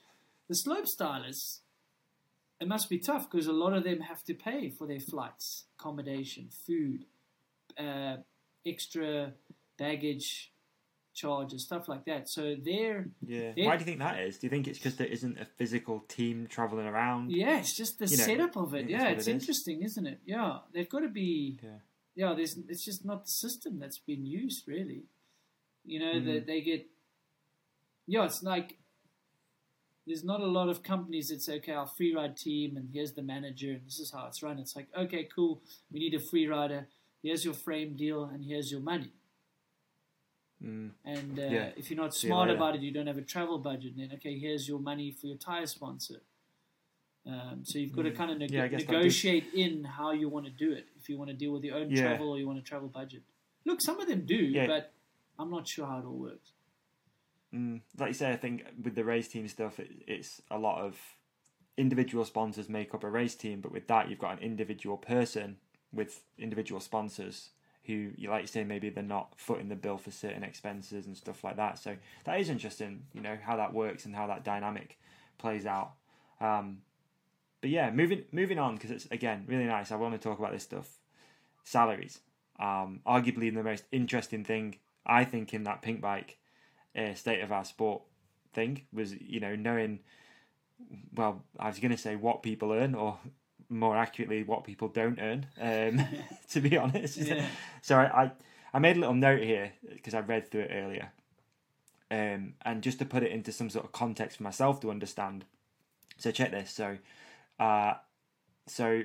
[0.47, 1.62] the slope stylists,
[2.60, 5.66] it must be tough because a lot of them have to pay for their flights,
[5.80, 7.05] accommodation, food,
[7.78, 8.18] uh,
[8.66, 9.34] extra
[9.78, 10.51] baggage
[11.18, 12.30] charges, stuff like that.
[12.30, 13.51] So they're Yeah.
[13.55, 13.65] Yeah.
[13.68, 14.38] Why do you think that is?
[14.38, 17.32] Do you think it's because there isn't a physical team traveling around?
[17.32, 18.88] yeah, it's just the You know, setup of it.
[18.89, 19.39] Yeah, it's it is.
[19.41, 20.20] interesting, isn't it?
[20.26, 21.59] Yeah, they've got to be.
[21.61, 21.80] Yeah.
[22.15, 25.03] yeah, there's it's just not the system that's been used really.
[25.84, 26.28] You know, Mm-hmm.
[26.34, 26.86] that they get
[28.05, 28.78] yeah, it's like
[30.05, 33.11] there's not a lot of companies that say, okay, our free ride team, and here's
[33.13, 34.57] the manager, and this is how it's run.
[34.57, 35.61] It's like, okay, cool,
[35.91, 36.88] we need a free rider.
[37.22, 39.11] Here's your frame deal, and here's your money.
[40.64, 40.91] Mm.
[41.05, 41.70] And uh, Yeah.
[41.78, 43.93] if you're not you smart about it, you don't have a travel budget.
[43.95, 46.22] Then okay, here's your money for your tire sponsor.
[47.26, 48.53] Um, so you've got to kind of neg- Mm.
[48.53, 50.86] Yeah, I guess that negotiate in how you want to do it.
[50.97, 52.01] If you want to deal with your own Yeah.
[52.03, 53.24] travel or you want a travel budget.
[53.66, 54.93] Look, some of them do, but
[55.38, 56.53] I'm not sure how it all works.
[57.53, 60.82] Mm, like you say, I think with the race team stuff, it, it's a lot
[60.84, 60.97] of
[61.78, 65.58] individual sponsors make up a race team, but with that, you've got an individual person
[65.91, 67.51] with individual sponsors
[67.88, 71.18] who, you like you say, maybe they're not footing the bill for certain expenses and
[71.18, 71.80] stuff like that.
[71.80, 75.00] So that is interesting, you know, how that works and how that dynamic
[75.38, 75.94] plays out.
[76.40, 76.80] Um,
[77.62, 79.92] but yeah, moving moving on because it's again really nice.
[79.92, 80.90] I want to talk about this stuff.
[81.64, 82.20] Salaries,
[82.60, 84.76] um, arguably the most interesting thing
[85.06, 86.36] I think in that Pinkbike
[86.96, 88.04] uh, state of our sport
[88.54, 90.00] thing was you know knowing
[91.14, 93.20] well I was going to say what people earn or
[93.70, 96.05] more accurately what people don't earn um,
[96.51, 97.45] to be honest Yeah.
[97.82, 98.32] so I,
[98.74, 101.11] I made a little note here because I read through it earlier
[102.09, 105.45] um, and just to put it into some sort of context for myself to understand
[106.18, 106.97] so check this so
[107.59, 107.95] uh,
[108.68, 109.01] so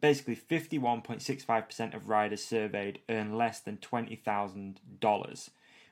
[0.00, 5.50] basically 51.65% of riders surveyed earn less than $20,000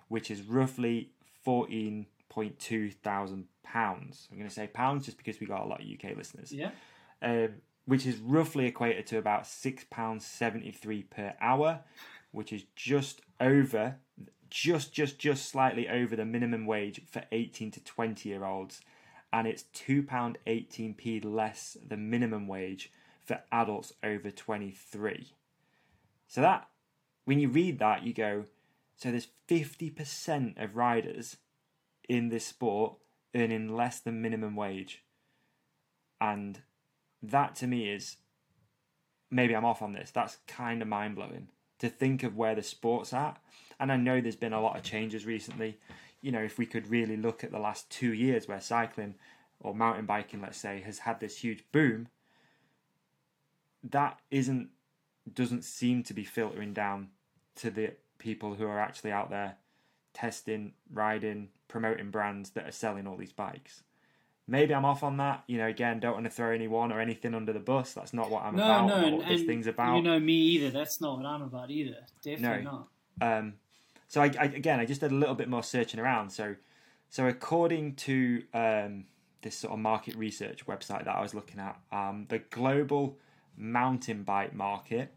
[0.08, 1.10] which is roughly
[1.44, 4.28] 14.2 thousand pounds.
[4.30, 6.70] I'm going to say pounds just because we got a lot of UK listeners, Yeah.
[7.22, 7.54] um,
[7.86, 11.80] which is roughly equated to about six pounds seventy three per hour,
[12.32, 13.96] which is just over,
[14.50, 18.80] just just just slightly over the minimum wage for 18 to 20 year olds,
[19.32, 22.90] and it's two pound 18p less than minimum wage
[23.24, 25.32] for adults over 23.
[26.28, 26.68] So that
[27.24, 28.44] when you read that, you go,
[28.96, 31.36] so there's 50% of riders
[32.08, 32.94] in this sport
[33.34, 35.02] earning less than minimum wage.
[36.20, 36.60] And
[37.30, 38.16] that to me is
[39.30, 40.10] maybe I'm off on this.
[40.10, 41.48] That's kind of mind blowing
[41.78, 43.38] to think of where the sport's at.
[43.78, 45.78] And I know there's been a lot of changes recently.
[46.22, 49.14] You know, if we could really look at the last two years where cycling
[49.60, 52.08] or mountain biking, let's say, has had this huge boom,
[53.82, 54.70] that isn't
[55.32, 57.08] doesn't seem to be filtering down
[57.56, 59.56] to the people who are actually out there
[60.14, 63.82] testing, riding, promoting brands that are selling all these bikes.
[64.48, 65.42] Maybe I'm off on that.
[65.48, 67.92] You know, again, don't want to throw anyone or anything under the bus.
[67.94, 68.86] That's not what I'm no, about.
[68.86, 69.96] no, or and, this thing's about.
[69.96, 70.70] you know me either.
[70.70, 71.96] That's not what I'm about either.
[72.22, 72.86] Definitely No.
[73.20, 73.38] not.
[73.38, 73.54] Um,
[74.08, 76.30] so I, I, again, I just did a little bit more searching around.
[76.30, 76.54] So,
[77.08, 79.06] so according to um,
[79.42, 83.18] this sort of market research website that I was looking at, um, the global
[83.56, 85.12] mountain bike market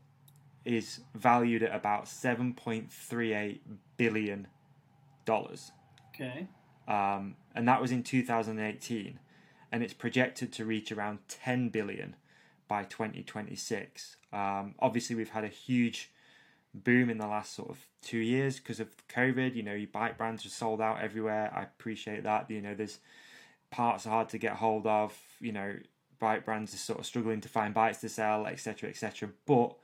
[0.66, 3.62] is valued at about seven point three eight
[3.98, 4.48] billion
[5.26, 5.72] dollars,
[6.16, 6.48] Okay.
[6.88, 9.20] um, and that was in two thousand eighteen,
[9.70, 12.16] and it's projected to reach around ten billion
[12.70, 14.16] by twenty twenty six.
[14.32, 16.10] Um, obviously, we've had a huge
[16.74, 19.56] boom in the last sort of two years because of COVID.
[19.56, 21.52] You know, your bike brands are sold out everywhere.
[21.54, 22.50] I appreciate that.
[22.50, 23.00] You know, there's
[23.72, 25.14] parts are hard to get hold of.
[25.42, 25.76] You know,
[26.18, 29.32] bike brands are sort of struggling to find bikes to sell, etc., etc.
[29.46, 29.76] But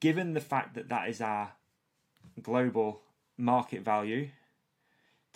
[0.00, 1.52] given the fact that that is our
[2.42, 3.02] global
[3.36, 4.30] market value,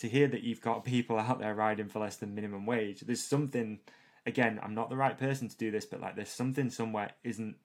[0.03, 3.24] to hear that you've got people out there riding for less than minimum wage, there's
[3.24, 3.80] something.
[4.24, 7.57] Again, I'm not the right person to do this, but like, there's something somewhere isn't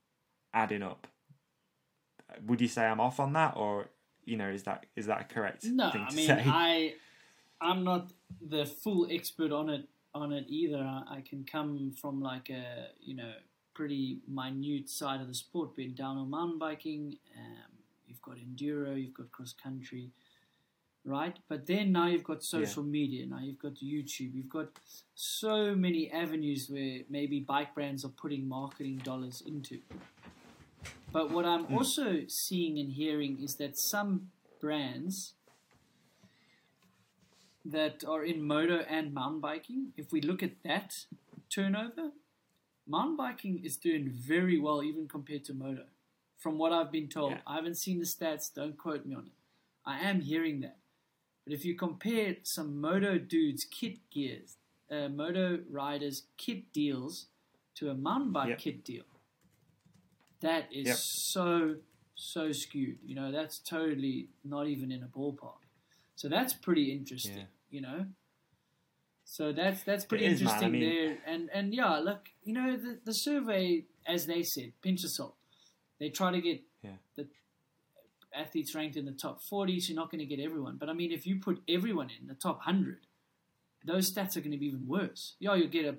[0.55, 1.05] adding up
[2.45, 3.89] would you say I'm off on that, or
[4.25, 6.43] you know, is that is that a correct No, I mean say?
[6.45, 6.93] I,
[7.61, 8.11] I'm not
[8.41, 10.77] the full expert on it on it either.
[10.77, 13.33] I, I can come from like a you know
[13.73, 17.17] pretty minute side of the sport, being downhill mountain biking.
[17.37, 17.71] Um,
[18.05, 20.11] you've got enduro, you've got cross country,
[21.07, 21.37] right?
[21.47, 23.25] But then now you've got social media.
[23.25, 24.35] Now you've got YouTube.
[24.35, 24.67] You've got
[25.15, 29.79] so many avenues where maybe bike brands are putting marketing dollars into.
[31.11, 31.77] But what I'm hmm.
[31.77, 34.29] also seeing and hearing is that some
[34.59, 35.33] brands
[37.63, 41.05] that are in moto and mountain biking, if we look at that
[41.49, 42.11] turnover,
[42.85, 45.83] mountain biking is doing very well even compared to moto.
[46.37, 47.41] From what I've been told, Yeah.
[47.47, 49.31] I haven't seen the stats, don't quote me on it.
[49.85, 50.77] I am hearing that.
[51.47, 54.57] But if you compare some moto dudes' kit gears,
[54.91, 57.27] uh, moto riders' kit deals
[57.75, 58.59] to a mountain bike Yep.
[58.59, 59.05] kit deal,
[60.41, 60.97] that is Yep.
[60.97, 61.75] so
[62.15, 62.97] so skewed.
[63.05, 65.59] You know, that's totally not even in a ballpark.
[66.15, 67.37] So that's pretty interesting.
[67.37, 67.45] Yeah.
[67.69, 68.05] You know.
[69.23, 70.49] So that's that's pretty is, man.
[70.49, 71.23] I interesting mean- there.
[71.25, 75.37] And and yeah, look, you know, the the survey, as they said, pinch of salt.
[75.99, 76.61] They try to get
[78.37, 79.79] athletes ranked in the top forty.
[79.79, 80.77] So you're not going to get everyone.
[80.77, 82.99] But I mean, if you put everyone in the top hundred,
[83.85, 85.35] those stats are going to be even worse.
[85.39, 85.95] Yeah, you'll get a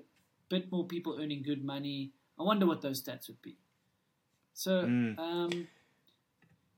[0.49, 2.11] bit more people earning good money.
[2.39, 3.57] I wonder what those stats would be.
[4.53, 5.17] So, Mm.
[5.19, 5.67] um,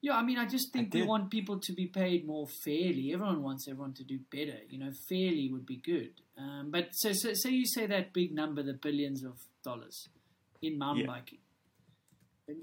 [0.02, 3.14] yeah, I mean, I just think we want people to be paid more fairly.
[3.14, 4.60] Everyone wants everyone to do better.
[4.70, 6.14] You know, fairly would be good.
[6.38, 10.10] Um, but so, so, say you say that big number, the billions of dollars
[10.62, 11.14] in mountain Yeah.
[11.14, 11.40] biking.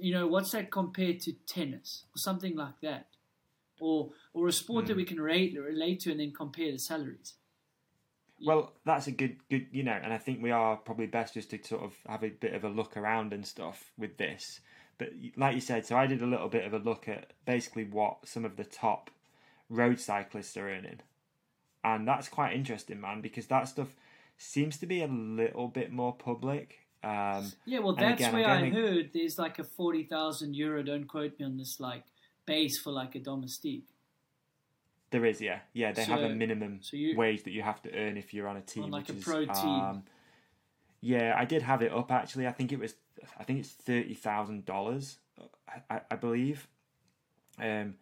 [0.01, 3.07] You know, what's that compared to tennis or something like that,
[3.81, 4.89] or or a sport Hmm.
[4.89, 7.35] that we can rate, relate to and then compare the salaries.
[8.41, 11.51] Well, that's a good, good, you know, and I think we are probably best just
[11.51, 14.61] to sort of have a bit of a look around and stuff with this.
[14.97, 17.85] But like you said, so I did a little bit of a look at basically
[17.85, 19.11] what some of the top
[19.69, 21.01] road cyclists are earning,
[21.83, 23.89] and that's quite interesting, man, because that stuff
[24.37, 26.88] seems to be a little bit more public.
[27.03, 30.83] Um, Yeah, well, that's again, where I going- heard there's like a forty thousand euro.
[30.83, 31.79] Don't quote me on this.
[31.81, 32.05] Like
[32.47, 33.87] base for like a domestique.
[35.11, 37.95] there is, yeah, yeah, they have a minimum so you- wage that you have to
[37.95, 39.69] earn if you're on a team, like which a is, pro team.
[39.81, 40.03] Um,
[41.01, 42.47] yeah, I did have it up actually.
[42.47, 42.95] I think it was,
[43.39, 45.19] I think it's thirty thousand dollars,
[45.89, 46.69] I, I believe.
[47.59, 47.95] Um,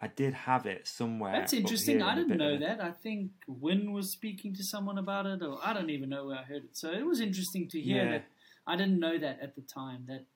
[0.00, 1.32] I did have it somewhere.
[1.32, 2.02] That's interesting.
[2.02, 2.80] I didn't know that.
[2.80, 6.38] I think Wyn was speaking to someone about it, or I don't even know where
[6.38, 6.76] I heard it.
[6.76, 8.10] So it was interesting to hear Yeah.
[8.12, 8.24] that.
[8.68, 10.26] I didn't know that at the time that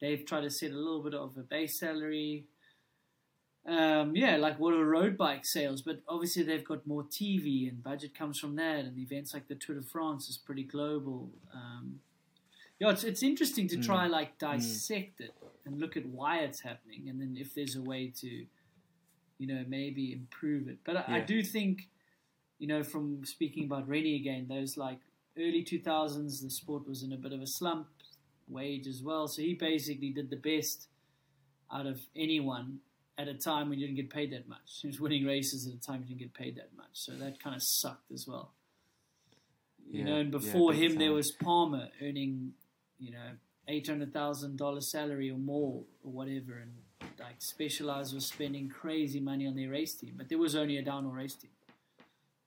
[0.00, 2.46] they've tried to set a little bit of a base salary.
[3.66, 7.82] Um, yeah, like what are road bike sales, but obviously they've got more TV and
[7.82, 11.28] budget comes from that, and events like the Tour de France is pretty global.
[11.52, 12.00] Um,
[12.78, 15.34] yeah, it's it's interesting to try like dissect it
[15.66, 18.46] and look at why it's happening, and then if there's a way to,
[19.38, 20.78] you know, maybe improve it.
[20.84, 21.88] But I, I do think,
[22.58, 25.00] you know, from speaking about Rennie again, those like
[25.40, 27.88] early two thousands, the sport was in a bit of a slump,
[28.48, 29.26] wage as well.
[29.28, 30.88] So he basically did the best
[31.72, 32.80] out of anyone
[33.18, 34.80] at a time when you didn't get paid that much.
[34.80, 36.90] He was winning races at a time you didn't get paid that much.
[36.94, 38.52] So that kind of sucked as well.
[39.90, 42.52] You Yeah, know, and before big him there was Palmer earning,
[42.98, 43.32] you know,
[43.68, 46.72] eight hundred thousand dollars salary or more or whatever, and
[47.18, 50.82] like Specialized was spending crazy money on their race team, but there was only a
[50.82, 51.50] downhill race team.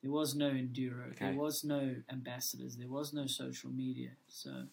[0.04, 1.18] There was no enduro.
[1.18, 2.76] There was no ambassadors.
[2.76, 4.10] There was no social media.
[4.28, 4.64] So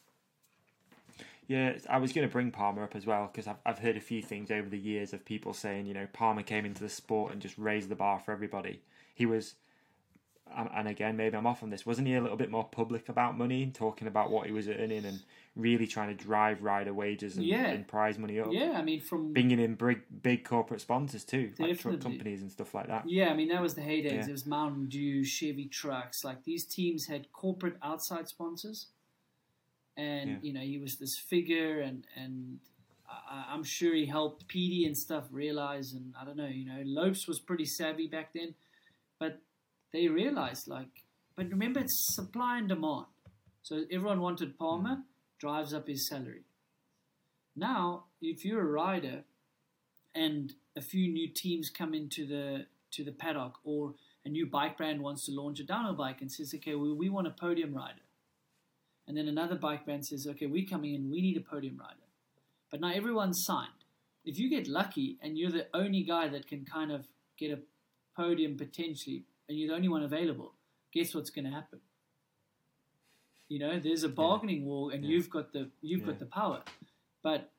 [1.48, 4.02] Yeah, I was going to bring Palmer up as well because I've, I've heard a
[4.02, 7.32] few things over the years of people saying, you know, Palmer came into the sport
[7.32, 8.82] and just raised the bar for everybody.
[9.16, 9.56] He was,
[10.56, 13.10] and and again, maybe I'm off on this, wasn't he a little bit more public
[13.10, 15.20] about money and talking about what he was earning and
[15.56, 17.66] really trying to drive rider wages and, Yeah.
[17.68, 18.48] and prize money up?
[18.52, 22.52] yeah, I mean from Bringing in big, big corporate sponsors too, like truck companies and
[22.52, 23.10] stuff like that.
[23.10, 24.12] Yeah, I mean that was the heydays.
[24.14, 24.26] Yeah.
[24.28, 26.24] It was Mountain Dew, Chevy trucks.
[26.24, 28.88] Like these teams had corporate outside sponsors,
[29.98, 30.38] and Yeah.
[30.42, 32.60] you know he was this figure, and and
[33.10, 35.92] I, I'm sure he helped PD and stuff realize.
[35.94, 38.56] And I don't know, you know, Lopes was pretty savvy back then,
[39.20, 39.42] but
[39.94, 41.04] they realized like,
[41.36, 43.06] but remember it's supply and demand.
[43.62, 45.04] So everyone wanted Palmer,
[45.40, 46.44] drives up his salary.
[47.56, 49.24] Now, if you're a rider
[50.16, 53.94] and a few new teams come into the to the paddock, or
[54.26, 57.10] a new bike brand wants to launch a downhill bike and says, "Okay, we, we
[57.10, 58.02] want a podium rider,"
[59.08, 62.08] and then another bike brand says, "Okay, we're coming in, we need a podium rider,"
[62.70, 63.86] but now everyone's signed.
[64.26, 67.08] If you get lucky and you're the only guy that can kind of
[67.38, 67.60] get a
[68.16, 70.54] podium potentially, and you're the only one available,
[70.94, 71.80] guess what's going to happen?
[73.50, 75.12] You know, there's a bargaining war, and Yeah.
[75.12, 76.08] you've got the you've Yeah.
[76.08, 76.64] got the power.
[77.22, 77.52] But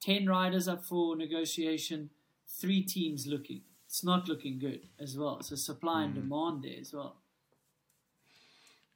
[0.00, 2.10] ten riders up for negotiation,
[2.46, 3.62] three teams looking.
[3.86, 5.42] It's not looking good as well.
[5.42, 6.20] So supply and Mm.
[6.22, 7.16] demand there as well.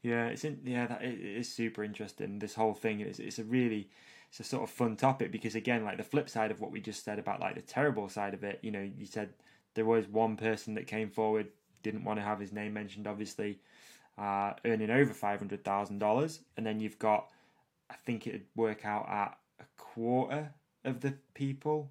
[0.03, 2.39] Yeah, it's in, yeah, that it, it is super interesting.
[2.41, 3.89] This whole thing is it's a really
[4.29, 6.81] it's a sort of fun topic because again, like the flip side of what we
[6.81, 9.33] just said about like the terrible side of it, you know, you said
[9.75, 11.49] there was one person that came forward,
[11.85, 13.61] didn't want to have his name mentioned, obviously,
[14.19, 17.28] uh, earning over five hundred thousand dollars, and then you've got,
[17.89, 20.51] I think it'd work out at a quarter
[20.85, 21.90] of the people,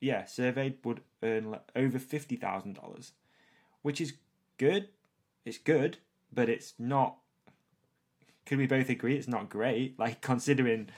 [0.00, 3.12] yeah, surveyed would earn over fifty thousand dollars,
[3.82, 4.14] which is
[4.58, 4.88] good.
[5.44, 5.98] It's good,
[6.32, 7.18] but it's not.
[8.46, 9.94] Could we both agree it's not great?
[9.98, 10.88] Like considering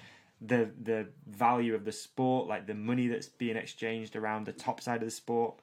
[0.40, 4.80] the the value of the sport, like the money that's being exchanged around the top
[4.80, 5.60] side of the sport,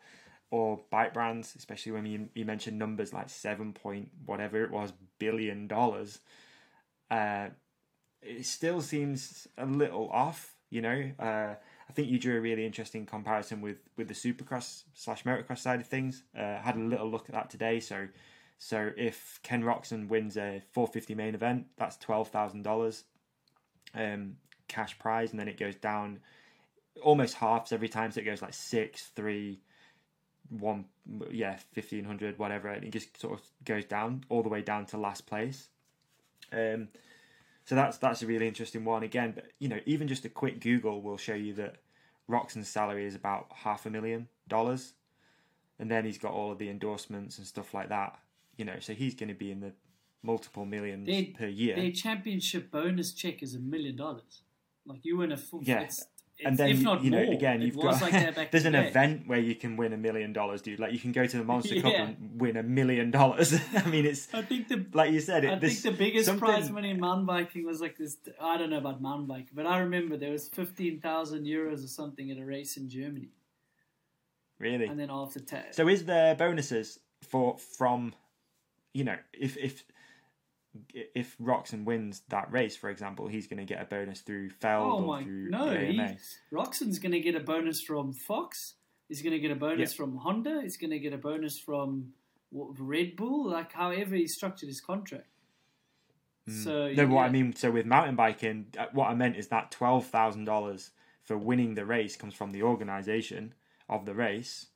[0.51, 4.93] or bike brands, especially when you you mentioned numbers like seven point whatever it was
[5.19, 6.19] billion dollars.
[7.09, 7.49] Uh,
[8.21, 11.11] it still seems a little off, you know.
[11.19, 11.55] Uh,
[11.87, 15.79] I think you drew a really interesting comparison with with the Supercross slash motocross side
[15.79, 16.23] of things.
[16.37, 17.79] Uh, had a little look at that today.
[17.79, 18.07] So,
[18.57, 23.03] so if Ken Roczen wins a 450 main event, that's twelve thousand dollars,
[23.93, 26.19] um, cash prize, and then it goes down
[27.03, 28.11] almost halves every time.
[28.11, 29.59] So it goes like six, three,
[30.49, 30.85] one,
[31.31, 34.85] yeah, fifteen hundred, whatever, and it just sort of goes down all the way down
[34.87, 35.69] to last place.
[36.51, 36.89] Um,
[37.65, 39.33] so that's that's a really interesting one again.
[39.33, 41.77] But you know, even just a quick Google will show you that
[42.29, 44.93] Roczen's salary is about half a million dollars,
[45.79, 48.19] and then he's got all of the endorsements and stuff like that.
[48.57, 49.73] You know, so he's going to be in the
[50.23, 51.75] multiple millions Their- per year.
[51.75, 54.43] Their championship bonus check is a million dollars.
[54.85, 55.63] Like you win a full.
[55.63, 55.87] Yeah.
[56.43, 58.87] And then if you- not you know more, again you've got like there's an day.
[58.89, 61.43] event where you can win a million dollars dude like you can go to the
[61.53, 65.21] monster cup and win a million dollars i mean it's I think the like you
[65.21, 67.97] said it I this, think the biggest something- prize money in mountain biking was like
[67.97, 68.17] this.
[68.41, 71.87] I don't know about mountain biking, but I remember there was fifteen thousand euros or
[71.87, 73.29] something at a race in Germany,
[74.59, 75.75] really and then after tax.
[75.77, 78.13] so is there bonuses for from
[78.93, 79.83] you know if if
[80.93, 84.85] if Roczen wins that race, for example, he's going to get a bonus through Feld
[84.91, 85.69] oh or my through no!
[85.69, 86.17] AMA.
[86.53, 88.75] Roczen's going to get a bonus from Fox.
[89.07, 89.97] He's going to get a bonus Yeah.
[89.97, 90.61] from Honda.
[90.63, 92.13] He's going to get a bonus from
[92.49, 93.49] what, Red Bull.
[93.49, 95.27] Like however he structured his contract.
[96.47, 96.95] So Hmm.
[96.95, 100.05] No, what I mean, so with mountain biking, uh, what I meant is that twelve
[100.07, 100.91] thousand dollars
[101.23, 103.53] for winning the race comes from the organisation
[103.89, 104.67] of the race.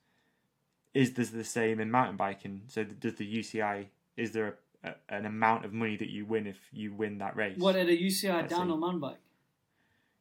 [0.94, 2.62] Is this the same in mountain biking?
[2.66, 3.86] So does the UCI?
[4.16, 4.52] Is there a,
[4.84, 7.58] a, an amount of money that you win if you win that race?
[7.58, 9.18] What at a UCI down on mountain bike?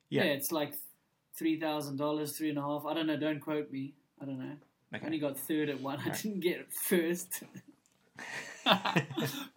[0.09, 0.23] Yeah.
[0.23, 0.73] Yeah, it's like
[1.37, 2.85] three thousand dollars, three and a half.
[2.85, 3.17] I don't know.
[3.17, 3.93] Don't quote me.
[4.21, 4.55] I don't know.
[4.91, 5.99] I only got third at one.
[5.99, 7.43] I didn't get first.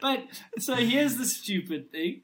[0.01, 0.25] but
[0.59, 2.23] so here's the stupid thing.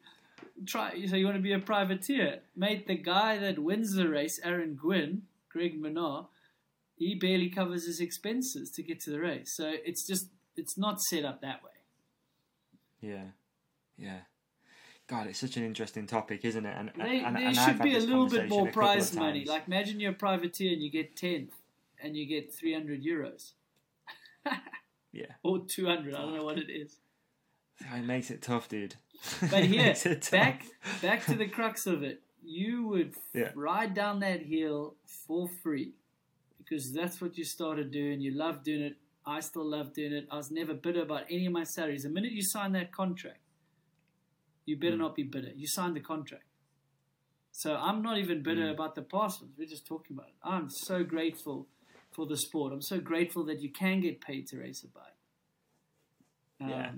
[0.66, 2.86] Try so you want to be a privateer, mate.
[2.86, 6.26] The guy that wins the race, Aaron Gwin, Greg Minnaar,
[6.96, 9.55] he barely covers his expenses to get to the race.
[9.56, 11.70] So it's just it's not set up that way.
[13.00, 13.24] Yeah,
[13.96, 14.20] yeah.
[15.08, 16.76] God, it's such an interesting topic, isn't it?
[16.76, 19.14] And, There, and, there and should be a little bit more a couple of prize
[19.14, 19.44] money.
[19.46, 21.54] Like imagine you're a privateer and you get tenth,
[22.02, 23.52] and you get three hundred euros
[25.12, 26.14] yeah, or two hundred.
[26.14, 26.96] I don't know what it is.
[27.80, 28.96] it makes it tough, dude.
[29.50, 30.30] But here, makes it tough.
[30.32, 30.64] back
[31.00, 32.20] back to the crux of it.
[32.44, 33.50] You would Yeah.
[33.54, 35.94] ride down that hill for free
[36.58, 38.20] because that's what you started doing.
[38.20, 38.96] You love doing it.
[39.28, 40.26] I still love doing it.
[40.30, 42.02] I was never bitter about any of my salaries.
[42.05, 43.40] The minute you sign that contract,
[44.64, 45.02] you better Hmm.
[45.02, 45.52] not be bitter.
[45.55, 46.44] You signed the contract.
[47.52, 48.74] So I'm not even bitter Hmm.
[48.74, 49.55] about the past ones.
[49.59, 50.34] We're just talking about it.
[50.42, 51.68] I'm so grateful
[52.10, 52.72] for the sport.
[52.72, 55.16] I'm so grateful that you can get paid to race a bike.
[56.60, 56.92] Um, Yeah.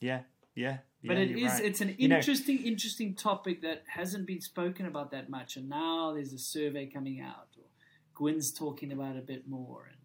[0.00, 0.22] Yeah,
[0.54, 0.78] yeah.
[1.04, 1.64] but yeah, it is right.
[1.64, 5.68] it's an You know- interesting interesting topic that hasn't been spoken about that much and
[5.68, 7.64] now there's a survey coming out or
[8.14, 9.98] Gwin's talking about it a bit more and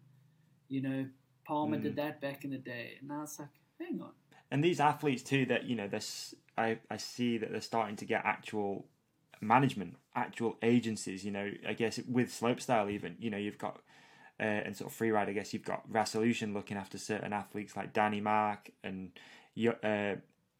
[0.68, 1.08] you know
[1.48, 1.82] Palmer Mm.
[1.82, 3.48] did that back in the day and now it's like
[3.80, 4.12] hang on.
[4.50, 8.04] And these athletes too that you know this I, I see that they're starting to
[8.04, 8.84] get actual
[9.40, 13.76] management actual agencies you know i guess with slopestyle even you know you've got
[14.40, 17.92] uh, and sort of freeride i guess you've got resolution looking after certain athletes like
[17.92, 19.12] danny mark and
[19.84, 20.14] uh,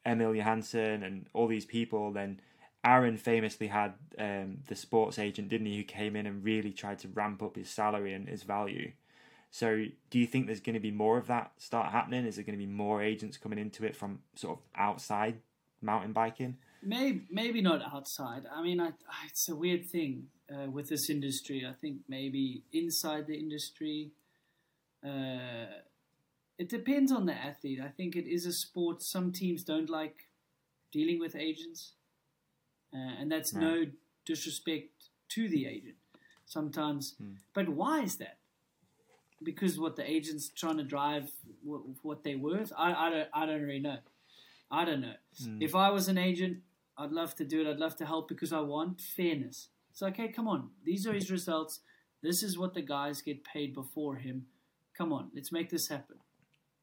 [0.07, 2.13] emil johansson and all these people.
[2.13, 2.41] Then
[2.85, 7.01] aaron famously had um, the sports agent didn't he who came in and really tried
[7.01, 8.93] to ramp up his salary and his value
[9.51, 12.27] so, do you think there's going to be more of that start happening?
[12.27, 15.41] Is there going to be more agents coming into it from sort of outside
[15.81, 16.57] mountain biking?
[16.81, 18.45] maybe maybe not outside.
[18.55, 21.67] I mean I, I, it's a weird thing uh, with this industry.
[21.69, 24.13] I think maybe inside the industry
[25.05, 25.67] uh,
[26.59, 27.81] it depends on the athlete.
[27.85, 29.03] I think it is a sport.
[29.03, 30.29] Some teams don't like
[30.93, 31.95] dealing with agents
[32.95, 33.63] uh, and that's Right.
[33.63, 33.87] no
[34.25, 35.97] disrespect to the agent
[36.47, 37.15] sometimes.
[37.55, 38.38] But why is that
[39.43, 41.31] because what the agent's trying to drive
[41.63, 43.99] what, what they're worth I, I don't I don't really know.
[44.71, 45.15] I don't know.
[45.61, 46.59] If I was an agent
[46.97, 47.71] I'd love to do it.
[47.71, 49.69] I'd love to help because I want fairness.
[49.91, 50.71] It's like hey come on.
[50.85, 51.81] These are his results.
[52.23, 54.47] This is what the guys get paid before him.
[54.97, 55.31] Come on.
[55.35, 56.17] Let's make this happen.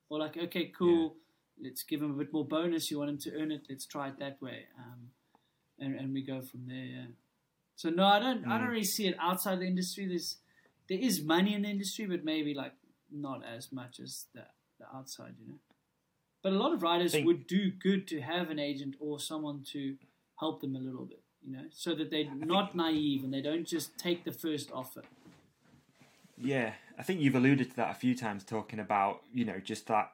[0.10, 1.15] Or like okay cool.
[1.61, 2.90] Let's give him a bit more bonus.
[2.90, 3.68] You want him to earn it?
[3.69, 4.65] Let's try it that way.
[4.77, 5.10] Um,
[5.80, 6.86] and, and we go from there.
[6.86, 7.06] Yeah.
[7.76, 10.07] So no I don't I don't really see it outside the industry.
[10.07, 10.38] There's
[10.90, 12.74] there is money in the industry but maybe like
[13.12, 14.41] not as much as the,
[14.80, 15.60] the outside you know?
[16.44, 19.64] But a lot of riders Think- would do good to have an agent or someone
[19.72, 19.95] to
[20.40, 21.66] help them a little bit you know?
[21.72, 25.02] So that they're not naive and they don't just take the first offer.
[26.38, 29.88] Yeah, I think you've alluded to that a few times, talking about you know just
[29.88, 30.12] that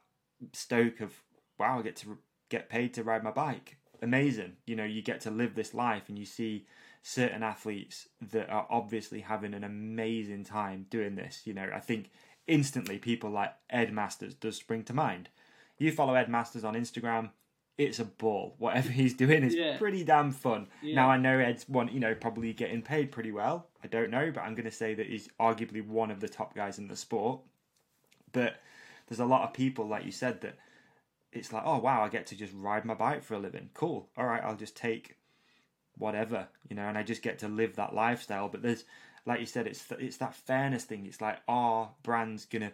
[0.53, 1.13] stoke of
[1.59, 2.17] wow, I get to
[2.49, 3.77] get paid to ride my bike.
[4.01, 6.65] Amazing, you know, you get to live this life, and you see
[7.01, 11.41] certain athletes that are obviously having an amazing time doing this.
[11.45, 12.11] You know, I think
[12.47, 15.29] instantly people like Ed Masters does spring to mind.
[15.77, 17.31] You follow Ed Masters on Instagram.
[17.77, 18.53] It's a ball.
[18.59, 19.77] Whatever he's doing is Yeah.
[19.77, 20.67] pretty damn fun.
[20.83, 20.95] Yeah.
[20.95, 23.67] Now I know Ed's one, you know, probably getting paid pretty well.
[23.83, 26.53] I don't know, but I'm going to say that he's arguably one of the top
[26.53, 27.41] guys in the sport.
[28.31, 28.57] But
[29.07, 30.55] there's a lot of people, like you said, that
[31.31, 33.69] it's like, oh wow, I get to just ride my bike for a living.
[33.73, 34.07] Cool.
[34.17, 35.15] All right, I'll just take
[36.01, 38.49] whatever, you know, and I just get to live that lifestyle.
[38.49, 38.83] But there's,
[39.25, 41.05] like you said, it's it's that fairness thing.
[41.05, 42.71] It's like, our brands gonna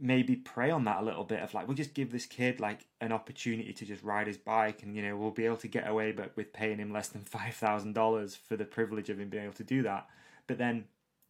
[0.00, 2.86] maybe prey on that a little bit of like, we'll just give this kid like
[3.02, 5.88] an opportunity to just ride his bike, and you know, we'll be able to get
[5.88, 9.28] away, but with paying him less than five thousand dollars for the privilege of him
[9.28, 10.08] being able to do that.
[10.46, 10.84] But then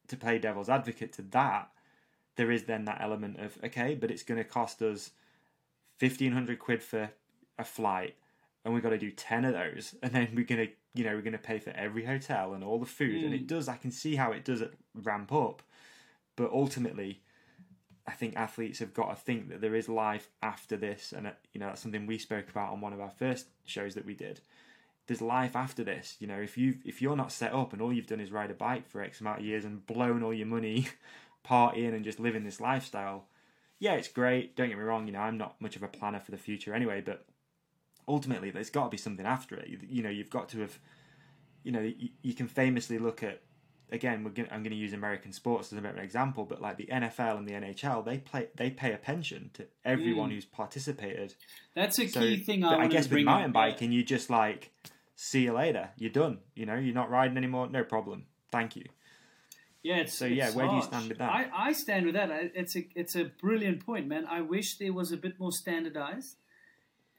[0.08, 1.70] to play devil's advocate to that,
[2.36, 5.10] there is then that element of okay, but it's going to cost us
[5.98, 7.10] fifteen hundred quid for
[7.58, 8.16] a flight,
[8.64, 11.22] and we've got to do ten of those, and then we're gonna, you know, we're
[11.22, 13.68] gonna pay for every hotel and all the food, and it does.
[13.68, 15.62] I can see how it does it ramp up,
[16.36, 17.20] but ultimately,
[18.06, 21.32] I think athletes have got to think that there is life after this, and uh,
[21.52, 24.14] you know that's something we spoke about on one of our first shows that we
[24.14, 24.40] did.
[25.06, 26.40] There's life after this, you know.
[26.40, 28.88] If you if you're not set up and all you've done is ride a bike
[28.88, 30.88] for X amount of years and blown all your money
[31.46, 33.26] partying and just living this lifestyle,
[33.78, 34.56] yeah, it's great.
[34.56, 35.06] Don't get me wrong.
[35.06, 37.24] You know, I'm not much of a planner for the future anyway, but
[38.08, 39.68] ultimately, there's got to be something after it.
[39.68, 40.78] You, you know, you've got to have,
[41.62, 43.42] you know, you, you can famously look at.
[43.92, 46.44] Again, we're gonna, I'm going to use American sports as a bit of an example,
[46.44, 50.30] but like the NFL and the NHL, they play they pay a pension to everyone
[50.30, 50.34] Mm.
[50.34, 51.34] who's participated.
[51.74, 53.54] That's a So, key thing I I guess with mountain up.
[53.54, 54.70] biking, you just like
[55.16, 55.90] see you later.
[55.96, 56.38] You're done.
[56.54, 57.68] You know, you're not riding anymore.
[57.68, 58.26] No problem.
[58.52, 58.84] Thank you.
[59.82, 61.30] Yeah, it's, So, yeah, it's where do you stand with that?
[61.30, 62.30] I, I stand with that.
[62.30, 64.24] I- It's a it's a brilliant point, man.
[64.24, 66.36] I wish there was a bit more standardized.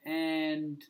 [0.04, 0.82] And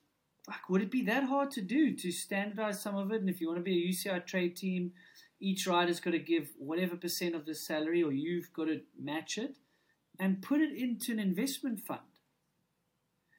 [0.47, 3.20] fuck, would it be that hard to do to standardize some of it?
[3.20, 4.93] And if you want to be a UCI trade team,
[5.40, 9.39] each rider's got to give whatever percent of the salary, or you've got to match
[9.39, 9.56] it,
[10.18, 12.01] and put it into an investment fund.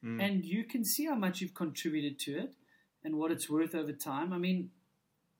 [0.04, 0.22] Mm.
[0.22, 2.54] And you can see how much you've contributed to it
[3.02, 4.32] and what it's worth over time.
[4.32, 4.70] I mean,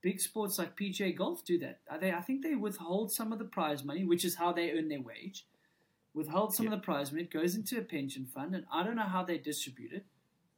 [0.03, 1.81] big sports like PGA Golf do that.
[1.91, 2.13] Are they?
[2.13, 5.03] I think they withhold some of the prize money, which is how they earn their
[5.03, 5.47] wage.
[6.15, 7.25] Withhold some of the prize money.
[7.25, 10.07] It goes into a pension fund, and I don't know how they distribute it.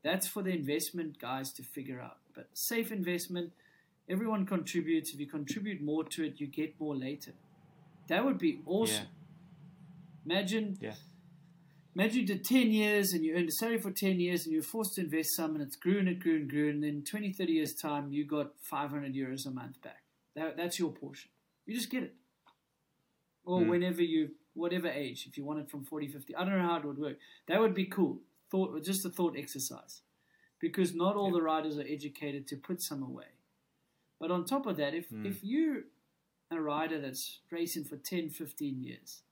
[0.06, 2.18] That's for the investment guys to figure out.
[2.32, 3.52] But safe investment,
[4.08, 5.12] everyone contributes.
[5.12, 7.32] If you contribute more to it, you get more later.
[8.06, 9.08] That would be awesome.
[10.24, 10.94] Imagine, Yeah.
[11.96, 14.60] imagine you did 10 years and you earned a salary for 10 years and you
[14.60, 16.70] were forced to invest some and it's grew and it grew and grew.
[16.70, 20.04] And then 20, 30 years' time, you got 500 euros a month back.
[20.36, 21.32] That, that's your portion.
[21.66, 22.14] You just get it.
[23.42, 23.70] Or Hmm.
[23.70, 26.36] whenever you, whatever age, if you want it from 40, 50.
[26.36, 27.18] I don't know how it would work.
[27.48, 28.20] That would be cool.
[28.50, 30.02] Thought, just a thought exercise.
[30.60, 33.26] Because not all the riders are educated to put some away.
[34.18, 35.26] But on top of that, if, Hmm.
[35.26, 35.84] if you're
[36.50, 39.22] a rider that's racing for 10, 15 years,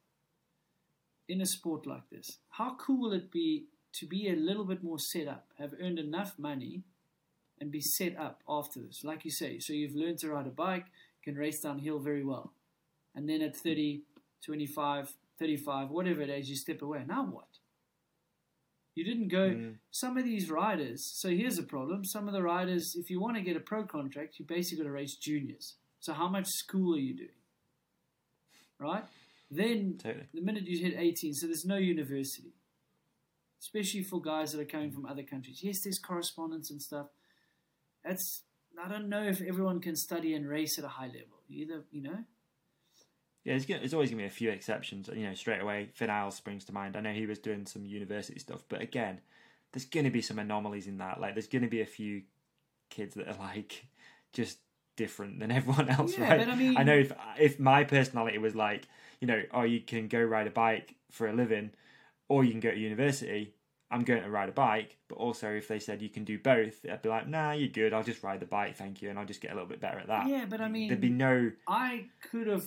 [1.28, 4.82] in a sport like this, how cool will it be to be a little bit
[4.82, 6.82] more set up, have earned enough money,
[7.60, 9.04] and be set up after this?
[9.04, 10.86] Like you say, so you've learned to ride a bike,
[11.22, 12.52] can race downhill very well.
[13.14, 14.02] And then at 30,
[14.42, 17.04] 25, 35, whatever it is, you step away.
[17.06, 17.48] Now what?
[18.94, 19.50] You didn't go.
[19.50, 19.74] Mm.
[19.90, 22.04] Some of these riders, so here's a problem.
[22.04, 24.88] Some of the riders, if you want to get a pro contract, you basically got
[24.88, 25.74] to race juniors.
[26.00, 27.28] So how much school are you doing?
[28.78, 29.04] Right?
[29.50, 30.26] Then Totally.
[30.32, 32.52] the minute you hit 18, so there's no university,
[33.60, 35.60] especially for guys that are coming from other countries.
[35.62, 37.06] Yes, there's correspondence and stuff.
[38.04, 38.42] That's
[38.82, 41.42] I don't know if everyone can study and race at a high level.
[41.48, 42.18] Either you know,
[43.44, 45.08] Yeah, there's, gonna, there's always going to be a few exceptions.
[45.14, 46.96] You know, straight away, Finn Iles springs to mind.
[46.96, 49.20] I know he was doing some university stuff, but again,
[49.72, 51.20] there's going to be some anomalies in that.
[51.20, 52.22] Like, there's going to be a few
[52.90, 53.86] kids that are like
[54.32, 54.58] just
[54.96, 56.38] different than everyone else, Yeah, right?
[56.38, 58.84] but I mean- I know if if my personality was like,
[59.20, 61.70] you know, oh, you can go ride a bike for a living,
[62.28, 63.52] or you can go to university.
[63.90, 66.84] I'm going to ride a bike, but also if they said you can do both,
[66.90, 67.92] I'd be like, nah, you're good.
[67.92, 69.98] I'll just ride the bike, thank you, and I'll just get a little bit better
[69.98, 70.26] at that.
[70.26, 72.64] Yeah, but I mean- there'd be no I could have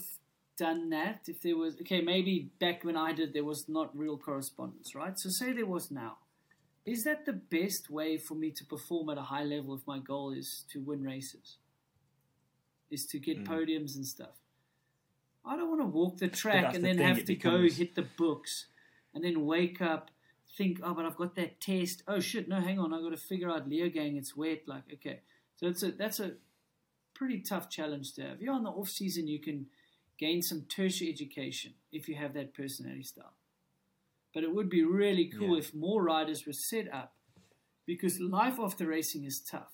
[0.57, 2.01] done that if there was okay.
[2.01, 5.17] Maybe back when I did, there was not real correspondence, right?
[5.17, 6.17] So say there was now.
[6.85, 9.99] Is that the best way for me to perform at a high level if my
[9.99, 11.57] goal is to win races?
[12.89, 13.47] Is to get Mm.
[13.47, 14.35] podiums and stuff.
[15.43, 17.95] I don't want to walk the track and the then have to becomes- go hit
[17.95, 18.67] the books
[19.13, 20.11] and then wake up,
[20.57, 22.03] think, oh, but I've got that test.
[22.07, 24.67] Oh shit, no, hang on, I've got to figure out Leogang, it's wet.
[24.67, 25.21] Like, okay.
[25.57, 26.35] So it's a that's a
[27.13, 28.41] pretty tough challenge to have.
[28.41, 29.67] You're yeah, in the off season you can
[30.17, 33.33] gain some tertiary education if you have that personality style.
[34.33, 35.59] But it would be really cool Yeah.
[35.59, 37.15] if more riders were set up
[37.85, 39.73] because life after racing is tough.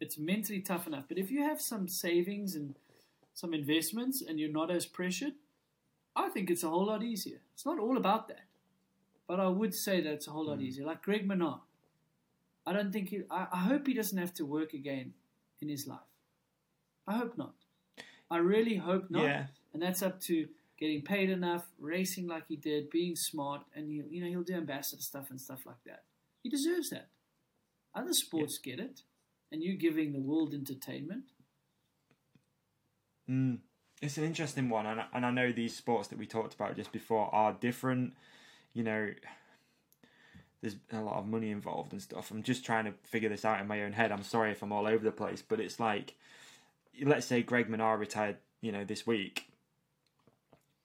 [0.00, 1.08] It's mentally tough enough.
[1.08, 2.78] But if you have some savings and
[3.34, 5.34] some investments and you're not as pressured,
[6.14, 7.40] I think it's a whole lot easier.
[7.54, 8.46] It's not all about that.
[9.26, 10.64] But I would say that it's a whole lot hmm.
[10.64, 10.86] easier.
[10.86, 11.60] Like Greg Minnaar.
[12.66, 15.14] I don't think he, I, I hope he doesn't have to work again
[15.60, 16.00] in his life.
[17.06, 17.54] I hope not.
[18.30, 19.22] I really hope not.
[19.22, 19.46] Yeah.
[19.78, 24.02] And that's up to getting paid enough, racing like he did, being smart, and he,
[24.10, 26.02] you know he'll do ambassador stuff and stuff like that.
[26.42, 27.10] He deserves that.
[27.94, 29.02] Other sports get it,
[29.52, 31.26] and you giving the world entertainment.
[33.30, 33.58] Mm.
[34.02, 36.74] It's an interesting one, and I, and I know these sports that we talked about
[36.74, 38.14] just before are different.
[38.74, 39.10] You know,
[40.60, 42.32] there's a lot of money involved and stuff.
[42.32, 44.10] I'm just trying to figure this out in my own head.
[44.10, 46.16] I'm sorry if I'm all over the place, but it's like,
[47.00, 49.47] let's say Greg Minnaar retired, you know, this week.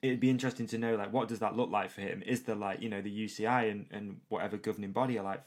[0.03, 2.21] It'd be interesting to know, like, what does that look like for him?
[2.25, 5.41] Is there like, you know, the UCI and, and whatever governing body are like,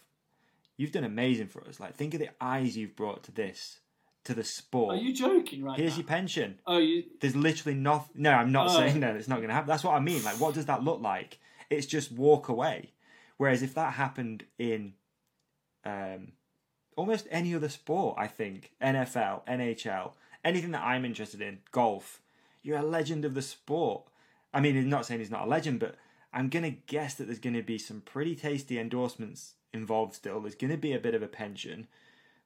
[0.78, 1.78] you've done amazing for us.
[1.78, 3.80] Like, think of the eyes you've brought to this,
[4.24, 4.96] to the sport.
[4.96, 5.98] Are you joking right Here's now?
[5.98, 6.58] your pension.
[6.66, 8.22] oh, you There's literally nothing.
[8.22, 8.76] No, I'm not Oh.
[8.78, 9.68] saying that it's not going to happen.
[9.68, 10.24] That's what I mean.
[10.24, 11.38] Like, what does that look like?
[11.70, 12.92] It's just walk away.
[13.36, 14.94] Whereas if that happened in
[15.84, 16.32] um,
[16.96, 20.12] almost any other sport, I think NFL, NHL,
[20.44, 22.20] anything that I'm interested in, golf,
[22.62, 24.04] you're a legend of the sport.
[24.54, 25.96] I mean, I'm not saying he's not a legend, but
[26.32, 30.14] I'm gonna guess that there's gonna be some pretty tasty endorsements involved.
[30.14, 31.86] Still, there's gonna be a bit of a pension.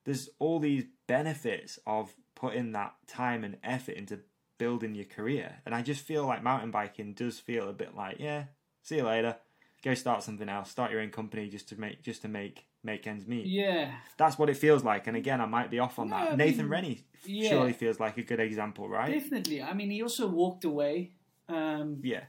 [0.04, 4.20] There's all these benefits of putting that time and effort into
[4.58, 8.16] building your career, and I just feel like mountain biking does feel a bit like,
[8.18, 8.44] yeah,
[8.82, 9.36] see you later.
[9.82, 10.70] Go start something else.
[10.70, 13.46] Start your own company just to make just to make make ends meet.
[13.46, 13.92] yeah.
[14.16, 15.06] That's what it feels like.
[15.06, 16.32] And again, I might be off on No, that.
[16.32, 17.50] I Nathan mean, Rennie yeah.
[17.50, 19.12] surely feels like a good example, right?
[19.12, 19.62] Definitely.
[19.62, 21.12] I mean, he also walked away.
[21.50, 22.24] Um, Yeah.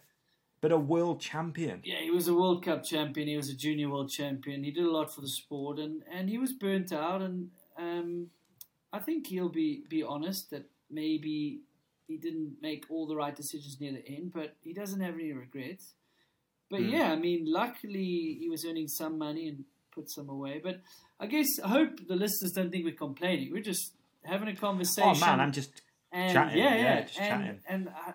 [0.62, 1.82] But a world champion.
[1.84, 3.28] yeah, he was a World Cup champion.
[3.28, 4.64] He was a junior world champion.
[4.64, 7.22] He did a lot for the sport, and, and he was burnt out.
[7.24, 7.50] And
[7.80, 8.28] um,
[8.94, 11.62] I think he'll be be honest that maybe
[12.08, 15.32] he didn't make all the right decisions near the end, but he doesn't have any
[15.34, 15.94] regrets.
[16.70, 16.90] But Hmm.
[16.90, 19.66] yeah, I mean, luckily he was earning some money and
[19.96, 20.62] put some away.
[20.64, 20.82] But
[21.20, 23.52] I guess I hope the listeners don't think we're complaining.
[23.52, 23.94] We're just
[24.24, 25.10] having a conversation.
[25.16, 25.82] Oh man, I'm just
[26.12, 27.60] and chatting, Yeah, yeah, yeah, just and, chatting.
[27.68, 28.12] and uh,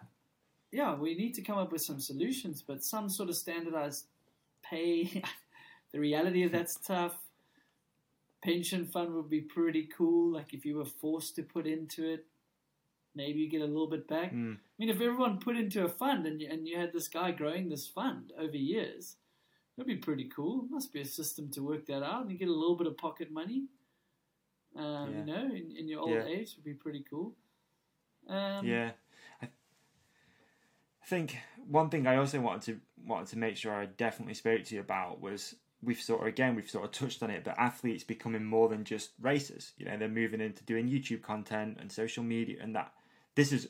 [0.76, 4.08] yeah, we need to come up with some solutions, but some sort of standardized
[4.62, 5.22] pay.
[5.92, 7.16] the reality of that's tough.
[8.44, 10.34] Pension fund would be pretty cool.
[10.34, 12.26] Like if you were forced to put into it,
[13.14, 14.34] maybe you get a little bit back.
[14.34, 14.56] Mm.
[14.56, 17.30] I mean, if everyone put into a fund and you, and you had this guy
[17.30, 19.16] growing this fund over years,
[19.76, 20.66] that'd be pretty cool.
[20.68, 22.98] Must be a system to work that out, and you get a little bit of
[22.98, 23.64] pocket money.
[24.76, 25.18] Um, Yeah.
[25.18, 26.26] You know, in, in your old Yeah.
[26.26, 27.34] age would be pretty cool.
[28.28, 28.90] Um, yeah.
[31.06, 31.38] I, think
[31.68, 34.80] one thing I also wanted to wanted to make sure I definitely spoke to you
[34.80, 38.44] about was we've sort of again we've sort of touched on it, but athletes becoming
[38.44, 39.72] more than just racers.
[39.78, 42.92] You know, they're moving into doing YouTube content and social media, and that
[43.36, 43.68] this is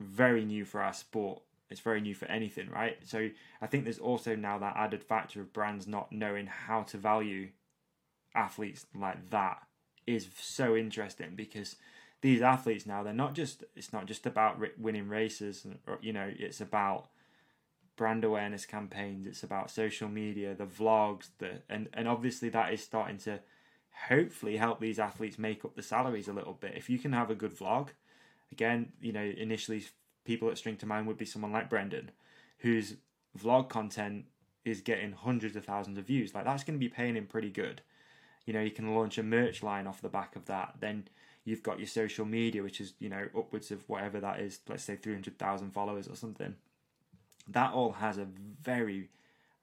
[0.00, 1.42] very new for our sport.
[1.70, 2.96] It's very new for anything, right?
[3.04, 3.30] So
[3.60, 7.50] I think there's also now that added factor of brands not knowing how to value
[8.34, 9.58] athletes like that
[10.06, 11.76] is so interesting because
[12.24, 15.66] these athletes now they're not just it's not just about winning races
[16.00, 17.08] you know it's about
[17.96, 22.82] brand awareness campaigns it's about social media the vlogs the and and obviously that is
[22.82, 23.38] starting to
[24.08, 26.72] hopefully help these athletes make up the salaries a little bit.
[26.74, 27.88] If you can have a good vlog
[28.50, 29.84] again you know initially
[30.24, 32.10] people that string to mind would be someone like Brendan
[32.60, 32.96] whose
[33.38, 34.24] vlog content
[34.64, 36.34] is getting hundreds of thousands of views.
[36.34, 37.82] Like that's going to be paying him pretty good.
[38.46, 40.76] You know you can launch a merch line off the back of that.
[40.80, 41.08] Then
[41.44, 44.84] you've got your social media which is you know upwards of whatever that is let's
[44.84, 46.54] say 300,000 followers or something.
[47.48, 48.26] That all has a
[48.62, 49.10] very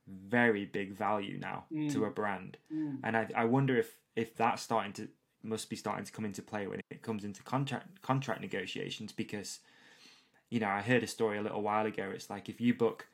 [0.07, 2.07] very big value now to mm.
[2.07, 2.57] a brand.
[2.73, 2.99] Mm.
[3.03, 5.07] And I, I wonder if if that's starting to
[5.43, 9.59] must be starting to come into play when it comes into contract contract negotiations because
[10.49, 12.11] you know I heard a story a little while ago.
[12.13, 13.07] It's like if you book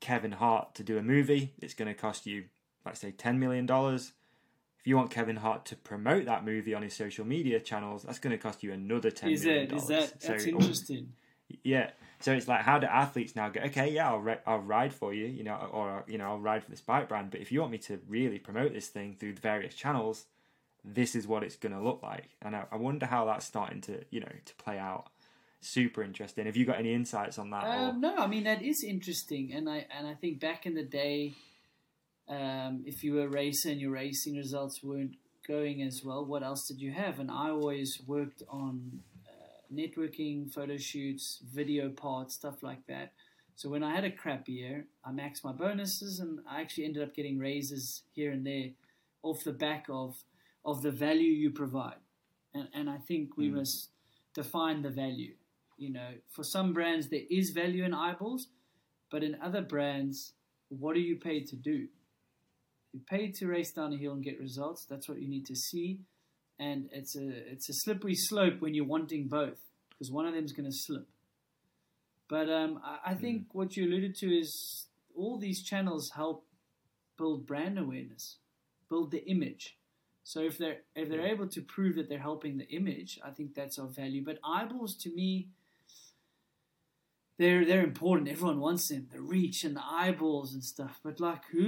[0.00, 2.44] Kevin Hart to do a movie it's going to cost you
[2.84, 4.12] let's say 10 million dollars
[4.80, 8.18] if you want Kevin Hart to promote that movie on his social media channels, that's
[8.18, 10.10] going to cost you another ten Is million that is dollars.
[10.10, 11.12] that that's So- interesting?
[11.64, 11.90] yeah.
[12.22, 13.60] So it's like, how do athletes now go?
[13.62, 16.62] Okay, yeah, I'll ri- I'll ride for you, you know, or you know, I'll ride
[16.64, 17.30] for this bike brand.
[17.30, 20.26] But if you want me to really promote this thing through the various channels,
[20.84, 22.28] this is what it's going to look like.
[22.42, 25.06] And I, I wonder how that's starting to, you know, to play out.
[25.62, 26.44] Super interesting.
[26.46, 27.64] Have you got any insights on that?
[27.64, 30.82] Um, no, I mean that is interesting, and I and I think back in the
[30.84, 31.32] day,
[32.30, 35.16] um, if you were a racer and your racing results weren't
[35.46, 37.18] going as well, what else did you have?
[37.18, 43.12] And I always worked on uh, networking, photo shoots, video parts, stuff like that.
[43.56, 47.02] So when I had a crap year, I maxed my bonuses, and I actually ended
[47.02, 48.70] up getting raises here and there,
[49.22, 50.16] off the back of
[50.64, 52.00] of the value you provide.
[52.54, 53.90] And and I think we must
[54.34, 55.34] define the value.
[55.76, 58.46] You know, for some brands there is value in eyeballs,
[59.10, 60.32] but in other brands,
[60.68, 61.88] what are you paid to do?
[62.92, 64.84] You're paid to race down a hill and get results.
[64.88, 66.00] That's what you need to see,
[66.58, 69.58] and it's a it's a slippery slope when you're wanting both
[69.90, 71.06] because one of them's going to slip.
[72.28, 74.86] But um, I, I think what you alluded to is
[75.16, 76.46] all these channels help
[77.18, 78.38] build brand awareness,
[78.88, 79.76] build the image.
[80.24, 83.54] So if they're if they're able to prove that they're helping the image, I think
[83.54, 84.24] that's of value.
[84.24, 85.48] But eyeballs to me,
[87.40, 88.28] they're they're important.
[88.28, 90.94] Everyone wants them, the reach and the eyeballs and stuff.
[91.06, 91.66] But like, who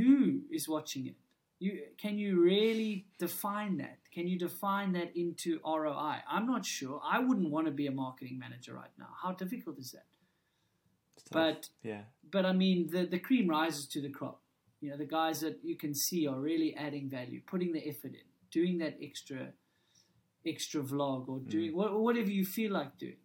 [0.00, 1.16] who is watching it?
[1.58, 1.70] You
[2.02, 3.98] can you really define that?
[4.14, 6.16] Can you define that into ROI?
[6.34, 7.00] I'm not sure.
[7.14, 9.10] I wouldn't want to be a marketing manager right now.
[9.22, 10.06] How difficult is that?
[11.32, 14.40] But yeah, but I mean, the the cream rises to the crop.
[14.80, 18.12] You know, the guys that you can see are really adding value, putting the effort
[18.20, 19.52] in, doing that extra
[20.44, 22.00] extra vlog or doing Mm.
[22.06, 23.20] whatever you feel like doing.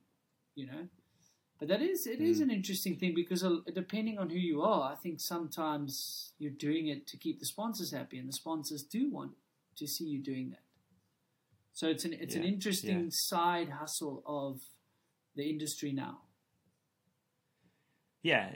[0.56, 0.88] You know,
[1.62, 2.44] but that is it is Mm.
[2.46, 6.88] an interesting thing because uh, depending on who you are, I think sometimes you're doing
[6.88, 9.34] it to keep the sponsors happy, and the sponsors do want
[9.78, 10.64] to see you doing that.
[11.74, 13.10] So it's an it's an interesting yeah.
[13.12, 14.60] side hustle of
[15.36, 16.16] the industry now.
[18.24, 18.50] yeah,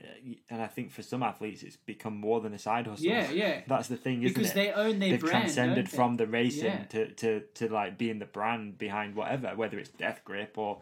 [0.49, 3.05] and I think for some athletes, it's become more than a side hustle.
[3.05, 3.61] Yeah, yeah.
[3.67, 4.55] That's the thing, isn't Because it?
[4.55, 5.31] they own their They've brand.
[5.43, 5.95] transcended they?
[5.97, 6.83] from the racing Yeah.
[6.89, 10.81] to, to, to like being the brand behind whatever, whether it's Death Grip or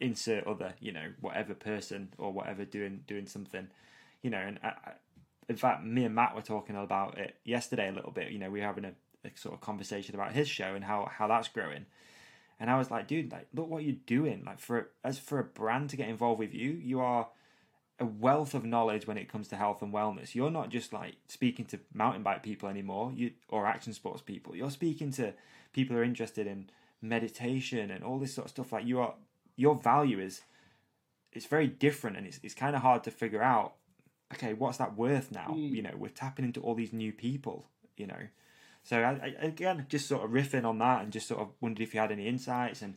[0.00, 3.68] insert other, you know, whatever person or whatever doing doing something,
[4.22, 4.38] you know.
[4.38, 4.92] And I, I,
[5.48, 8.32] in fact, me and Matt were talking about it yesterday a little bit.
[8.32, 8.92] You know, we were having a,
[9.24, 11.86] a sort of conversation about his show and how how that's growing.
[12.58, 14.42] And I was like, dude, like, look what you're doing.
[14.46, 17.28] Like, for as for a brand to get involved with you, you are
[17.98, 20.34] a wealth of knowledge when it comes to health and wellness.
[20.34, 24.54] You're not just like speaking to mountain bike people anymore, you or action sports people.
[24.54, 25.32] You're speaking to
[25.72, 26.68] people who are interested in
[27.00, 28.72] meditation and all this sort of stuff.
[28.72, 29.14] Like you are,
[29.56, 30.42] your value is
[31.32, 33.74] it's very different, and it's it's kind of hard to figure out.
[34.34, 35.48] Okay, what's that worth now?
[35.50, 35.70] Mm.
[35.70, 37.66] You know, we're tapping into all these new people.
[37.96, 38.22] You know,
[38.82, 39.10] so I,
[39.40, 42.00] I, again, just sort of riffing on that, and just sort of wondered if you
[42.00, 42.94] had any insights and.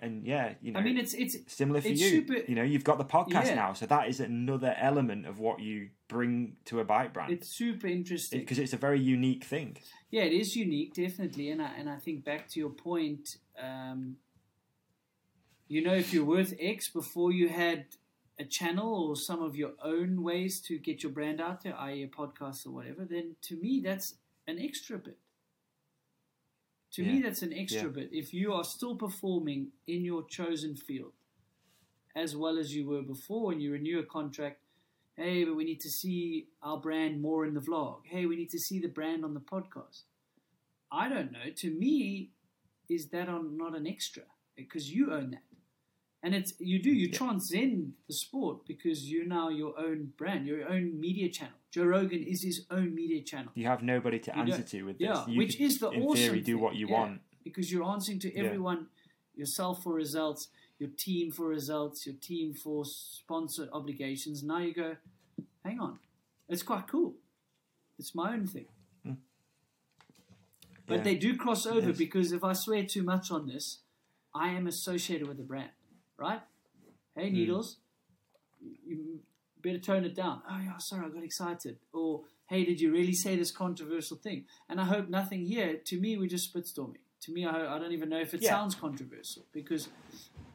[0.00, 2.10] And yeah, you know, I mean, it's it's similar for It's you.
[2.10, 3.54] super- You know, you've got the podcast Yeah.
[3.54, 7.46] now, so that is another element of what you bring to a bike brand it's
[7.48, 8.40] super interesting.
[8.40, 9.76] because it's a very unique thing.
[10.10, 14.16] Yeah, it is unique, definitely, and I and I think back to your point, um,
[15.68, 17.86] you know, if you're worth X before you had
[18.38, 22.02] a channel or some of your own ways to get your brand out there, i.e.,
[22.02, 24.14] a podcast or whatever, then to me that's
[24.46, 25.18] an extra bit.
[26.92, 27.88] To me, that's an extra Yeah.
[27.88, 28.10] bit.
[28.12, 31.12] If you are still performing in your chosen field
[32.14, 34.62] as well as you were before, and you renew a contract,
[35.16, 38.02] hey, but we need to see our brand more in the vlog.
[38.04, 40.02] Hey, we need to see the brand on the podcast.
[40.92, 41.50] I don't know.
[41.56, 42.30] To me,
[42.88, 44.22] is that on, not an extra?
[44.54, 45.42] Because you own that.
[46.24, 47.18] And it's you do you Yeah.
[47.18, 51.58] transcend the sport because you're now your own brand, your own media channel.
[51.70, 53.52] Joe Rogan is his own media channel.
[53.54, 55.28] You have nobody to You answer to with yeah, this.
[55.28, 56.62] You which could, is the in awesome theory, do thing.
[56.64, 56.98] what you Yeah.
[57.00, 57.20] want.
[57.44, 58.44] because you're answering to Yeah.
[58.44, 58.88] everyone
[59.34, 60.48] yourself for results
[60.78, 64.96] your team for results your team for sponsor obligations now you go
[65.64, 65.98] hang on
[66.48, 67.10] it's quite cool
[67.98, 68.66] it's my own thing
[69.04, 69.12] hmm.
[70.86, 71.02] but Yeah.
[71.02, 73.80] they do cross over because if i swear too much on this
[74.34, 75.70] i am associated with the brand
[76.18, 76.40] right?
[77.16, 77.34] Hey Hmm.
[77.34, 77.78] needles.
[78.86, 79.20] You
[79.62, 80.42] better tone it down.
[80.48, 81.78] Oh yeah sorry i got excited.
[81.92, 84.44] Or hey did you really say this controversial thing?
[84.68, 85.76] And i hope nothing here.
[85.84, 86.96] To me we're just spitstorming.
[87.22, 88.50] To me i, I don't even know if it Yeah.
[88.50, 89.88] sounds controversial because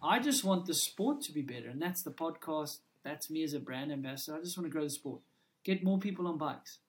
[0.02, 2.80] i just want the sport to be better and that's the podcast.
[3.04, 4.38] That's me as a brand ambassador.
[4.38, 5.22] I just want to grow the sport.
[5.64, 6.80] Get more people on bikes.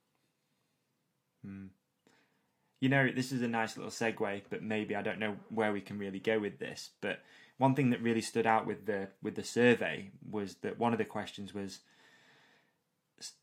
[2.80, 5.80] You know, this is a nice little segue, but maybe I don't know where we
[5.82, 6.90] can really go with this.
[7.02, 7.20] But
[7.60, 10.98] one thing that really stood out with the with the survey was that one of
[10.98, 11.80] the questions was,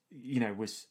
[0.10, 0.88] you know, was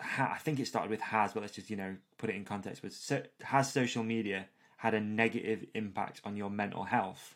[0.00, 2.82] I think it started with has, but let's just you know put it in context.
[2.82, 4.46] Was so, has social media
[4.78, 7.34] had a negative impact on your mental health?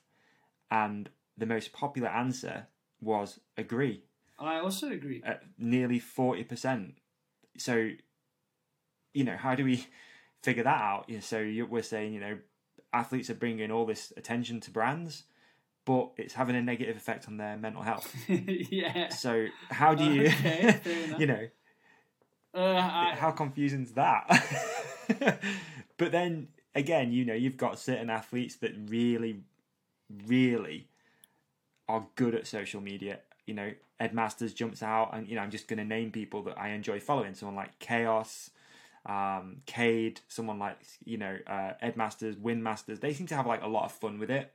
[0.71, 2.69] And the most popular answer
[3.01, 4.05] was agree
[4.39, 6.95] i also agree at nearly 40%.
[7.59, 7.91] So,
[9.13, 9.87] you know, how do we
[10.43, 11.05] figure that out?
[11.09, 12.39] You know, so you, we're saying, you know,
[12.93, 15.25] athletes are bringing all this attention to brands,
[15.85, 18.15] but it's having a negative effect on their mental health.
[18.29, 20.81] yeah So, how do you, Okay,
[21.19, 21.49] you know,
[22.55, 24.27] uh, I, how confusing is that?
[25.97, 29.41] but then again, you know, you've got certain athletes that really,
[30.27, 30.89] really
[31.89, 33.21] are good at social media.
[33.47, 36.43] You know, Ed Masters jumps out, and you know, I'm just going to name people
[36.43, 37.35] that I enjoy following.
[37.35, 38.51] Someone like Kaos,
[39.07, 43.01] um, Kade, someone like you know uh, Ed Masters, Wyn Masters.
[43.01, 44.53] They seem to have like a lot of fun with it.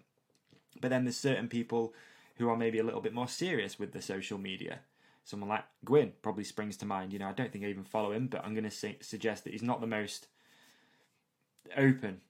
[0.79, 1.93] But then there's certain people
[2.37, 4.79] who are maybe a little bit more serious with the social media.
[5.25, 7.11] Someone like Gwin probably springs to mind.
[7.11, 9.53] You know, I don't think I even follow him, but I'm going to suggest that
[9.53, 10.27] he's not the most
[11.75, 12.21] open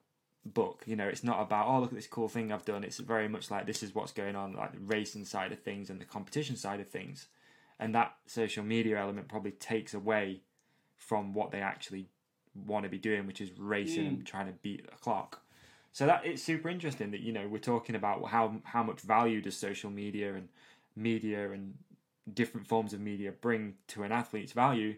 [0.46, 0.84] book.
[0.86, 2.84] You know, it's not about oh look at this cool thing I've done.
[2.84, 5.90] It's very much like this is what's going on, like the racing side of things
[5.90, 7.28] and the competition side of things,
[7.80, 10.42] and that social media element probably takes away
[10.98, 12.08] from what they actually
[12.66, 15.42] want to be doing, which is racing and trying to beat the clock.
[15.92, 19.42] So that it's super interesting that you know we're talking about how how much value
[19.42, 20.50] does social media and
[20.96, 21.76] media and
[22.34, 24.96] different forms of media bring to an athlete's value,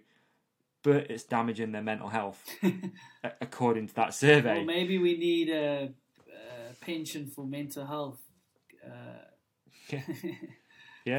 [0.84, 2.44] but it's damaging their mental health,
[3.42, 4.58] according to that survey.
[4.58, 5.94] Well, maybe we need a,
[6.30, 8.20] a pension for mental health.
[8.84, 9.26] Uh,
[9.90, 10.02] yeah,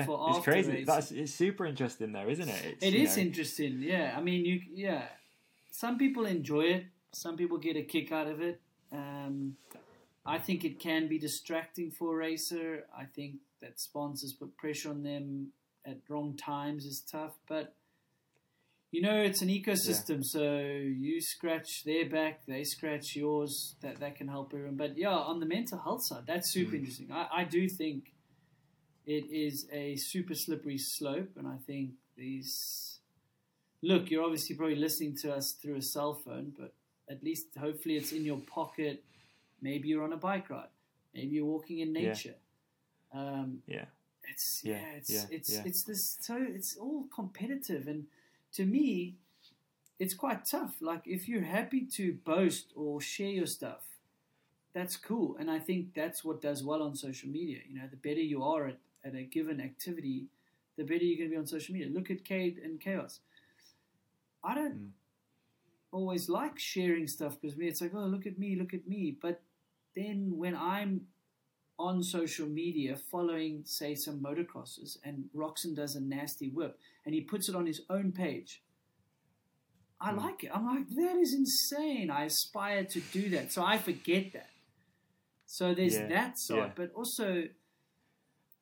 [0.05, 0.73] for it's crazy.
[0.73, 0.86] race.
[0.86, 2.65] That's it's super interesting though, isn't it?
[2.65, 4.15] It's, It is know, interesting, yeah.
[4.16, 5.05] I mean, you, yeah.
[5.70, 6.85] Some people enjoy it.
[7.12, 8.61] Some people get a kick out of it.
[8.93, 9.57] Um,
[10.27, 12.85] I think it can be distracting for a racer.
[12.97, 15.52] I think that sponsors put pressure on them
[15.86, 17.74] at wrong times is tough, but
[18.90, 20.23] you know it's an ecosystem.
[20.23, 23.77] So you scratch their back, they scratch yours.
[23.82, 24.77] That that can help everyone.
[24.77, 27.11] But yeah, on the mental health side, that's super interesting.
[27.12, 28.12] I, I do think
[29.10, 32.98] it is a super slippery slope, and I think these
[33.82, 36.72] look, you're obviously probably listening to us through a cell phone, but
[37.10, 39.02] at least hopefully it's in your pocket.
[39.60, 40.68] Maybe you're on a bike ride.
[41.12, 42.10] Maybe you're walking in Yeah.
[42.10, 42.36] nature.
[43.12, 43.86] Um, Yeah.
[44.30, 45.62] it's Yeah, yeah, it's yeah, it's yeah.
[45.64, 48.06] it's this so it's all competitive, and
[48.52, 49.16] to me,
[49.98, 50.74] it's quite tough.
[50.80, 53.82] Like if you're happy to boast or share your stuff,
[54.72, 57.58] that's cool, and I think that's what does well on social media.
[57.68, 60.27] You know, the better you are at, at a given activity,
[60.77, 61.90] the better you're going to be on social media.
[61.93, 63.20] Look at Kade and Kaos.
[64.43, 64.90] I don't Mm.
[65.93, 69.16] always like sharing stuff because me, it's like, oh, look at me, look at me.
[69.20, 69.43] But
[69.97, 71.09] then when I'm
[71.78, 77.22] on social media following, say, some motocrosses, and Roczen does a nasty whip, and he
[77.22, 78.62] puts it on his own page.
[80.01, 80.51] I like it.
[80.55, 82.10] I'm like, that is insane.
[82.10, 83.52] I aspire to do that.
[83.52, 84.51] So I forget that.
[85.47, 86.70] So there's Yeah, that side, yeah.
[86.74, 87.44] but also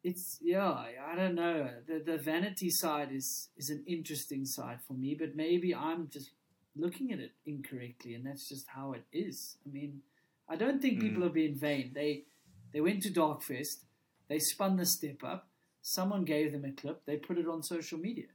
[0.03, 1.69] it's yeah, I don't know.
[1.87, 6.31] The the vanity side is is an interesting side for me, but maybe I'm just
[6.77, 9.57] looking at it incorrectly, and that's just how it is.
[9.67, 10.03] I mean,
[10.49, 11.93] I don't think people are being vain.
[11.95, 12.25] They
[12.73, 13.85] they went to Darkfest,
[14.29, 15.49] they spun the step up.
[15.83, 17.05] Someone gave them a clip.
[17.07, 18.27] They put it on social media.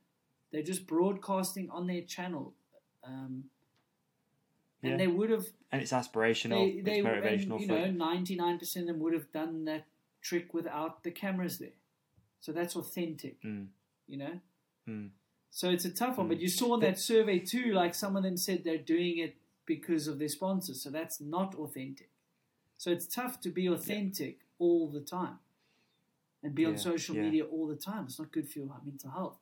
[0.51, 2.53] They're just broadcasting on their channel,
[3.03, 3.45] um,
[4.81, 4.97] and Yeah.
[4.97, 8.59] they would have and it's aspirational, they, they it's motivational and, you know, ninety nine
[8.59, 9.85] percent of them would have done that
[10.23, 11.77] trick without the cameras there.
[12.39, 13.67] So that's authentic, Mm.
[14.07, 14.39] you know.
[14.87, 15.11] Mm.
[15.51, 17.73] So it's a tough one, but you saw in that survey too.
[17.73, 21.53] Like some of them said they're doing it because of their sponsors, so that's not
[21.55, 22.09] authentic.
[22.77, 25.39] So it's tough to be authentic all the time
[26.41, 27.21] and be on social yeah.
[27.21, 28.05] media all the time.
[28.05, 29.37] It's not good for your mental health.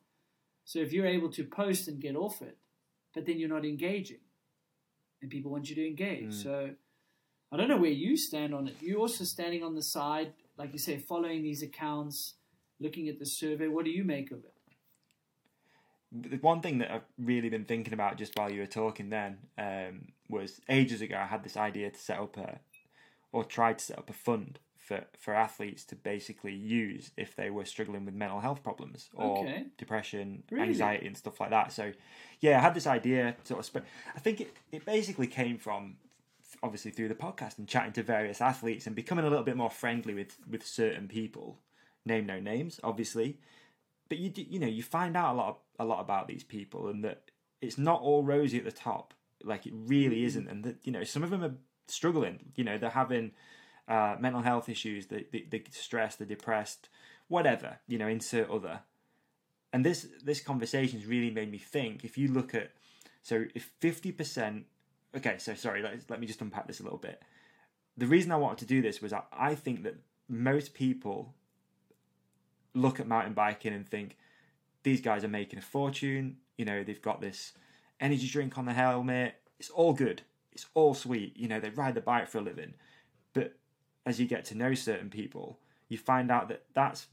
[0.64, 2.58] So if you're able to post and get off it,
[3.14, 4.20] but then you're not engaging,
[5.20, 6.34] and people want you to engage.
[6.34, 6.42] Mm.
[6.42, 6.70] So
[7.50, 8.76] I don't know where you stand on it.
[8.80, 12.34] You're also standing on the side, like you say, following these accounts,
[12.78, 13.66] looking at the survey.
[13.66, 14.54] What do you make of it?
[16.12, 19.38] the one thing that I've really been thinking about just while you were talking then
[19.56, 22.60] um, was ages ago I had this idea to set up a
[23.32, 27.48] or tried to set up a fund for, for athletes to basically use if they
[27.48, 29.64] were struggling with mental health problems or Okay.
[29.78, 30.68] depression, Really?
[30.68, 31.72] anxiety and stuff like that.
[31.72, 31.92] So
[32.40, 35.96] yeah, I had this idea sort of sp- I think it, it basically came from
[36.62, 39.70] obviously through the podcast and chatting to various athletes and becoming a little bit more
[39.70, 41.58] friendly with with certain people.
[42.04, 43.38] Name no names, obviously.
[44.08, 46.88] But you do, you know you find out a lot a lot about these people
[46.88, 47.30] and that
[47.60, 49.14] it's not all rosy at the top.
[49.42, 50.48] Like it really isn't.
[50.48, 51.54] And that you know some of them are
[51.88, 52.52] struggling.
[52.56, 53.32] You know they're having
[53.88, 56.88] uh, mental health issues they, they, they're stressed they're depressed
[57.26, 58.80] whatever you know insert other.
[59.72, 62.72] And this this conversation's really made me think if you look at
[63.22, 64.64] so if 50%
[65.16, 67.22] okay so sorry let, let me just unpack this a little bit
[67.96, 69.96] the reason i wanted to do this was I, I think that
[70.28, 71.34] most people
[72.74, 74.16] look at mountain biking and think
[74.82, 76.38] these guys are making a fortune.
[76.56, 77.52] You know, they've got this
[78.00, 79.34] energy drink on the helmet.
[79.58, 80.22] It's all good.
[80.52, 81.36] It's all sweet.
[81.36, 82.74] You know, they ride the bike for a living.
[83.32, 83.54] But
[84.04, 85.58] as you get to know certain people,
[85.88, 87.06] you find out that that's,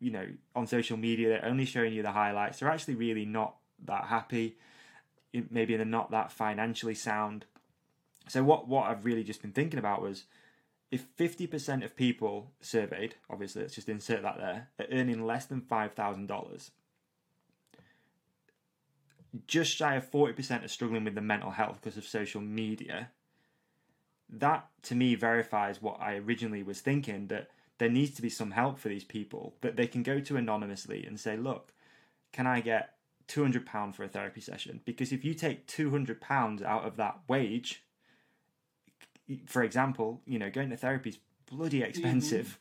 [0.00, 2.58] you know, on social media, they're only showing you the highlights.
[2.58, 3.56] They're actually really not
[3.86, 4.56] that happy.
[5.50, 7.44] Maybe they're not that financially sound.
[8.28, 10.24] So what, what I've really just been thinking about was
[10.90, 15.60] if 50% of people surveyed, obviously let's just insert that there, are earning less than
[15.60, 16.70] $5,000,
[19.46, 23.10] just shy of 40% are struggling with the mental health because of social media.
[24.28, 28.52] That to me verifies what I originally was thinking that there needs to be some
[28.52, 31.72] help for these people that they can go to anonymously and say, look,
[32.32, 32.93] can I get
[33.28, 34.80] £200 for a therapy session?
[34.84, 37.82] Because if you take £200 out of that wage,
[39.46, 41.18] for example, you know, going to therapy is
[41.50, 41.88] bloody mm-hmm.
[41.88, 42.58] expensive.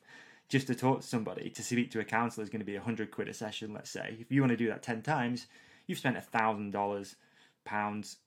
[0.50, 2.82] Just to talk to somebody, to speak to a counsellor is going to be a
[2.82, 3.74] hundred quid a session.
[3.74, 5.48] Let's say if you want to do that ten times,
[5.88, 7.16] you've spent a thousand dollars,
[7.66, 8.18] pounds,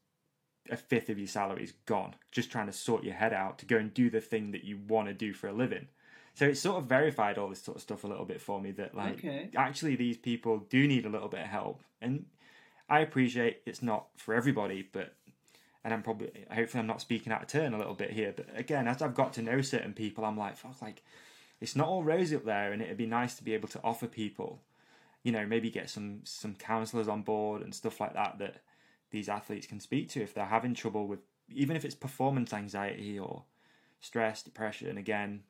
[0.71, 3.67] a fifth of your salary is gone just trying to sort your head out to
[3.67, 5.87] go and do the thing that you want to do for a living.
[6.37, 8.71] So it sort of verified all this sort of stuff a little bit for me
[8.73, 9.49] that like Okay.
[9.57, 12.27] actually these people do need a little bit of help, and
[12.91, 15.15] I appreciate it's not for everybody, but
[15.83, 18.47] and I'm probably hopefully I'm not speaking out of turn a little bit here, but
[18.55, 21.03] again as I've got to know certain people, I'm like fuck like
[21.59, 24.07] it's not all rosy up there, and it'd be nice to be able to offer
[24.07, 24.61] people,
[25.23, 28.57] you know, maybe get some some counselors on board and stuff like that that
[29.11, 33.19] these athletes can speak to if they're having trouble with even if it's performance anxiety
[33.19, 33.45] or
[34.01, 35.43] stress, depression again,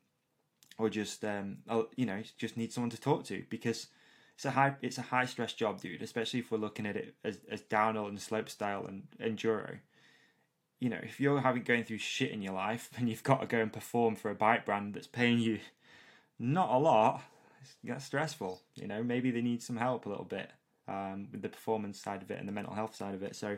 [0.77, 1.57] or just um,
[1.95, 3.87] you know, just need someone to talk to because
[4.35, 6.01] it's a high it's a high stress job, dude.
[6.01, 9.79] Especially if we're looking at it as as downhill and slope style and enduro.
[10.79, 13.47] You know, if you're having going through shit in your life and you've got to
[13.47, 15.59] go and perform for a bike brand that's paying you
[16.39, 17.23] not a lot,
[17.83, 18.61] that's stressful.
[18.75, 20.51] You know, maybe they need some help a little bit
[20.87, 23.35] um, with the performance side of it and the mental health side of it.
[23.35, 23.57] So,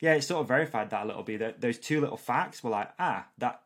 [0.00, 1.60] yeah, it sort of verified that a little bit.
[1.60, 3.62] Those two little facts were like, ah, that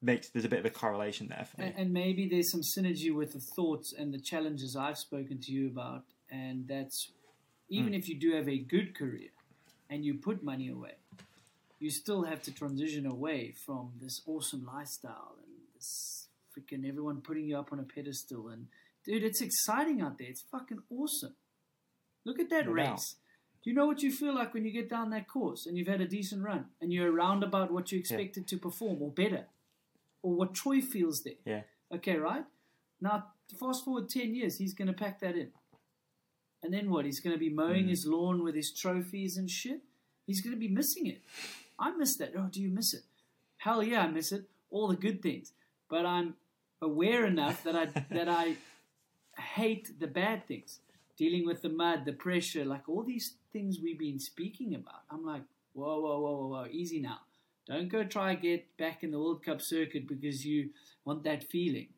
[0.00, 1.68] makes there's a bit of a correlation there for me.
[1.68, 5.52] And, and maybe there's some synergy with the thoughts and the challenges I've spoken to
[5.52, 7.10] you about, and that's
[7.68, 7.94] even hmm.
[7.94, 9.30] if you do have a good career
[9.90, 10.94] and you put money away,
[11.78, 17.46] you still have to transition away from this awesome lifestyle and this freaking everyone putting
[17.46, 18.48] you up on a pedestal.
[18.48, 18.66] And
[19.04, 20.28] dude, it's exciting out there.
[20.28, 21.34] It's fucking awesome.
[22.24, 22.86] Look at that No race.
[22.86, 23.14] doubt.
[23.62, 25.88] Do you know what you feel like when you get down that course and you've
[25.88, 29.46] had a decent run and you're around about what you expected to perform or better?
[30.22, 31.34] Or what Troy feels there?
[31.44, 31.62] Yeah.
[31.94, 32.44] Okay, right?
[33.00, 33.26] Now,
[33.58, 35.48] fast forward 10 years, he's going to pack that in.
[36.62, 37.04] And then what?
[37.04, 37.90] He's going to be mowing Hmm.
[37.90, 39.80] his lawn with his trophies and shit?
[40.26, 41.22] He's going to be missing it.
[41.78, 42.32] I miss that.
[42.36, 43.02] Oh, do you miss it?
[43.58, 44.44] Hell yeah, I miss it.
[44.70, 45.52] All the good things.
[45.88, 46.34] But I'm
[46.82, 48.56] aware enough that I that I
[49.54, 50.80] hate the bad things.
[51.16, 55.02] Dealing with the mud, the pressure, like all these things we've been speaking about.
[55.10, 55.42] I'm like,
[55.72, 57.20] whoa, whoa, whoa, whoa, whoa, easy now.
[57.68, 60.70] Don't go try get back in the World Cup circuit because you
[61.04, 61.88] want that feeling.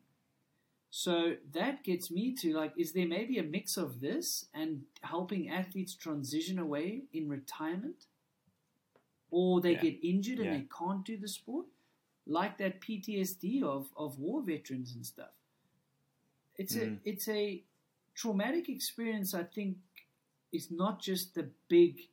[0.89, 5.49] So that gets me to like, is there maybe a mix of this and helping
[5.49, 8.07] athletes transition away in retirement?
[9.29, 9.81] Or they Yeah.
[9.83, 10.57] get injured and Yeah.
[10.57, 11.67] they can't do the sport?
[12.27, 15.31] Like that PTSD of, of war veterans and stuff.
[16.57, 16.97] It's Mm.
[17.05, 17.63] a it's a
[18.13, 19.77] traumatic experience I think
[20.51, 22.09] is not just the big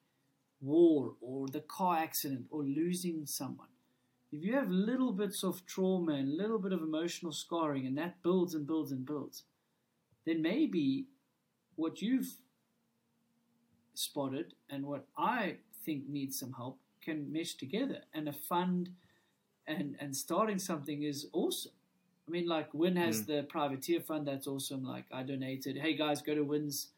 [0.60, 3.68] war or the car accident or losing someone.
[4.30, 7.96] If you have little bits of trauma and a little bit of emotional scarring and
[7.98, 9.44] that builds and builds and builds,
[10.26, 11.06] then maybe
[11.76, 12.36] what you've
[13.94, 18.00] spotted and what I think needs some help can mesh together.
[18.12, 18.90] And a fund
[19.66, 21.72] and, and starting something is awesome.
[22.26, 23.26] I mean, like Wyn has mm.
[23.26, 24.26] the privateer fund.
[24.26, 24.84] That's awesome.
[24.84, 25.78] Like I donated.
[25.78, 26.88] Hey guys, go to Wyn's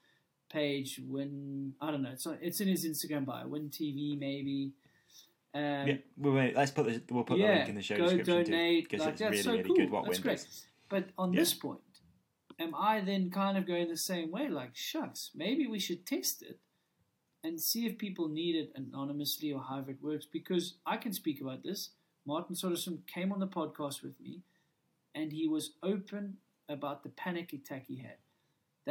[0.50, 1.00] page.
[1.06, 1.74] Wyn.
[1.80, 2.10] I don't know.
[2.10, 3.46] It's on, it's in his Instagram bio.
[3.46, 4.72] Wyn TV maybe.
[5.52, 8.04] Um, yeah, we'll, wait, let's put the, we'll put the link in the show go
[8.04, 8.84] description donate.
[8.88, 9.76] because like, it's that's really so really cool.
[9.76, 10.46] good what that's great.
[10.88, 11.40] But on Yeah.
[11.40, 11.80] this point,
[12.60, 14.48] am I then kind of going the same way?
[14.48, 16.60] Like, shucks, maybe we should test it
[17.42, 20.26] and see if people need it anonymously or however it works.
[20.26, 21.90] Because I can speak about this.
[22.26, 24.42] Martin Soderstrom came on the podcast with me,
[25.16, 26.36] and he was open
[26.68, 28.18] about the panic attack he had.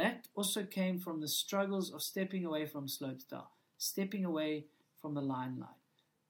[0.00, 4.64] That also came from the struggles of stepping away from slopestyle, stepping away
[5.00, 5.76] from the limelight.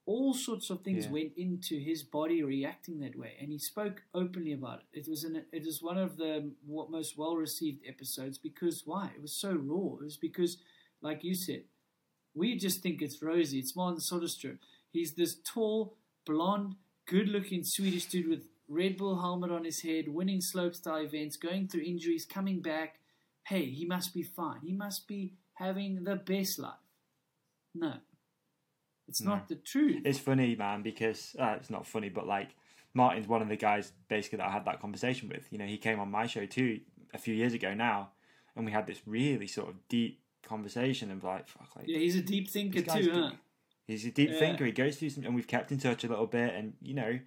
[0.05, 1.11] All sorts of things Yeah.
[1.11, 4.99] went into his body reacting that way, and he spoke openly about it.
[4.99, 9.13] It was an, it was one of the most well received episodes because why?
[9.15, 9.93] It was so raw.
[10.01, 10.57] It was because,
[11.01, 11.63] like you said,
[12.33, 13.59] we just think it's rosy.
[13.59, 14.57] It's Martin Soderstrom.
[14.91, 15.95] He's this tall,
[16.25, 16.75] blonde,
[17.05, 21.83] good-looking Swedish dude with Red Bull helmet on his head, winning slopestyle events, going through
[21.83, 23.00] injuries, coming back.
[23.47, 24.59] Hey, he must be fine.
[24.63, 26.73] He must be having the best life.
[27.73, 27.93] No,
[29.07, 29.31] it's No.
[29.31, 30.01] not the truth.
[30.05, 32.49] It's funny, man, because uh, it's not funny, but like
[32.93, 35.47] Martin's one of the guys basically that I had that conversation with.
[35.51, 36.81] You know, he came on my show too
[37.13, 38.09] a few years ago now,
[38.55, 42.15] and we had this really sort of deep conversation and like, fuck, like yeah, he's
[42.15, 43.11] a deep thinker too, deep.
[43.13, 43.31] huh?
[43.87, 44.39] He's a deep Yeah.
[44.39, 44.65] thinker.
[44.65, 46.53] He goes through some, and we've kept in touch a little bit.
[46.53, 47.19] And you know,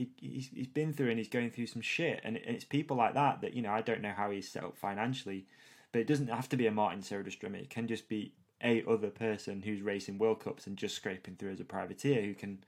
[0.00, 2.20] he he's, he's been through and he's going through some shit.
[2.24, 4.64] And, and it's people like that that you know I don't know how he's set
[4.64, 5.46] up financially,
[5.92, 7.54] but it doesn't have to be a Martin Soderstrom.
[7.54, 8.32] It can just be
[8.62, 12.34] a other person who's racing World Cups and just scraping through as a privateer who
[12.34, 12.64] can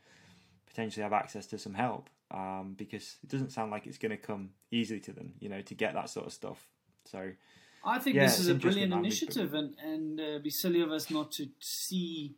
[0.66, 2.10] potentially have access to some help.
[2.30, 5.60] Um, because it doesn't sound like it's going to come easily to them, you know,
[5.60, 6.66] to get that sort of stuff.
[7.04, 7.30] So
[7.84, 11.10] I think Yeah, this is a brilliant initiative, and and uh, be silly of us
[11.10, 12.36] not to see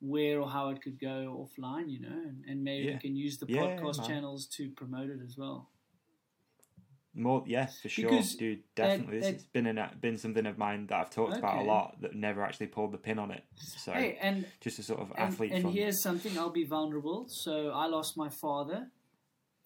[0.00, 2.94] where or how it could go offline, you know, and, and maybe Yeah.
[2.94, 5.68] we can use the podcast channels to promote it as well.
[7.12, 8.62] More, yeah, for sure, Because dude.
[8.76, 12.00] Definitely, that- it's been an, been something of mine that I've talked about a lot
[12.02, 13.42] that never actually pulled the pin on it.
[13.56, 15.74] So Hey, and just a sort of and, athlete and fund.
[15.74, 17.26] here's something I'll be vulnerable.
[17.28, 18.90] So I lost my father.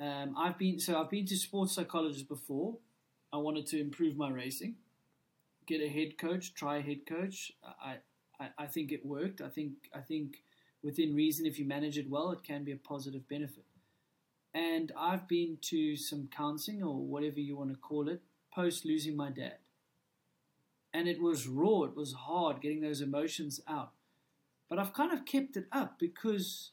[0.00, 2.78] Um, I've been so I've been to sports psychologists before.
[3.32, 4.76] I wanted to improve my racing,
[5.66, 7.52] get a head coach, try a head coach.
[7.62, 7.98] I,
[8.40, 9.40] I, I think it worked.
[9.40, 10.42] I think I think
[10.82, 13.64] within reason, if you manage it well, it can be a positive benefit.
[14.52, 18.22] And I've been to some counseling or whatever you want to call it
[18.54, 19.58] post losing my dad.
[20.92, 23.90] And it was raw, it was hard getting those emotions out.
[24.70, 26.70] But I've kind of kept it up because,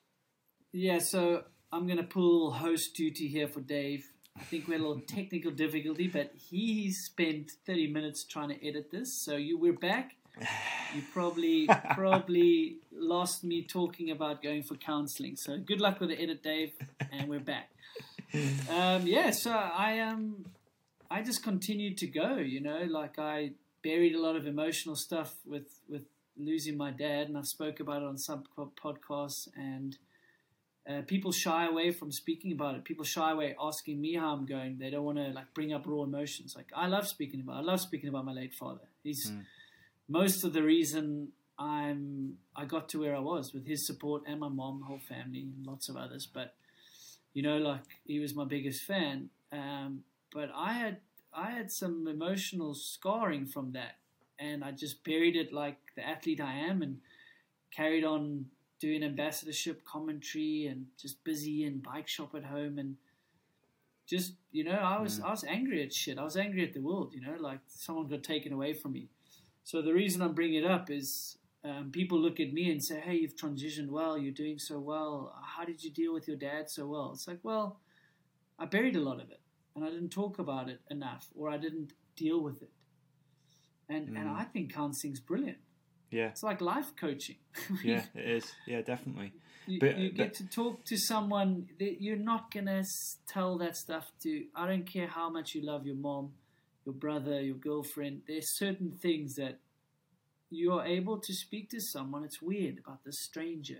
[0.71, 4.11] yeah, so I'm going to pull host duty here for Dave.
[4.37, 8.67] I think we had a little technical difficulty, but he spent 30 minutes trying to
[8.67, 9.13] edit this.
[9.13, 10.17] So you we're back.
[10.93, 15.37] You probably probably lost me talking about going for counseling.
[15.37, 16.73] So good luck with the edit, Dave,
[17.13, 17.69] and we're back.
[18.69, 20.45] Um, yeah, so I um
[21.09, 22.37] I just continued to go.
[22.37, 23.51] You know, like I
[23.83, 26.03] buried a lot of emotional stuff with with
[26.37, 29.49] losing my dad, and I spoke about it on some po- podcasts.
[29.55, 29.97] And
[30.89, 32.85] uh, people shy away from speaking about it.
[32.85, 34.77] People shy away asking me how I'm going.
[34.77, 36.55] They don't want to like bring up raw emotions.
[36.55, 37.57] Like I love speaking about.
[37.57, 38.87] I love speaking about my late father.
[39.03, 39.29] He's
[40.11, 44.39] most of the reason I'm I got to where I was with his support and
[44.39, 46.27] my mom, whole family, and lots of others.
[46.31, 46.53] But
[47.33, 49.29] you know, like he was my biggest fan.
[49.51, 50.97] Um, but I had
[51.33, 53.97] I had some emotional scarring from that,
[54.37, 56.99] and I just buried it like the athlete I am, and
[57.75, 58.47] carried on
[58.79, 62.97] doing ambassadorship commentary and just busy and bike shop at home and
[64.07, 66.17] just you know I was I was angry at shit.
[66.17, 67.13] I was angry at the world.
[67.13, 69.07] You know, like someone got taken away from me.
[69.63, 72.99] So the reason I'm bringing it up is um, people look at me and say,
[72.99, 74.17] "Hey, you've transitioned well.
[74.17, 75.33] You're doing so well.
[75.43, 77.79] How did you deal with your dad so well?" It's like, well,
[78.57, 79.39] I buried a lot of it,
[79.75, 82.71] and I didn't talk about it enough, or I didn't deal with it.
[83.89, 84.35] And and Mm.
[84.41, 85.57] I think counseling's brilliant.
[86.09, 87.37] yeah, It's like life coaching.
[87.83, 88.51] yeah, it is.
[88.67, 89.31] Yeah, definitely.
[89.67, 92.83] you, But- you but- get to talk to someone that you're not gonna
[93.27, 94.45] tell that stuff to.
[94.55, 96.33] I don't care how much you love your mom,
[96.85, 98.21] your brother, your girlfriend.
[98.27, 99.59] There's certain things that
[100.49, 102.23] you are able to speak to someone.
[102.23, 103.79] It's weird about the stranger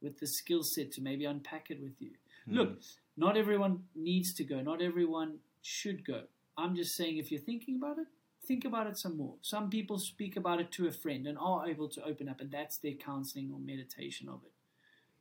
[0.00, 2.10] with the skill set to maybe unpack it with you.
[2.48, 2.80] Look,
[3.16, 4.60] not everyone needs to go.
[4.60, 6.22] Not everyone should go.
[6.58, 8.08] I'm just saying, if you're thinking about it,
[8.46, 9.34] think about it some more.
[9.42, 12.50] Some people speak about it to a friend and are able to open up, and
[12.50, 14.52] that's their counseling or meditation of it.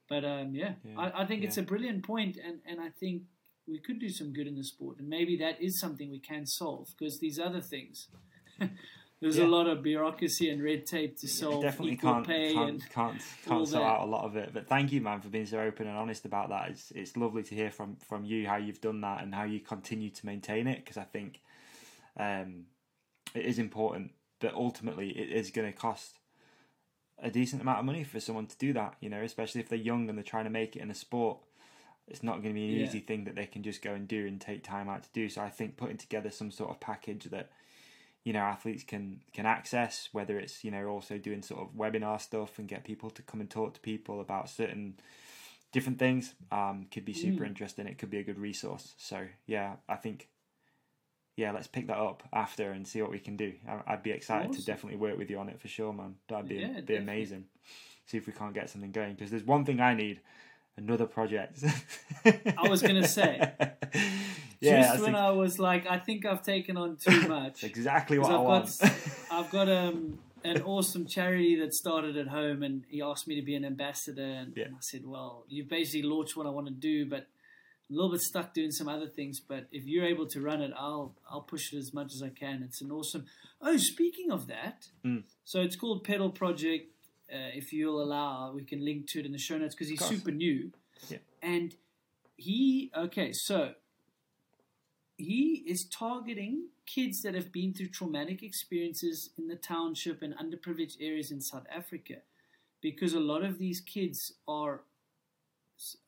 [0.09, 3.23] But um, yeah, Yeah, I, I think it's a brilliant point, and, and I think
[3.67, 6.45] we could do some good in the sport, and maybe that is something we can
[6.45, 8.07] solve because these other things.
[9.21, 9.45] There's Yeah.
[9.45, 13.21] a lot of bureaucracy and red tape to solve definitely equal can't pay can't can't,
[13.45, 14.49] can't sort out a lot of it.
[14.51, 16.69] But thank you, man, for being so open and honest about that.
[16.69, 19.59] It's it's lovely to hear from from you how you've done that and how you
[19.59, 21.39] continue to maintain it because I think
[22.17, 22.65] um,
[23.35, 24.11] it is important.
[24.39, 26.17] But ultimately, it is going to cost
[27.19, 28.95] a decent amount of money for someone to do that.
[29.01, 31.37] You know, especially if they're young and they're trying to make it in a sport.
[32.07, 32.85] It's not going to be an Yeah.
[32.85, 35.29] easy thing that they can just go and do and take time out to do.
[35.29, 37.49] So I think putting together some sort of package that
[38.23, 42.21] you know athletes can can access whether it's you know also doing sort of webinar
[42.21, 44.93] stuff and get people to come and talk to people about certain
[45.71, 47.47] different things um could be super Mm.
[47.47, 50.27] interesting it could be a good resource so yeah i think
[51.35, 54.11] yeah let's pick that up after and see what we can do I- i'd be
[54.11, 56.73] excited to definitely work with you on it for sure man that'd be Yeah, be
[56.81, 56.97] definitely.
[56.97, 57.45] amazing
[58.05, 60.19] see if we can't get something going because there's one thing i need
[60.77, 61.63] another project
[62.25, 63.39] I was gonna say.
[64.59, 67.63] yeah Just that's when ex- I was like, I think I've taken on too much.
[67.63, 68.91] exactly what 'Cause i I've want got
[69.45, 73.43] I've got um, an awesome charity that started at home, and he asked me to
[73.43, 74.65] be an ambassador, and, Yeah.
[74.65, 77.27] and I said, "Well, you've basically launched what I want to do, but
[77.89, 79.39] a little bit stuck doing some other things.
[79.39, 82.29] But if you're able to run it, I'll I'll push it as much as I
[82.29, 82.63] can.
[82.63, 83.25] It's an awesome.
[83.61, 85.23] Oh, speaking of that, Mm.
[85.43, 86.87] so it's called Pedal Project.
[87.31, 90.03] Uh, if you'll allow, we can link to it in the show notes because he's
[90.03, 90.71] super new,
[91.09, 91.19] Yeah.
[91.41, 91.75] and
[92.37, 93.75] he okay so
[95.17, 100.97] he is targeting kids that have been through traumatic experiences in the township and underprivileged
[100.99, 102.15] areas in South Africa
[102.81, 104.81] because a lot of these kids are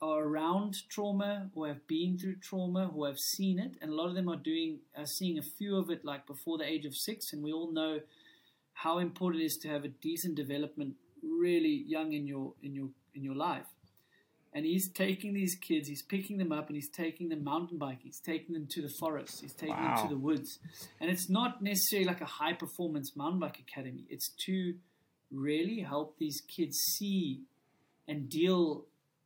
[0.02, 4.08] are around trauma or have been through trauma or have seen it and a lot
[4.08, 6.96] of them are doing are seeing a few of it like before the age of
[6.96, 8.00] 6 and we all know
[8.74, 12.90] how important it is to have a decent development really young in your in your
[13.16, 13.68] in your life
[14.56, 18.06] and he's taking these kids, he's picking them up, and he's taking them mountain biking.
[18.06, 19.42] He's taking them to the forest.
[19.42, 20.60] He's taking them to the woods.
[21.02, 24.06] And it's not necessarily like a high performance mountain bike academy.
[24.10, 24.76] It's to
[25.32, 27.42] really help these kids see
[28.08, 28.86] and deal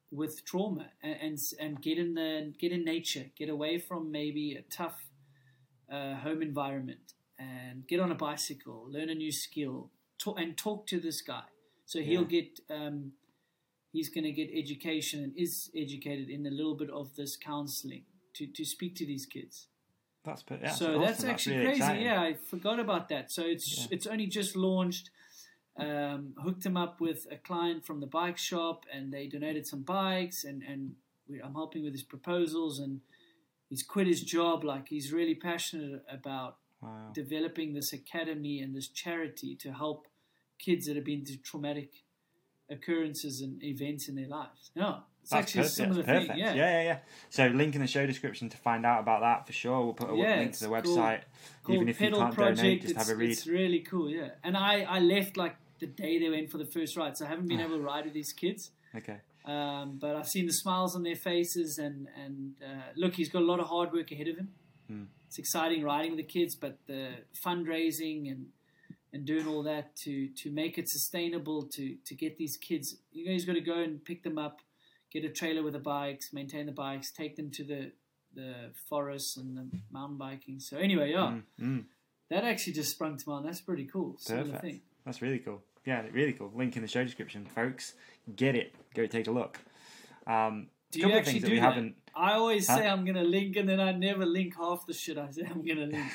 [0.10, 4.56] with trauma and, and and get in the get in nature, get away from maybe
[4.56, 4.96] a tough
[5.92, 10.88] uh, home environment, and get on a bicycle, learn a new skill, talk, and talk
[10.88, 11.44] to this guy.
[11.88, 12.42] So he'll Yeah.
[12.42, 13.14] get um,
[13.94, 18.04] he's going to get education and is educated in a little bit of this counseling
[18.36, 19.68] to to speak to these kids.
[20.26, 21.02] That's yeah, so awesome.
[21.02, 21.82] that's actually really crazy.
[21.84, 22.04] exciting.
[22.06, 23.32] Yeah, I forgot about that.
[23.32, 23.88] So it's Yeah.
[23.96, 25.10] it's only just launched.
[25.80, 29.84] Um, hooked him up with a client from the bike shop, and they donated some
[29.84, 30.96] bikes, and and
[31.30, 33.02] we, I'm helping with his proposals, and
[33.70, 34.64] he's quit his job.
[34.64, 37.12] Like he's really passionate about Wow.
[37.12, 40.08] developing this academy and this charity to help
[40.60, 41.92] kids that have been through traumatic
[42.70, 44.72] occurrences and events in their lives.
[44.76, 45.76] No, it's That's actually a perfect.
[45.76, 46.38] similar That's thing.
[46.38, 46.54] Yeah.
[46.54, 46.98] yeah, yeah, yeah.
[47.30, 49.84] So link in the show description to find out about that for sure.
[49.84, 51.22] We'll put a Yeah, link to the website.
[51.64, 52.58] called Even if you can't Project.
[52.58, 53.32] donate, just it's, have a read.
[53.32, 54.32] It's really cool, yeah.
[54.44, 57.30] And I, I left like the day they went for the first ride, so I
[57.30, 58.72] haven't been able to ride with these kids.
[58.96, 59.18] Okay.
[59.46, 63.44] Um, but I've seen the smiles on their faces, and and uh, look, he's got
[63.44, 64.50] a lot of hard work ahead of him.
[64.88, 65.04] Hmm.
[65.28, 68.48] It's exciting riding with the kids, but the fundraising and
[69.18, 72.96] and doing all that to to make it sustainable to to get these kids.
[73.12, 74.62] You know, he's got to go and pick them up,
[75.12, 77.92] get a trailer with the bikes, maintain the bikes, take them to the
[78.34, 78.54] the
[78.90, 80.60] forests and the mountain biking.
[80.60, 81.84] So anyway, yeah, Mm, mm.
[82.30, 83.46] that actually just sprung to mind.
[83.46, 84.18] That's pretty cool.
[84.28, 84.82] Perfect.
[85.06, 85.62] That's really cool.
[85.86, 86.52] Yeah, really cool.
[86.54, 87.94] Link in the show description, folks.
[88.36, 88.76] Get it.
[88.94, 89.58] Go take a look.
[90.28, 91.62] Um, Do couple you of things that we that?
[91.62, 91.96] haven't.
[92.18, 95.30] I always say I'm gonna link, and then I never link half the shit I
[95.32, 96.06] say I'm gonna link.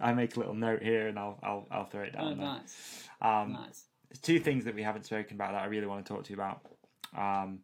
[0.00, 2.38] I make a little note here, and I'll I'll, I'll throw it Oh, down.
[2.38, 2.46] there.
[2.46, 3.84] nice, Um, nice.
[4.22, 6.36] Two things that we haven't spoken about that I really want to talk to you
[6.36, 6.60] about.
[7.16, 7.60] Um,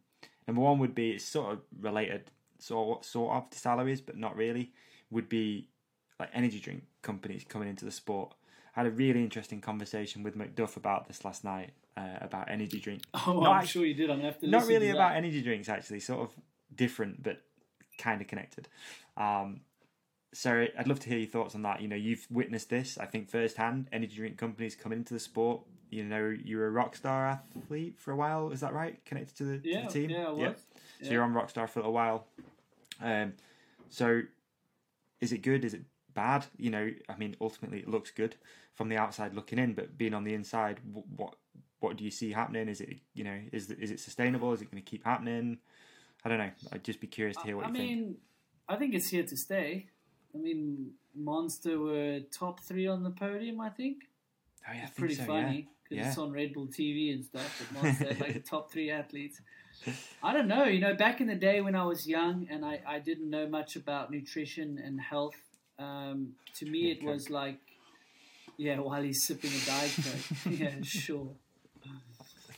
[0.47, 4.37] number one would be it's sort of related, sort sort of to salaries, but not
[4.37, 4.73] really.
[5.11, 5.69] Would be
[6.21, 8.35] like energy drink companies coming into the sport.
[8.77, 12.79] I had a really interesting conversation with McDuff about this last night uh, about energy
[12.81, 13.03] drink.
[13.27, 14.11] Oh, Not I'm act- sure you did.
[14.11, 14.49] I'm gonna have to.
[14.49, 16.01] Not really about energy drinks, actually.
[16.01, 16.35] Sort of
[16.75, 17.43] different, but
[17.99, 18.69] kind of connected.
[19.17, 19.61] Um,
[20.33, 21.81] so I'd love to hear your thoughts on that.
[21.81, 23.89] You know, you've witnessed this, I think, firsthand.
[23.93, 25.63] Energy drink companies coming into the sport.
[25.91, 28.51] You know, you were a Rockstar athlete for a while.
[28.51, 29.03] Is that right?
[29.07, 30.11] Connected to the, to the team.
[30.11, 30.41] yeah, I was.
[30.41, 30.61] Yep.
[31.03, 32.27] So you're on Rockstar for a little while.
[33.01, 33.33] Um,
[33.89, 34.21] so
[35.21, 35.65] is it good?
[35.65, 35.83] Is it
[36.15, 36.45] bad?
[36.59, 38.37] You know, I mean, ultimately it looks good
[38.75, 40.81] from the outside looking in, but being on the inside,
[41.17, 41.37] what
[41.81, 42.69] what do you see happening?
[42.69, 44.53] Is it you know is is it sustainable?
[44.53, 45.59] Is it going to keep happening?
[46.25, 46.51] I don't know.
[46.73, 47.85] I'd just be curious to hear what I you think.
[47.91, 48.17] I mean,
[48.69, 49.87] I think it's here to stay.
[50.35, 53.61] I mean, Monster were top three on the podium.
[53.61, 53.99] I think.
[54.69, 56.09] Oh yeah, It's think pretty so, funny because Yeah.
[56.09, 57.51] it's on Red Bull TV and stuff.
[57.73, 59.41] But Monster like the top three athletes.
[60.23, 60.65] I don't know.
[60.65, 63.49] You know, back in the day when I was young and I, I didn't know
[63.49, 65.37] much about nutrition and health,
[65.79, 67.61] um, to me Yeah, it was like,
[68.57, 70.37] yeah, while he's sipping a diet coke.
[70.59, 71.31] yeah, sure.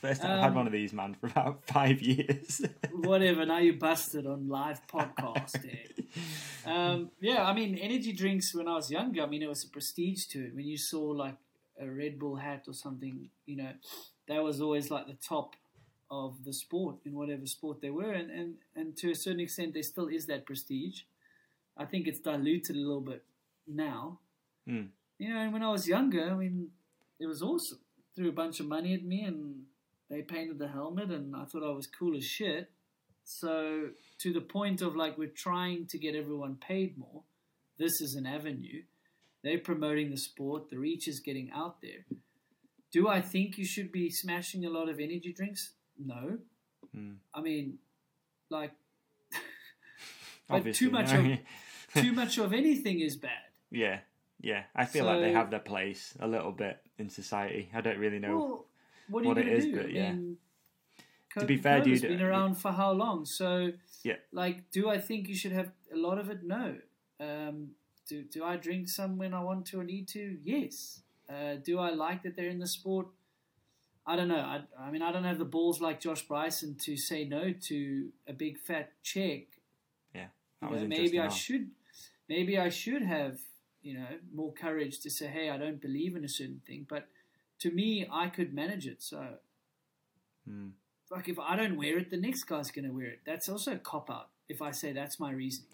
[0.01, 2.62] First time I've had Um, one of these, man, for about five years.
[2.93, 3.44] Whatever.
[3.47, 5.64] Now you busted on live podcast.
[5.70, 6.02] eh?
[6.66, 9.68] Um, yeah, I mean, energy drinks when I was younger, I mean, it was a
[9.68, 10.55] prestige to it.
[10.55, 11.36] When you saw like
[11.81, 13.72] a Red Bull hat or something, you know,
[14.28, 15.55] that was always like the top
[16.10, 18.12] of the sport in whatever sport they were.
[18.12, 21.02] And, and, and to a certain extent, there still is that prestige.
[21.78, 23.24] I think it's diluted a little bit
[23.66, 24.18] now.
[24.68, 24.89] Mm.
[25.18, 26.68] You know, and when I was younger, I mean,
[27.18, 27.78] it was awesome.
[28.16, 29.62] Threw a bunch of money at me and
[30.10, 32.70] they painted the helmet, and I thought I was cool as shit.
[33.24, 37.22] So to the point of like we're trying to get everyone paid more.
[37.78, 38.82] This is an avenue.
[39.42, 40.68] They're promoting the sport.
[40.68, 42.04] The reach is getting out there.
[42.92, 45.74] Do I think you should be smashing a lot of energy drinks?
[45.96, 46.38] No.
[46.94, 47.12] Hmm.
[47.32, 47.78] I mean,
[48.50, 48.72] like,
[50.48, 51.20] but too much no.
[51.20, 51.38] of
[52.02, 53.30] too much of anything is bad.
[53.70, 54.00] yeah,
[54.40, 54.64] yeah.
[54.74, 57.70] I feel like they have their place a little bit in society.
[57.72, 58.36] I don't really know.
[58.36, 58.66] Well,
[59.10, 59.76] what are what you it is, to do?
[59.76, 60.12] but I yeah.
[60.12, 60.36] mean,
[61.38, 63.24] To be fair, dude, been uh, around for how long?
[63.24, 63.72] So,
[64.02, 64.16] Yeah.
[64.32, 66.42] like, do I think you should have a lot of it?
[66.42, 66.76] No.
[67.20, 67.74] Um,
[68.08, 70.38] do do I drink some when I want to or need to?
[70.42, 71.02] Yes.
[71.28, 73.06] Uh, do I like that they're in the sport?
[74.06, 74.40] I don't know.
[74.54, 78.10] I, I mean, I don't have the balls like Josh Bryson to say no to
[78.26, 79.42] a big fat check.
[80.14, 81.70] That You was know, maybe I should,
[82.28, 83.38] maybe I should have,
[83.82, 86.84] you know, more courage to say, hey, I don't believe in a certain thing.
[86.86, 87.08] But
[87.60, 89.02] to me, I could manage it.
[89.02, 89.38] So
[90.46, 90.68] Hmm.
[91.10, 93.20] like if I don't wear it, the next guy's going to wear it.
[93.24, 94.28] That's also a cop out.
[94.48, 95.64] If I say that's my reason.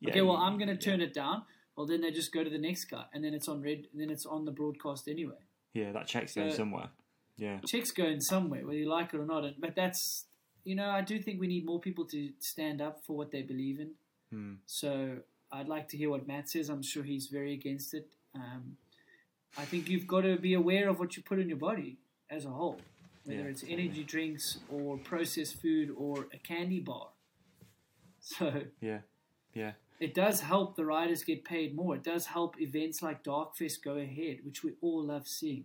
[0.00, 0.92] Yeah, okay, well I'm going to yeah.
[0.92, 1.42] turn it down.
[1.76, 3.86] Well, then they just go to the next guy, and then it's on red.
[3.92, 5.40] And then it's on the broadcast anyway.
[5.72, 6.88] Yeah, that check's going somewhere.
[7.36, 7.58] Yeah.
[7.66, 9.44] Checks going somewhere, whether you like it or not.
[9.58, 10.26] But that's
[10.64, 13.42] you know I do think we need more people to stand up for what they
[13.42, 13.90] believe in.
[14.30, 14.54] Hmm.
[14.66, 15.18] So
[15.50, 16.68] I'd like to hear what Matt says.
[16.68, 18.08] I'm sure he's very against it.
[18.34, 18.76] Um,
[19.58, 21.98] I think you've got to be aware of what you put in your body
[22.28, 22.80] as a whole.
[23.24, 23.84] whether Yeah, it's totally.
[23.84, 27.08] energy drinks or processed food or a candy bar.
[28.20, 28.98] So Yeah,
[29.54, 31.94] yeah, it does help the riders get paid more.
[31.96, 35.64] It does help events like Darkfest go ahead, which we all love seeing.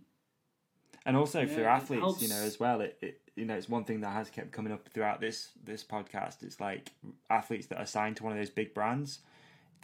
[1.04, 2.22] and also Yeah, for it athletes, helps.
[2.22, 2.80] you know, as well.
[2.80, 5.84] It, it you know, it's one thing that has kept coming up throughout this this
[5.84, 6.42] podcast.
[6.42, 6.92] It's like
[7.28, 9.18] athletes that are signed to one of those big brands,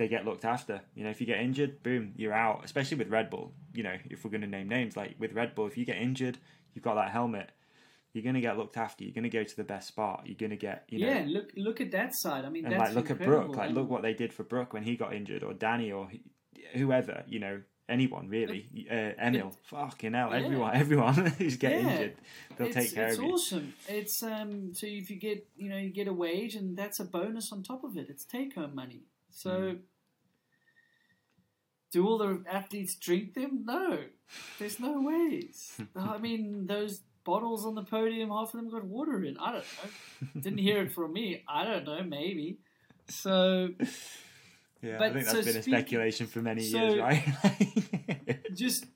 [0.03, 0.81] they get looked after.
[0.97, 2.65] You know, if you get injured, boom, you're out.
[2.65, 3.53] Especially with Red Bull.
[3.73, 5.97] You know, if we're going to name names, like with Red Bull, if you get
[5.97, 6.39] injured,
[6.75, 7.51] you've got that helmet.
[8.13, 9.05] You're going to get looked after.
[9.05, 10.23] You're going to go to the best spot.
[10.27, 12.45] You're going to get, you know, yeah, look look at that side.
[12.45, 13.47] I mean, and that's like look at incredible.
[13.55, 16.11] Brook, like look what they did for Brook when he got injured, or Danny, or
[16.75, 18.69] whoever, you know, anyone really.
[18.91, 20.39] Uh, Emil, fucking hell, Yeah.
[20.45, 21.93] everyone, everyone who's getting Yeah.
[21.93, 22.15] injured,
[22.57, 23.33] they'll it's, take care it's of you.
[23.33, 23.73] awesome.
[23.89, 27.05] It's um so if you get you know you get a wage and that's a
[27.05, 28.09] bonus on top of it.
[28.11, 29.05] It's take home money.
[29.31, 29.79] So Mm.
[31.93, 33.63] Do all the athletes drink them?
[33.65, 33.99] No,
[34.59, 35.81] there's no ways.
[35.97, 39.37] I mean those bottles on the podium, half of them got water in.
[39.39, 40.41] I don't know.
[40.41, 41.45] Didn't hear it from me.
[41.49, 42.03] I don't know.
[42.03, 42.59] Maybe.
[43.09, 43.69] So
[44.83, 47.23] Yeah, I but think so that's been a speak- speculation for many so- years, right?
[48.55, 48.87] just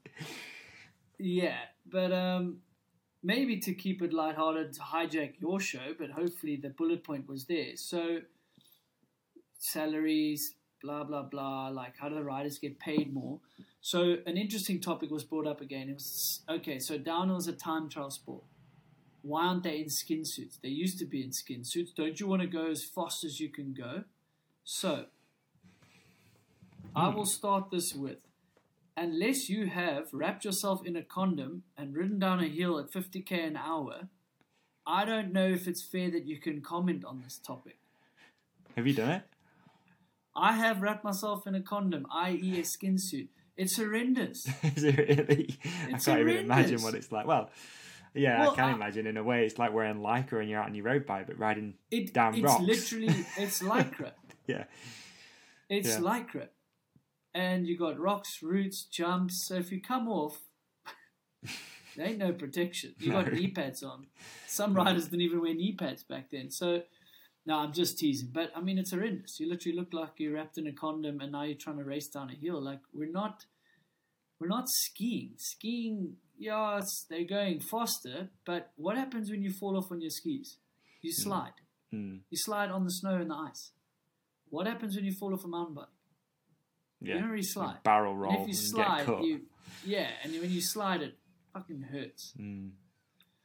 [1.18, 1.58] yeah,
[1.88, 2.58] but um,
[3.22, 7.44] maybe to keep it lighthearted, to hijack your show, but hopefully the bullet point was
[7.44, 7.76] there.
[7.76, 8.18] So
[9.58, 10.54] salaries,
[10.86, 11.68] blah blah blah.
[11.68, 13.40] Like, how do the riders get paid more?
[13.80, 15.88] So an interesting topic was brought up again.
[15.88, 16.78] It was okay.
[16.78, 18.44] So downhill is a time trial sport.
[19.22, 20.58] Why aren't they in skin suits?
[20.62, 21.92] They used to be in skin suits.
[21.92, 24.04] Don't you want to go as fast as you can go?
[24.62, 25.06] So
[26.94, 28.18] I will start this with
[28.96, 33.46] unless you have wrapped yourself in a condom and ridden down a hill at 50k
[33.46, 34.08] an hour,
[34.86, 37.78] I don't know if it's fair that you can comment on this topic.
[38.76, 39.22] Have you done it?
[40.36, 43.30] I have wrapped myself in a condom, i.e., a skin suit.
[43.56, 44.46] It's horrendous.
[44.76, 45.58] Is it really?
[45.86, 47.26] I can't even imagine what it's like.
[47.26, 47.50] Well,
[48.14, 49.46] yeah, Well, I can I- imagine in a way.
[49.46, 52.34] It's like wearing lycra and you're out on your road bike, but riding It, down
[52.34, 52.62] it's rocks.
[52.62, 54.12] literally it's lycra.
[54.46, 54.64] Yeah,
[55.70, 55.98] It's Yeah.
[56.00, 56.48] lycra,
[57.34, 59.46] and you got rocks, roots, jumps.
[59.46, 60.38] So if you come off,
[61.96, 62.94] there ain't no protection.
[62.98, 64.06] You got knee pads on.
[64.46, 66.50] Some riders didn't even wear knee pads back then.
[66.50, 66.82] So
[67.46, 68.30] no, I'm just teasing.
[68.32, 69.38] But I mean, it's horrendous.
[69.40, 72.08] You literally look like you're wrapped in a condom, and now you're trying to race
[72.08, 72.60] down a hill.
[72.60, 73.46] Like we're not,
[74.40, 75.32] we're not skiing.
[75.36, 78.30] Skiing, yeah, it's, they're going faster.
[78.44, 80.58] But what happens when you fall off on your skis?
[81.02, 81.52] You slide.
[81.94, 83.70] Mm, You slide on the snow and the ice.
[84.50, 85.84] What happens when you fall off a mountain bike?
[87.00, 87.14] yeah.
[87.14, 87.82] You don't really slide.
[87.84, 88.32] Barrel roll.
[88.32, 89.42] And if you slide, you
[89.84, 91.14] yeah, and when you slide, it
[91.52, 92.32] fucking hurts.
[92.40, 92.70] Mm,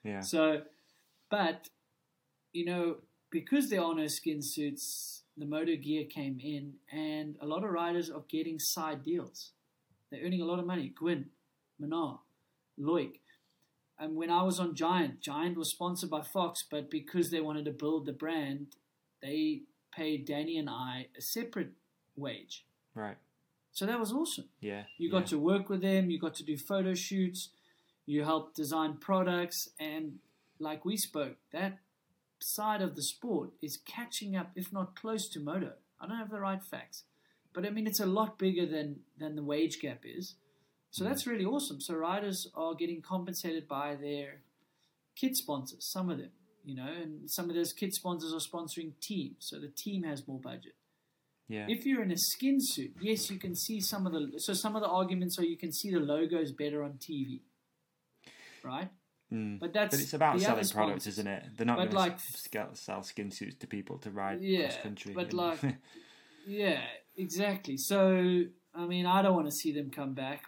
[0.03, 0.61] yeah, So,
[1.29, 1.69] but
[2.53, 2.97] you know,
[3.31, 7.71] because there are no skin suits, the Moto Gear came in, and a lot of
[7.71, 9.51] riders are getting side deals.
[10.11, 10.89] They're earning a lot of money.
[10.95, 11.27] Gwin,
[11.81, 12.19] Minnaar,
[12.79, 13.13] Loic.
[13.97, 17.65] And when I was on Giant, Giant was sponsored by Fox, but because they wanted
[17.65, 18.67] to build the brand,
[19.21, 19.61] they
[19.95, 21.71] paid Danny and I a separate
[22.15, 22.65] wage.
[22.95, 23.17] right.
[23.73, 24.49] So that was awesome.
[24.59, 25.19] Yeah, You yeah.
[25.19, 27.49] got to work with them, you got to do photo shoots,
[28.05, 30.19] you helped design products, and
[30.59, 31.77] like we spoke, that
[32.43, 35.73] side of the sport is catching up, if not close to moto.
[35.99, 37.03] I don't have the right facts,
[37.53, 40.35] but I mean it's a lot bigger than than the wage gap is.
[40.89, 41.09] So mm.
[41.09, 41.79] that's really awesome.
[41.79, 44.41] So riders are getting compensated by their
[45.15, 46.31] kit sponsors, some of them,
[46.63, 50.27] you know, and some of those kit sponsors are sponsoring teams, so the team has
[50.27, 50.75] more budget.
[51.47, 51.65] yeah.
[51.67, 54.39] If you're in a skin suit, yes, you can see some of the.
[54.39, 57.41] So some of the arguments are you can see the logos better on TV,
[58.63, 58.89] right?
[59.31, 59.59] Mm.
[59.59, 61.43] But that's But it's about selling products, isn't it?
[61.55, 65.13] They're not going like- to sell skin suits to people to ride Yeah, cross country.
[65.13, 65.77] but and- like-
[66.47, 66.81] Yeah,
[67.15, 67.77] exactly.
[67.77, 68.43] So
[68.73, 70.43] I mean, I don't want to see them come back,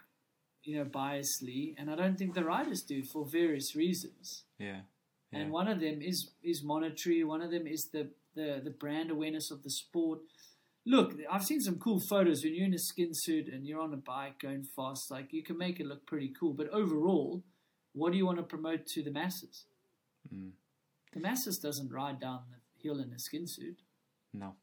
[0.62, 4.44] you know, biasly, and I don't think the riders do for various reasons.
[4.58, 4.80] yeah,
[5.30, 5.38] yeah.
[5.40, 7.22] And one of them is is monetary.
[7.24, 10.20] One of them is the the the brand awareness of the sport.
[10.86, 13.94] Look, I've seen some cool photos when you're in a skin suit and you're on
[13.94, 15.10] a bike going fast.
[15.10, 16.52] Like you can make it look pretty cool.
[16.52, 17.42] But overall,
[17.94, 19.64] what do you want to promote to the masses?
[20.32, 20.50] Mm.
[21.12, 23.78] The masses doesn't ride down the hill in a skin suit.
[24.32, 24.54] No.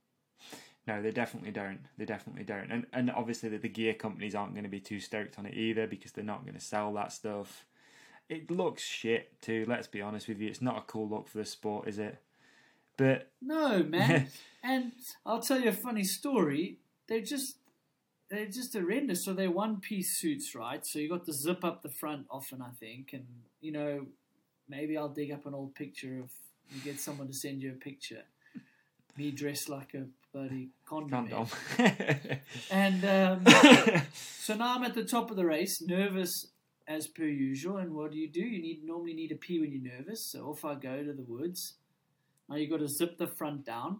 [0.87, 1.79] No, they definitely don't.
[1.97, 2.71] They definitely don't.
[2.71, 5.53] And and obviously the, the gear companies aren't going to be too stoked on it
[5.53, 7.65] either because they're not going to sell that stuff.
[8.29, 10.49] It looks shit too, let's be honest with you.
[10.49, 12.17] It's not a cool look for the sport, is it?
[12.97, 14.27] But No, man.
[14.63, 14.91] and
[15.25, 16.79] I'll tell you a funny story.
[17.07, 17.57] They're just
[18.31, 19.25] they're just horrendous.
[19.25, 20.85] So they're one piece suits, right?
[20.85, 23.25] So you got the zip up the front often, I think, and
[23.59, 24.07] you know,
[24.67, 26.31] maybe I'll dig up an old picture of
[26.73, 28.23] you get someone to send you a picture.
[29.17, 31.27] Me dressed like a bloody condom.
[31.27, 31.47] condom.
[32.71, 33.45] And um,
[34.13, 36.47] so now I'm at the top of the race, nervous
[36.87, 37.77] as per usual.
[37.77, 38.39] And what do you do?
[38.39, 40.25] You need normally need a pee when you're nervous.
[40.25, 41.73] So off I go to the woods.
[42.47, 43.99] Now you got to zip the front down.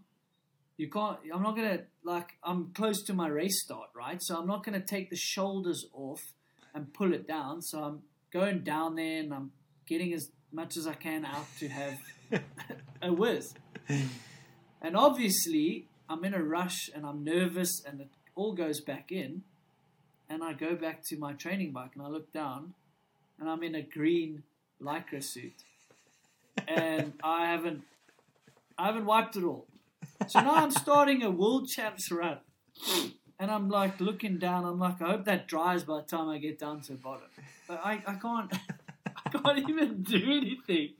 [0.82, 1.20] You can't.
[1.32, 2.30] I'm not gonna like.
[2.44, 4.18] I'm close to my race start, right?
[4.20, 6.20] So I'm not gonna take the shoulders off
[6.74, 7.62] and pull it down.
[7.62, 7.99] So I'm
[8.34, 9.52] going down there and I'm
[9.86, 11.99] getting as much as I can out to have
[13.03, 13.53] a whiz.
[14.82, 19.44] And obviously, I'm in a rush and I'm nervous and it all goes back in.
[20.32, 22.74] And I go back to my training bike and I look down
[23.40, 24.41] and I'm in a green
[24.82, 25.62] lycra suit.
[26.68, 27.84] And I haven't
[28.80, 29.68] I haven't wiped it all.
[30.27, 32.39] So now I'm starting a world champs run.
[33.39, 36.38] And I'm like looking down, I'm like, I hope that dries by the time I
[36.38, 37.27] get down to the bottom.
[37.68, 38.53] But I, I can't
[39.26, 40.93] I can't even do anything.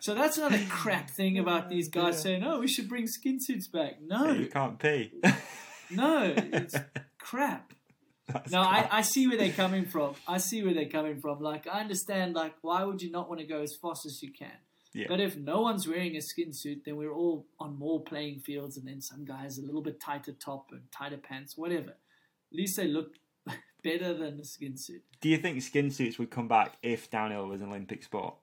[0.00, 3.66] So that's another crap thing about these guys saying, "Oh, we should bring skin suits
[3.66, 5.12] back." No, You can't pee.
[5.90, 6.76] no, it's
[7.18, 7.72] crap.
[8.28, 8.86] That's No, I.
[8.90, 10.14] I see where they're coming from.
[10.28, 11.40] I see where they're coming from.
[11.40, 14.30] Like, I understand, like, why would you not want to go as fast as you
[14.30, 14.52] can?
[14.94, 15.06] Yeah.
[15.08, 18.76] But if no one's wearing a skin suit, then we're all on more playing fields,
[18.76, 21.90] and then some guys a little bit tighter top and tighter pants, whatever.
[21.90, 23.14] At least they look
[23.82, 25.02] better than the skin suit.
[25.20, 28.36] Do you think skin suits would come back if downhill was an Olympic sport?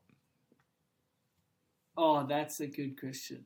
[1.95, 3.45] Oh, that's a good question.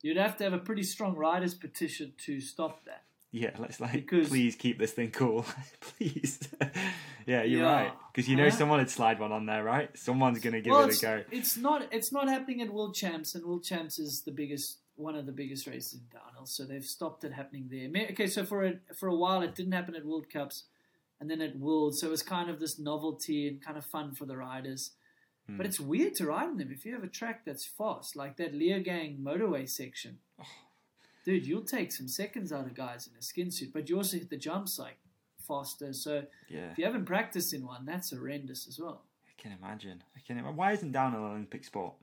[0.00, 3.04] You'd have to have a pretty strong riders petition to stop that.
[3.32, 5.44] Yeah, let's like Because- please keep this thing cool,
[5.80, 6.38] please.
[7.26, 7.72] yeah, you're Yeah.
[7.72, 8.56] right because you know Huh?
[8.56, 9.90] someone would slide one on there, right?
[9.98, 11.24] Someone's gonna give well, it a go.
[11.30, 15.14] it's not it's not happening at World Champs, and World Champs is the biggest one
[15.16, 16.46] of the biggest races in downhill.
[16.46, 17.90] So they've stopped it happening there.
[18.12, 20.64] Okay, so for a for a while it didn't happen at World Cups,
[21.20, 24.14] and then at World, so it was kind of this novelty and kind of fun
[24.14, 24.92] for the riders.
[25.46, 25.58] Hmm.
[25.58, 28.36] But it's weird to ride on them if you have a track that's fast, like
[28.38, 30.18] that Leogang motorway section.
[31.26, 34.16] Dude, you'll take some seconds out of guys in a skin suit, but you also
[34.16, 34.96] hit the jumps like
[35.46, 35.92] faster.
[35.92, 39.02] So Yeah, if you haven't practiced in one, that's horrendous as well.
[39.28, 40.04] I can imagine.
[40.16, 40.38] I can.
[40.38, 40.56] Imagine.
[40.56, 41.94] Why isn't downhill an Olympic sport?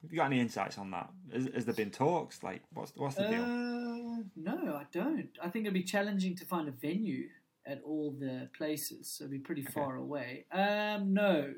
[0.00, 1.10] Have you got any insights on that?
[1.32, 2.42] Has, has there been talks?
[2.42, 3.42] Like, what's what's the deal?
[3.42, 5.28] Uh, no, I don't.
[5.42, 7.28] I think it'd be challenging to find a venue
[7.66, 10.46] at all the places, so it'd be pretty far away.
[10.50, 11.52] Um, no,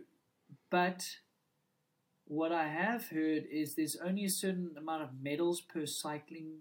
[0.68, 1.08] but
[2.26, 6.58] what I have heard is there's only a certain amount of medals per cycling.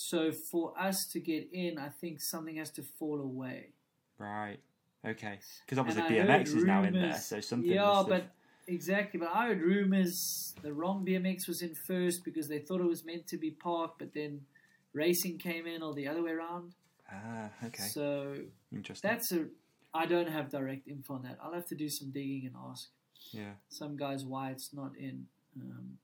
[0.00, 3.70] So for us to get in, I think something has to fall away.
[4.16, 4.58] Right.
[5.04, 5.40] Okay.
[5.64, 7.68] Because obviously And BMX is now in there, so something.
[7.68, 8.30] Yeah, must have- but
[8.68, 9.18] exactly.
[9.18, 13.04] But I heard rumors the wrong BMX was in first because they thought it was
[13.04, 14.46] meant to be parked, but then
[14.92, 16.76] racing came in, or the other way around.
[17.10, 18.36] ah, okay, So
[18.72, 19.10] interesting.
[19.10, 19.46] that's a.
[19.92, 21.38] I don't have direct info on that.
[21.42, 22.88] I'll have to do some digging and ask
[23.32, 23.54] yeah.
[23.68, 25.26] some guys why it's not in.
[25.60, 25.98] Um,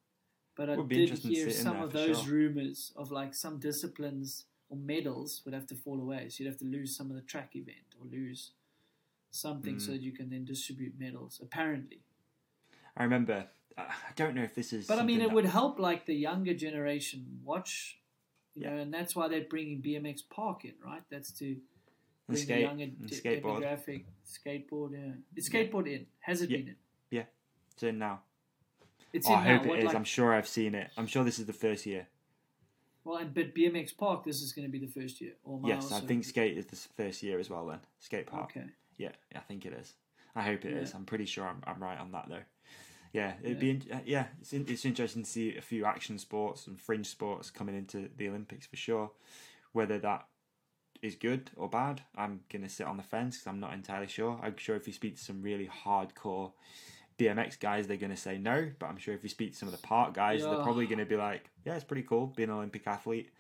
[0.57, 2.33] but I did hear see it in some of those sure.
[2.33, 6.29] rumors of like some disciplines or medals would have to fall away.
[6.29, 8.53] So you'd have to lose some of the track event or lose
[9.31, 9.81] something Mm.
[9.81, 11.41] so that you can then distribute medals.
[11.43, 12.01] Apparently.
[12.97, 13.47] I remember.
[13.77, 14.87] I I don't know if this is.
[14.87, 17.99] But I mean, it would help like the younger generation watch,
[18.55, 18.71] you Yeah.
[18.71, 21.03] know, and that's why they're bringing BMX Park in, right?
[21.11, 21.57] That's to
[22.29, 23.63] bring skate the younger de- skateboard.
[23.63, 24.05] demographic.
[24.25, 25.15] Skateboard, yeah.
[25.35, 25.61] It's Yeah.
[25.65, 26.07] skateboard in.
[26.21, 26.59] Has it Yeah.
[26.59, 26.77] been in?
[27.73, 28.23] It's in now.
[29.15, 29.85] It's Oh, I hope it is.
[29.87, 30.91] like- I'm sure I've seen it.
[30.97, 32.09] I'm sure this is the first year.
[33.05, 35.35] well, and, but BMX Park, this is going to be the first year.
[35.65, 37.67] Yes, I think skate is the first year as well.
[37.67, 38.53] Then skate park.
[38.57, 38.67] Okay.
[38.97, 39.93] Yeah, I think it is.
[40.35, 40.91] I hope it is.
[40.91, 40.97] Yeah.
[40.97, 42.43] I'm pretty sure I'm, I'm right on that though.
[43.13, 44.27] Yeah, it'd be in, uh, yeah.
[44.41, 48.09] It's in, it's interesting to see a few action sports and fringe sports coming into
[48.17, 49.13] the Olympics for sure.
[49.73, 50.27] Whether that
[51.03, 54.41] is good or bad, I'm gonna sit on the fence because I'm not entirely sure.
[54.43, 56.53] I'm sure if you speak to some really hardcore
[57.19, 58.71] BMX guys, they're gonna say no.
[58.79, 61.07] But I'm sure if you speak to some of the park guys, they're probably gonna
[61.07, 63.31] be like, yeah, it's pretty cool being an Olympic athlete.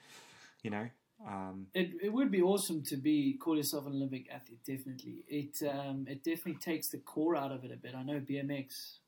[0.62, 0.88] You know,
[1.26, 4.60] um, It, it would be awesome to be call yourself an Olympic athlete.
[4.64, 7.94] Definitely, it um, it definitely takes the core out of it a bit.
[7.94, 8.98] I know BMX.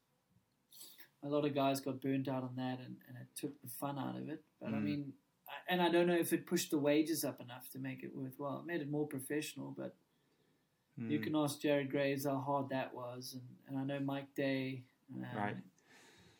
[1.22, 3.98] A lot of guys got burnt out on that, and, and it took the fun
[3.98, 4.44] out of it.
[4.60, 4.82] But I Mm.
[4.84, 5.12] mean,
[5.48, 8.14] I- and I don't know if it pushed the wages up enough to make it
[8.14, 8.60] worthwhile.
[8.60, 9.96] It made it more professional, but
[10.98, 14.34] you mm, can ask Jared Graves how hard that was, and, and I know Mike
[14.34, 14.82] Day,
[15.14, 15.56] um, Right.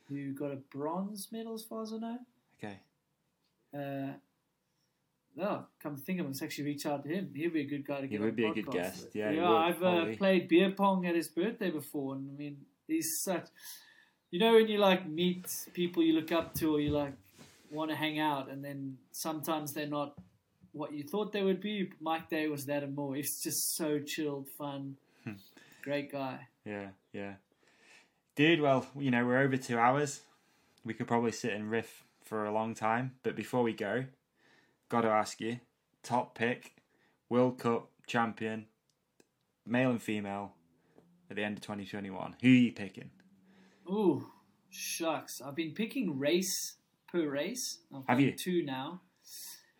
[0.08, 2.18] who got a bronze medal as far as I know.
[2.58, 2.80] okay.
[3.74, 4.14] Uh,
[5.36, 7.30] no, come to think of it, let's actually reach out to him.
[7.34, 8.18] He'd be a good guy to get.
[8.18, 9.04] He would be a good guest.
[9.04, 9.16] with.
[9.16, 9.48] Yeah, yeah.
[9.48, 12.56] would, I've uh, played beer pong at his birthday before, and I mean,
[12.86, 13.46] he's such.
[14.30, 17.12] You know, when you like meet people you look up to, or you like
[17.70, 20.14] want to hang out, and then sometimes they're not
[20.76, 21.90] what you thought they would be.
[22.00, 23.14] Mike Day was that and more.
[23.14, 25.32] He's just so chilled, fun, Hmm.
[25.82, 26.48] great guy.
[26.64, 27.34] Yeah, yeah.
[28.34, 30.20] Dude, well, you know, we're over two hours.
[30.84, 33.12] We could probably sit and riff for a long time.
[33.22, 34.04] But before we go,
[34.88, 35.60] got to ask you
[36.02, 36.76] top pick,
[37.28, 38.66] World Cup champion,
[39.64, 40.52] male and female,
[41.30, 42.36] at the end of 2021.
[42.42, 43.10] Who are you picking?
[43.88, 44.30] Ooh,
[44.70, 45.40] shucks.
[45.40, 46.76] I've been picking race
[47.10, 47.78] per race.
[47.94, 48.32] I've Have you?
[48.38, 49.00] two now?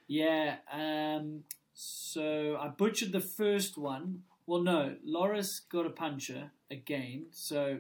[0.09, 0.57] Yeah.
[0.73, 4.23] Um, so I butchered the first one.
[4.47, 7.79] Well, no, Loris got a puncher again, so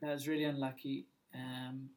[0.00, 1.06] that was really unlucky.
[1.34, 1.90] Um,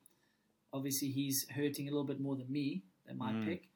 [0.74, 3.46] obviously, he's hurting a little bit more than me than my Mm.
[3.46, 3.70] pick.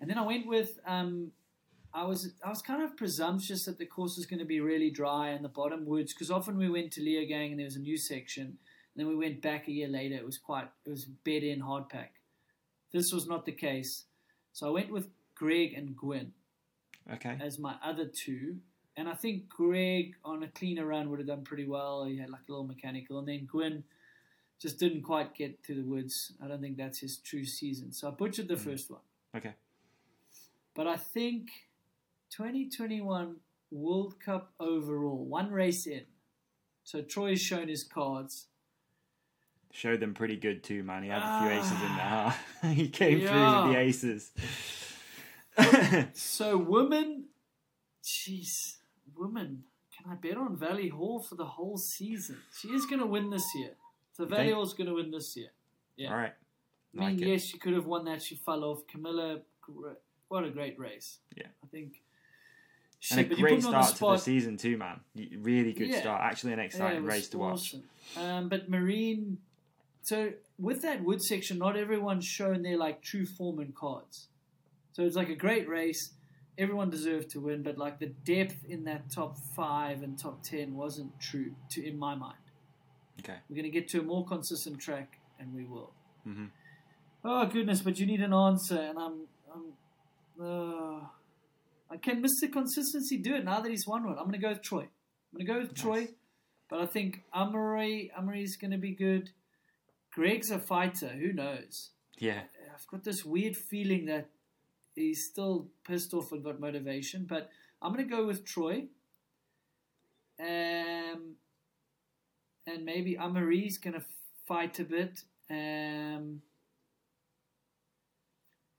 [0.00, 1.32] And then I went with um,
[1.94, 4.90] I was I was kind of presumptuous that the course was going to be really
[4.90, 7.80] dry in the bottom woods because often we went to Leogang and there was a
[7.80, 8.44] new section.
[8.46, 10.16] And then we went back a year later.
[10.16, 12.20] It was quite it was bed in hard pack.
[12.92, 14.04] This was not the case,
[14.54, 16.32] so I went with Greg and Gwin
[17.12, 17.36] Okay.
[17.40, 18.58] as my other two.
[18.96, 22.04] And I think Greg on a cleaner run would have done pretty well.
[22.04, 23.82] He had like a little mechanical, and then Gwin
[24.60, 26.32] just didn't quite get to the woods.
[26.42, 27.92] I don't think that's his true season.
[27.92, 28.60] So I butchered the mm.
[28.60, 29.00] first one.
[29.36, 29.54] Okay.
[30.72, 31.48] But I think
[32.30, 33.36] 2021
[33.72, 36.04] World Cup overall, one race in.
[36.84, 38.46] So Troy's shown his cards.
[39.76, 41.02] Showed them pretty good too, man.
[41.02, 41.58] He had a few Ah.
[41.58, 41.98] aces in there.
[41.98, 42.68] Huh?
[42.74, 44.30] he came through with the aces.
[46.14, 47.24] So women,
[48.02, 48.76] jeez,
[49.16, 49.64] women.
[49.96, 52.38] Can I bet on Vali Höll for the whole season?
[52.60, 53.70] She is going to win this year.
[54.12, 54.56] So Vali think?
[54.56, 55.48] Höll's going to win this year.
[55.96, 56.10] Yeah.
[56.10, 56.34] All right.
[56.96, 57.26] I mean, it.
[57.28, 58.22] yes, she could have won that.
[58.22, 58.86] She fell off.
[58.86, 59.40] Camilla,
[60.28, 61.18] what a great race.
[61.36, 61.46] Yeah.
[61.64, 62.00] I think.
[63.10, 65.00] And a Shit, but you put great start to the season too, man.
[65.38, 66.00] Really good Yeah.
[66.00, 66.22] start.
[66.22, 67.74] Actually, an exciting it was race to watch.
[68.16, 69.38] Um, but Marine,
[70.04, 74.28] so with that wood section, not everyone's shown their like true form and cards.
[74.92, 76.12] So it's like a great race.
[76.56, 80.74] Everyone deserved to win, but like the depth in that top five and top ten
[80.74, 82.36] wasn't true to in my mind.
[83.20, 83.38] Okay.
[83.48, 85.92] We're going to get to a more consistent track, and we will.
[86.26, 86.50] Mhm.
[87.24, 87.80] Oh goodness!
[87.80, 89.72] But you need an answer, and I'm, I'm.
[90.40, 91.06] Uh,
[91.90, 92.52] I can Mr.
[92.52, 94.18] Consistency do it now that he's won one?
[94.18, 94.80] I'm going to go with Troy.
[94.82, 96.08] I'm going to go with Troy,
[96.68, 99.30] but I think Amaury, Amaury's going to be good.
[100.14, 101.08] Greg's a fighter.
[101.08, 101.90] Who knows?
[102.18, 102.42] Yeah.
[102.72, 104.28] I've got this weird feeling that
[104.94, 107.50] he's still pissed off and got motivation, but
[107.82, 108.86] I'm going to go with Troy.
[110.38, 111.34] Um,
[112.66, 114.04] and maybe Amaury's going to
[114.46, 115.20] fight a bit.
[115.50, 116.42] Um,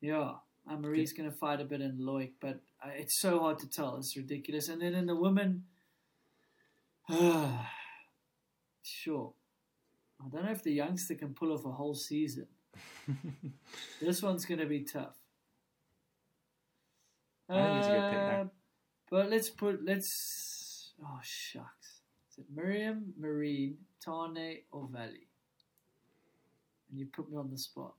[0.02, 0.36] yeah,
[0.70, 3.98] Amaury's going to fight a bit in Loïc, but uh, it's so hard to tell.
[3.98, 4.70] It's ridiculous.
[4.70, 5.66] And then in the women,
[8.84, 9.34] sure.
[10.26, 12.48] I don't know if the youngster can pull off a whole season.
[14.02, 15.16] This one's going to be tough.
[17.50, 18.44] I think it's a good pick Uh.
[19.10, 20.94] But let's put let's.
[21.02, 22.02] Oh shucks!
[22.32, 25.28] Is it Myriam, Marine, Tahnée, or Vali?
[26.90, 27.94] And you put me on the spot.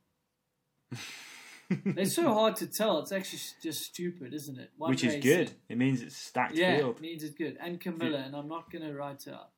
[1.70, 2.98] They're so hard to tell.
[3.00, 4.70] It's actually just stupid, isn't it?
[4.76, 5.52] One Which is good.
[5.68, 6.96] It means it's stacked Yeah, field.
[6.96, 7.56] it means it's good.
[7.60, 9.50] And Camilla, and I'm not going to write her out.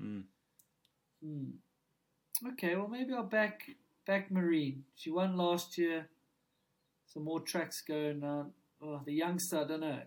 [0.00, 0.22] Mm.
[1.24, 1.50] Hmm.
[2.46, 3.62] Okay, well maybe I'll back
[4.06, 4.84] back Marine.
[4.94, 6.08] She won last year.
[7.06, 8.52] Some more tracks going on.
[8.82, 10.00] Oh, the youngster, I don't know.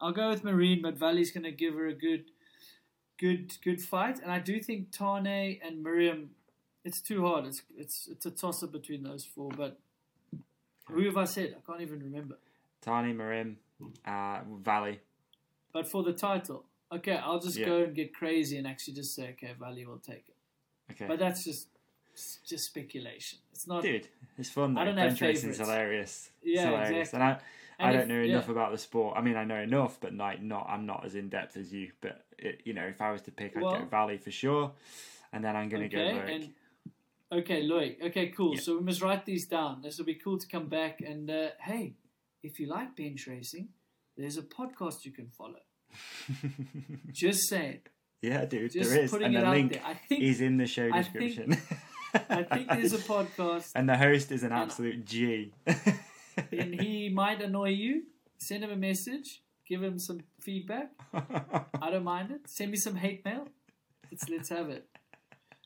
[0.00, 2.24] I'll go with Marine, but Vali's going to give her a good,
[3.18, 4.18] good, good fight.
[4.20, 6.28] And I do think Tahnée and Myriam.
[6.84, 7.46] It's too hard.
[7.46, 9.50] It's it's it's a toss up between those four.
[9.56, 9.78] But
[10.88, 11.54] who have I said?
[11.56, 12.38] I can't even remember.
[12.84, 13.54] Tahnée, Marim,
[14.04, 14.98] uh, Vali.
[15.72, 17.66] But for the title, okay, I'll just Yeah.
[17.66, 20.31] go and get crazy and actually just say, okay, Vali will take it.
[20.92, 21.06] Okay.
[21.06, 21.68] But that's just
[22.46, 23.38] just speculation.
[23.52, 23.82] It's not.
[23.82, 24.08] Dude,
[24.38, 24.74] it's fun.
[24.74, 24.80] Though.
[24.82, 25.70] I don't have Bench racing's favourites.
[25.70, 26.30] hilarious.
[26.42, 27.08] Yeah, it's hilarious.
[27.08, 27.20] exactly.
[27.20, 27.30] And I,
[27.78, 28.32] I And don't if- know yeah.
[28.34, 29.16] enough about the sport.
[29.16, 30.66] I mean, I know enough, but like, not.
[30.68, 31.90] I'm not as in depth as you.
[32.00, 34.72] But it, you know, if I was to pick, I'd go Vali for sure,
[35.32, 36.34] and then I'm gonna okay, go Loïc.
[36.34, 36.50] and
[37.42, 38.02] okay, Loïc.
[38.08, 38.54] Okay, cool.
[38.54, 38.60] Yeah.
[38.60, 39.80] So we must write these down.
[39.82, 41.94] This will be cool to come back and uh, hey,
[42.42, 43.68] if you like bench racing,
[44.18, 45.60] there's a podcast you can follow.
[47.12, 47.80] Just saying.
[48.22, 49.82] Yeah, dude, Just there is, putting and it the out link there.
[49.84, 51.58] I think is in the show I think- description.
[52.28, 55.52] I think there's a podcast, and the host is an absolute G.
[56.52, 58.02] and he might annoy you.
[58.38, 59.42] Send him a message.
[59.66, 60.90] Give him some feedback.
[61.14, 62.40] I don't mind it.
[62.48, 63.48] Send me some hate mail.
[64.10, 64.86] Let's let's have it.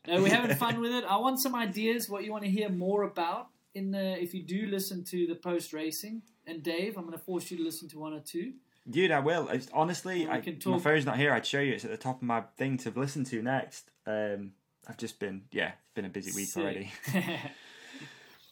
[0.06, 1.02] No, we're having fun with it.
[1.04, 4.42] I want some ideas what you want to hear more about in the if you
[4.44, 6.22] do listen to the post racing.
[6.46, 8.52] And Dave, I'm going to force you to listen to one or two.
[8.88, 9.48] Dude, I will.
[9.48, 11.32] It's, honestly, I, can my phone's not here.
[11.32, 11.74] I'd show you.
[11.74, 13.90] It's at the top of my thing to listen to next.
[14.06, 14.52] Um,
[14.86, 16.62] I've just been, yeah, it's been a busy week Sick.
[16.62, 16.92] already.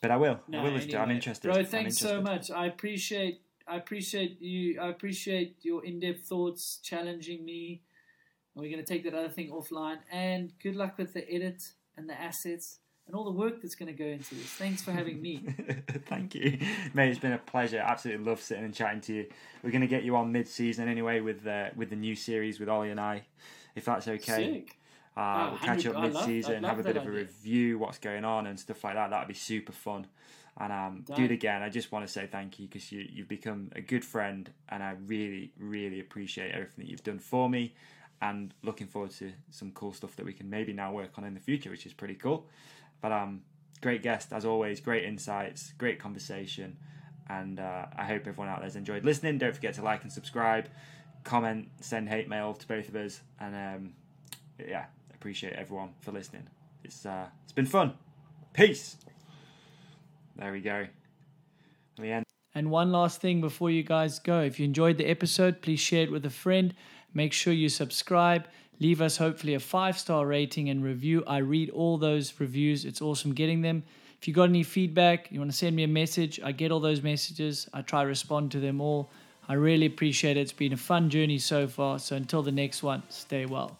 [0.04, 0.38] But I will.
[0.48, 0.94] No, I will listen.
[0.96, 1.50] I'm interested.
[1.50, 2.50] Bro, thanks so much.
[2.50, 7.80] I appreciate I appreciate you I appreciate your in depth thoughts, challenging me.
[8.54, 10.00] And we're gonna take that other thing offline.
[10.12, 11.62] And good luck with the edit
[11.96, 12.80] and the assets.
[13.06, 14.46] And all the work that's going to go into this.
[14.46, 15.44] Thanks for having me.
[16.06, 16.58] Thank you,
[16.94, 17.10] mate.
[17.10, 17.78] It's been a pleasure.
[17.78, 19.26] Absolutely love sitting and chatting to you.
[19.62, 22.68] We're going to get you on mid-season anyway with uh, with the new series with
[22.68, 23.22] Ollie and I,
[23.74, 24.54] if that's okay.
[24.54, 24.78] Sick.
[25.16, 27.20] Uh, Oh, we'll catch up mid-season, have a bit of a idea.
[27.20, 29.10] review, what's going on and stuff like that.
[29.10, 30.08] That'd be super fun.
[30.58, 31.16] And um, Done.
[31.16, 34.04] dude, again, I just want to say thank you because you you've become a good
[34.04, 37.74] friend, and I really, really appreciate everything that you've done for me.
[38.22, 41.34] And looking forward to some cool stuff that we can maybe now work on in
[41.34, 42.46] the future, which is pretty cool.
[43.00, 43.42] But um,
[43.80, 46.76] great guest as always, great insights, great conversation,
[47.28, 49.38] and uh, I hope everyone out there's enjoyed listening.
[49.38, 50.68] Don't forget to like and subscribe,
[51.22, 53.92] comment, send hate mail to both of us, and um,
[54.58, 56.46] yeah, appreciate everyone for listening.
[56.84, 57.94] It's uh, it's been fun.
[58.52, 58.96] Peace.
[60.36, 60.86] There we go.
[61.98, 62.24] We end.
[62.54, 66.04] And one last thing before you guys go if you enjoyed the episode, please share
[66.04, 66.74] it with a friend.
[67.12, 68.46] Make sure you subscribe.
[68.80, 71.22] Leave us hopefully a five star rating and review.
[71.26, 73.82] I read all those reviews, it's awesome getting them.
[74.20, 76.80] If you got any feedback, you want to send me a message, I get all
[76.80, 77.68] those messages.
[77.74, 79.10] I try to respond to them all.
[79.48, 80.40] I really appreciate it.
[80.40, 81.98] It's been a fun journey so far.
[81.98, 83.76] So until the next one, stay well.